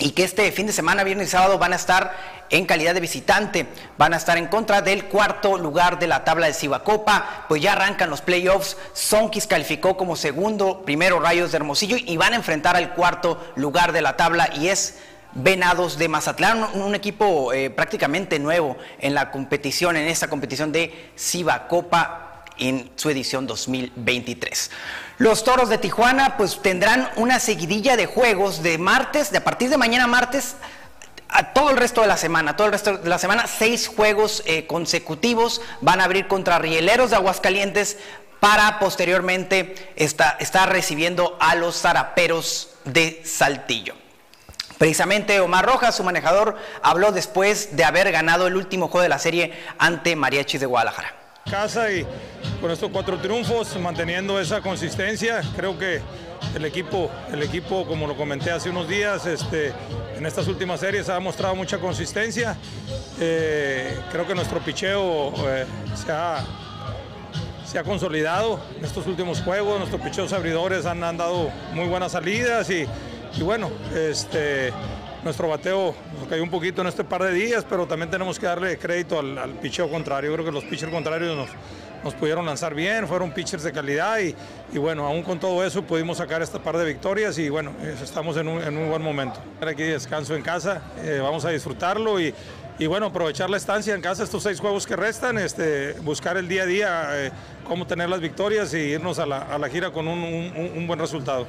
y 0.00 0.12
que 0.12 0.24
este 0.24 0.50
fin 0.52 0.66
de 0.66 0.72
semana, 0.72 1.02
viernes 1.02 1.28
y 1.28 1.30
sábado, 1.30 1.58
van 1.58 1.72
a 1.72 1.76
estar 1.76 2.37
en 2.50 2.66
calidad 2.66 2.94
de 2.94 3.00
visitante, 3.00 3.66
van 3.96 4.14
a 4.14 4.16
estar 4.16 4.38
en 4.38 4.46
contra 4.46 4.82
del 4.82 5.04
cuarto 5.04 5.58
lugar 5.58 5.98
de 5.98 6.06
la 6.06 6.24
tabla 6.24 6.46
de 6.46 6.54
Cibacopa, 6.54 7.44
pues 7.48 7.62
ya 7.62 7.72
arrancan 7.72 8.10
los 8.10 8.20
playoffs, 8.20 8.76
Sonkis 8.94 9.46
calificó 9.46 9.96
como 9.96 10.16
segundo, 10.16 10.82
primero 10.84 11.20
Rayos 11.20 11.52
de 11.52 11.56
Hermosillo 11.56 11.96
y 11.98 12.16
van 12.16 12.32
a 12.32 12.36
enfrentar 12.36 12.76
al 12.76 12.94
cuarto 12.94 13.52
lugar 13.56 13.92
de 13.92 14.02
la 14.02 14.16
tabla 14.16 14.50
y 14.54 14.68
es 14.68 14.98
Venados 15.34 15.98
de 15.98 16.08
Mazatlán, 16.08 16.64
un, 16.74 16.94
equipo 16.94 17.52
eh, 17.52 17.70
prácticamente 17.70 18.38
nuevo 18.38 18.76
en 18.98 19.14
la 19.14 19.30
competición, 19.30 19.96
en 19.96 20.08
esta 20.08 20.28
competición 20.28 20.72
de 20.72 21.12
Cibacopa 21.18 22.44
en 22.58 22.90
su 22.96 23.10
edición 23.10 23.46
2023. 23.46 24.70
Los 25.18 25.44
Toros 25.44 25.68
de 25.68 25.78
Tijuana 25.78 26.36
pues 26.36 26.60
tendrán 26.62 27.08
una 27.16 27.38
seguidilla 27.40 27.96
de 27.96 28.06
juegos 28.06 28.62
de 28.62 28.78
martes, 28.78 29.30
de 29.30 29.38
a 29.38 29.44
partir 29.44 29.70
de 29.70 29.76
mañana 29.76 30.06
martes 30.06 30.56
todo 31.54 31.70
el 31.70 31.76
resto 31.76 32.00
de 32.00 32.06
la 32.06 32.16
semana, 32.16 32.56
todo 32.56 32.66
el 32.68 32.72
resto 32.72 32.98
de 32.98 33.08
la 33.08 33.18
semana, 33.18 33.46
seis 33.46 33.86
juegos 33.88 34.42
eh, 34.46 34.66
consecutivos 34.66 35.60
van 35.80 36.00
a 36.00 36.04
abrir 36.04 36.26
contra 36.26 36.58
Rieleros 36.58 37.10
de 37.10 37.16
Aguascalientes 37.16 37.98
para 38.40 38.78
posteriormente 38.78 39.92
esta- 39.96 40.36
estar 40.40 40.70
recibiendo 40.70 41.36
a 41.40 41.54
los 41.54 41.76
zaraperos 41.80 42.70
de 42.84 43.20
Saltillo. 43.24 43.94
Precisamente 44.78 45.40
Omar 45.40 45.66
Rojas, 45.66 45.96
su 45.96 46.04
manejador, 46.04 46.56
habló 46.82 47.10
después 47.10 47.76
de 47.76 47.84
haber 47.84 48.12
ganado 48.12 48.46
el 48.46 48.56
último 48.56 48.86
juego 48.88 49.02
de 49.02 49.08
la 49.08 49.18
serie 49.18 49.52
ante 49.78 50.14
Mariachis 50.14 50.60
de 50.60 50.66
Guadalajara. 50.66 51.14
Casa 51.50 51.90
y 51.90 52.06
con 52.60 52.70
estos 52.70 52.90
cuatro 52.90 53.18
triunfos, 53.18 53.76
manteniendo 53.80 54.40
esa 54.40 54.60
consistencia, 54.60 55.42
creo 55.56 55.78
que 55.78 56.00
el 56.54 56.64
equipo, 56.64 57.10
el 57.32 57.42
equipo 57.42 57.86
como 57.86 58.06
lo 58.06 58.16
comenté 58.16 58.50
hace 58.50 58.70
unos 58.70 58.88
días, 58.88 59.26
este, 59.26 59.72
en 60.16 60.24
estas 60.26 60.46
últimas 60.46 60.80
series 60.80 61.08
ha 61.08 61.18
mostrado 61.20 61.54
mucha 61.54 61.78
consistencia. 61.78 62.56
Eh, 63.20 63.98
creo 64.12 64.26
que 64.26 64.34
nuestro 64.34 64.60
picheo 64.60 65.32
eh, 65.48 65.66
se, 65.94 66.12
ha, 66.12 66.44
se 67.66 67.78
ha 67.78 67.82
consolidado 67.82 68.60
en 68.78 68.84
estos 68.84 69.06
últimos 69.06 69.42
juegos, 69.42 69.78
nuestros 69.78 70.00
picheos 70.00 70.32
abridores 70.32 70.86
han, 70.86 71.02
han 71.02 71.16
dado 71.16 71.50
muy 71.72 71.86
buenas 71.86 72.12
salidas 72.12 72.70
y, 72.70 72.86
y 73.36 73.42
bueno, 73.42 73.70
este, 73.94 74.72
nuestro 75.24 75.48
bateo 75.48 75.94
nos 76.18 76.28
cayó 76.28 76.42
un 76.42 76.50
poquito 76.50 76.80
en 76.82 76.88
este 76.88 77.04
par 77.04 77.22
de 77.22 77.32
días, 77.32 77.64
pero 77.68 77.86
también 77.86 78.10
tenemos 78.10 78.38
que 78.38 78.46
darle 78.46 78.78
crédito 78.78 79.18
al, 79.18 79.36
al 79.38 79.50
picheo 79.54 79.88
contrario. 79.90 80.32
Creo 80.32 80.44
que 80.44 80.52
los 80.52 80.64
pitchers 80.64 80.92
contrarios 80.92 81.36
nos, 81.36 81.48
nos 82.04 82.14
pudieron 82.14 82.46
lanzar 82.46 82.74
bien, 82.74 83.06
fueron 83.08 83.32
pitchers 83.32 83.62
de 83.64 83.72
calidad 83.72 84.18
y, 84.20 84.34
y 84.72 84.78
bueno, 84.78 85.06
aún 85.06 85.22
con 85.22 85.38
todo 85.40 85.64
eso 85.64 85.82
pudimos 85.82 86.18
sacar 86.18 86.40
esta 86.42 86.60
par 86.60 86.76
de 86.76 86.84
victorias 86.84 87.36
y 87.38 87.48
bueno, 87.48 87.72
estamos 88.02 88.36
en 88.36 88.48
un, 88.48 88.62
en 88.62 88.76
un 88.76 88.88
buen 88.88 89.02
momento. 89.02 89.40
Aquí 89.60 89.82
descanso 89.82 90.34
en 90.36 90.42
casa, 90.42 90.82
eh, 91.02 91.18
vamos 91.22 91.44
a 91.44 91.50
disfrutarlo 91.50 92.20
y, 92.20 92.32
y 92.78 92.86
bueno, 92.86 93.06
aprovechar 93.06 93.50
la 93.50 93.56
estancia 93.56 93.94
en 93.94 94.00
casa, 94.00 94.22
estos 94.22 94.44
seis 94.44 94.60
juegos 94.60 94.86
que 94.86 94.94
restan, 94.94 95.36
este, 95.38 95.94
buscar 96.02 96.36
el 96.36 96.46
día 96.46 96.62
a 96.62 96.66
día, 96.66 97.08
eh, 97.14 97.32
cómo 97.66 97.86
tener 97.88 98.08
las 98.08 98.20
victorias 98.20 98.72
y 98.72 98.78
irnos 98.78 99.18
a 99.18 99.26
la, 99.26 99.38
a 99.38 99.58
la 99.58 99.68
gira 99.68 99.90
con 99.90 100.06
un- 100.06 100.72
un 100.76 100.86
buen 100.86 101.00
resultado. 101.00 101.48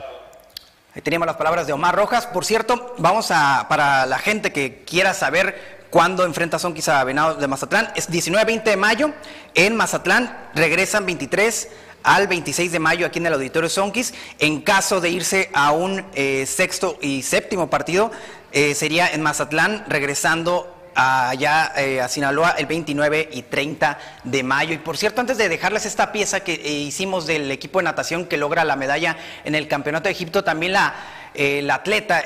Ahí 0.96 1.04
teníamos 1.04 1.28
las 1.28 1.36
palabras 1.36 1.68
de 1.68 1.74
Omar 1.74 1.96
Rojas. 1.96 2.26
Por 2.26 2.46
cierto, 2.46 2.96
vamos 2.98 3.30
a, 3.30 3.68
para 3.70 4.08
la 4.08 4.18
gente 4.18 4.52
que 4.52 4.84
quiera 4.86 5.14
saber 5.14 5.86
cuándo 5.92 6.26
enfrenta 6.26 6.58
Sonkis 6.58 6.90
a 6.90 7.04
Venado 7.04 7.36
de 7.36 7.48
Mazatlán, 7.48 7.92
es 7.96 8.10
19-20 8.10 8.64
de 8.64 8.78
mayo 8.78 9.12
en 9.54 9.76
Mazatlán, 9.76 10.50
regresan 10.56 11.06
23 11.06 11.70
al 12.02 12.28
26 12.28 12.72
de 12.72 12.80
mayo 12.80 13.06
aquí 13.06 13.20
en 13.20 13.28
el 13.28 13.34
Auditorio 13.34 13.70
Sonkis. 13.70 14.16
En 14.40 14.62
caso 14.62 15.00
de 15.00 15.10
irse 15.10 15.52
a 15.54 15.74
un 15.74 16.04
eh, 16.16 16.48
sexto 16.48 16.98
y 17.02 17.22
séptimo 17.22 17.70
partido, 17.70 18.10
eh, 18.52 18.74
sería 18.74 19.08
en 19.08 19.22
Mazatlán, 19.22 19.86
regresando 19.88 20.76
allá 20.96 21.74
eh, 21.78 22.02
a 22.02 22.08
Sinaloa 22.08 22.56
el 22.58 22.66
29 22.66 23.30
y 23.32 23.44
30 23.44 23.98
de 24.24 24.44
mayo. 24.44 24.74
Y 24.74 24.78
por 24.78 24.98
cierto, 24.98 25.22
antes 25.22 25.38
de 25.38 25.50
dejarles 25.50 25.86
esta 25.86 26.12
pieza 26.12 26.42
que 26.42 26.54
eh, 26.54 26.72
hicimos 26.72 27.28
del 27.28 27.50
equipo 27.52 27.80
de 27.80 27.84
natación 27.84 28.26
que 28.26 28.38
logra 28.38 28.64
la 28.64 28.76
medalla 28.76 29.18
en 29.44 29.56
el 29.56 29.68
Campeonato 29.68 30.06
de 30.06 30.12
Egipto, 30.12 30.44
también 30.44 30.74
la 30.74 30.94
el 31.34 31.70
atleta 31.70 32.24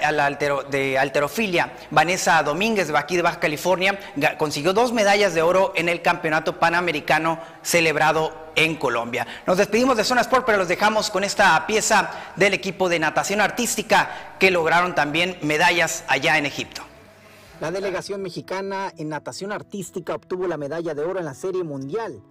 de 0.69 0.97
alterofilia, 0.97 1.73
Vanessa 1.91 2.41
Domínguez, 2.43 2.87
de 2.87 2.97
aquí 2.97 3.15
de 3.15 3.21
Baja 3.21 3.39
California, 3.39 3.99
consiguió 4.37 4.73
dos 4.73 4.93
medallas 4.93 5.33
de 5.33 5.41
oro 5.41 5.73
en 5.75 5.89
el 5.89 6.01
Campeonato 6.01 6.59
Panamericano 6.59 7.39
celebrado 7.61 8.51
en 8.55 8.75
Colombia. 8.75 9.27
Nos 9.45 9.57
despedimos 9.57 9.97
de 9.97 10.03
Zona 10.03 10.21
Sport, 10.21 10.45
pero 10.45 10.57
los 10.57 10.67
dejamos 10.67 11.09
con 11.09 11.23
esta 11.23 11.65
pieza 11.67 12.11
del 12.35 12.53
equipo 12.53 12.89
de 12.89 12.99
natación 12.99 13.41
artística 13.41 14.35
que 14.39 14.51
lograron 14.51 14.95
también 14.95 15.37
medallas 15.41 16.03
allá 16.07 16.37
en 16.37 16.45
Egipto. 16.45 16.83
La 17.61 17.71
delegación 17.71 18.21
mexicana 18.21 18.91
en 18.97 19.09
natación 19.09 19.51
artística 19.51 20.15
obtuvo 20.15 20.47
la 20.47 20.57
medalla 20.57 20.95
de 20.95 21.03
oro 21.03 21.19
en 21.19 21.25
la 21.25 21.35
Serie 21.35 21.63
Mundial 21.63 22.21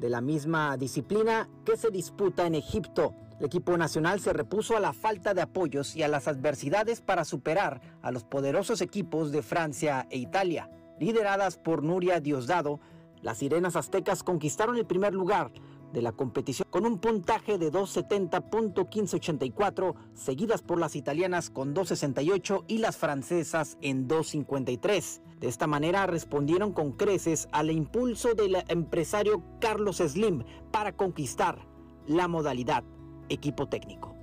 de 0.00 0.10
la 0.10 0.20
misma 0.20 0.76
disciplina 0.76 1.48
que 1.64 1.76
se 1.76 1.90
disputa 1.90 2.46
en 2.46 2.56
Egipto. 2.56 3.14
El 3.38 3.46
equipo 3.46 3.76
nacional 3.78 4.20
se 4.20 4.32
repuso 4.32 4.76
a 4.76 4.80
la 4.80 4.92
falta 4.92 5.34
de 5.34 5.42
apoyos 5.42 5.94
y 5.94 6.02
a 6.02 6.08
las 6.08 6.26
adversidades 6.26 7.00
para 7.00 7.24
superar 7.24 7.80
a 8.02 8.10
los 8.10 8.24
poderosos 8.24 8.80
equipos 8.80 9.30
de 9.30 9.42
Francia 9.42 10.08
e 10.10 10.18
Italia. 10.18 10.68
Lideradas 10.98 11.56
por 11.56 11.84
Nuria 11.84 12.20
Diosdado, 12.20 12.80
las 13.22 13.38
sirenas 13.38 13.76
aztecas 13.76 14.24
conquistaron 14.24 14.76
el 14.76 14.86
primer 14.86 15.14
lugar 15.14 15.52
de 15.92 16.02
la 16.02 16.12
competición 16.12 16.68
con 16.70 16.86
un 16.86 16.98
puntaje 16.98 17.58
de 17.58 17.72
270.1584, 17.72 19.94
seguidas 20.14 20.62
por 20.62 20.78
las 20.78 20.94
italianas 20.96 21.50
con 21.50 21.74
268 21.74 22.64
y 22.68 22.78
las 22.78 22.96
francesas 22.96 23.76
en 23.82 24.08
253. 24.08 25.20
De 25.40 25.48
esta 25.48 25.66
manera 25.66 26.06
respondieron 26.06 26.72
con 26.72 26.92
creces 26.92 27.48
al 27.52 27.70
impulso 27.70 28.32
del 28.34 28.56
empresario 28.68 29.42
Carlos 29.60 29.98
Slim 29.98 30.44
para 30.70 30.96
conquistar 30.96 31.66
la 32.06 32.28
modalidad 32.28 32.84
equipo 33.28 33.68
técnico. 33.68 34.21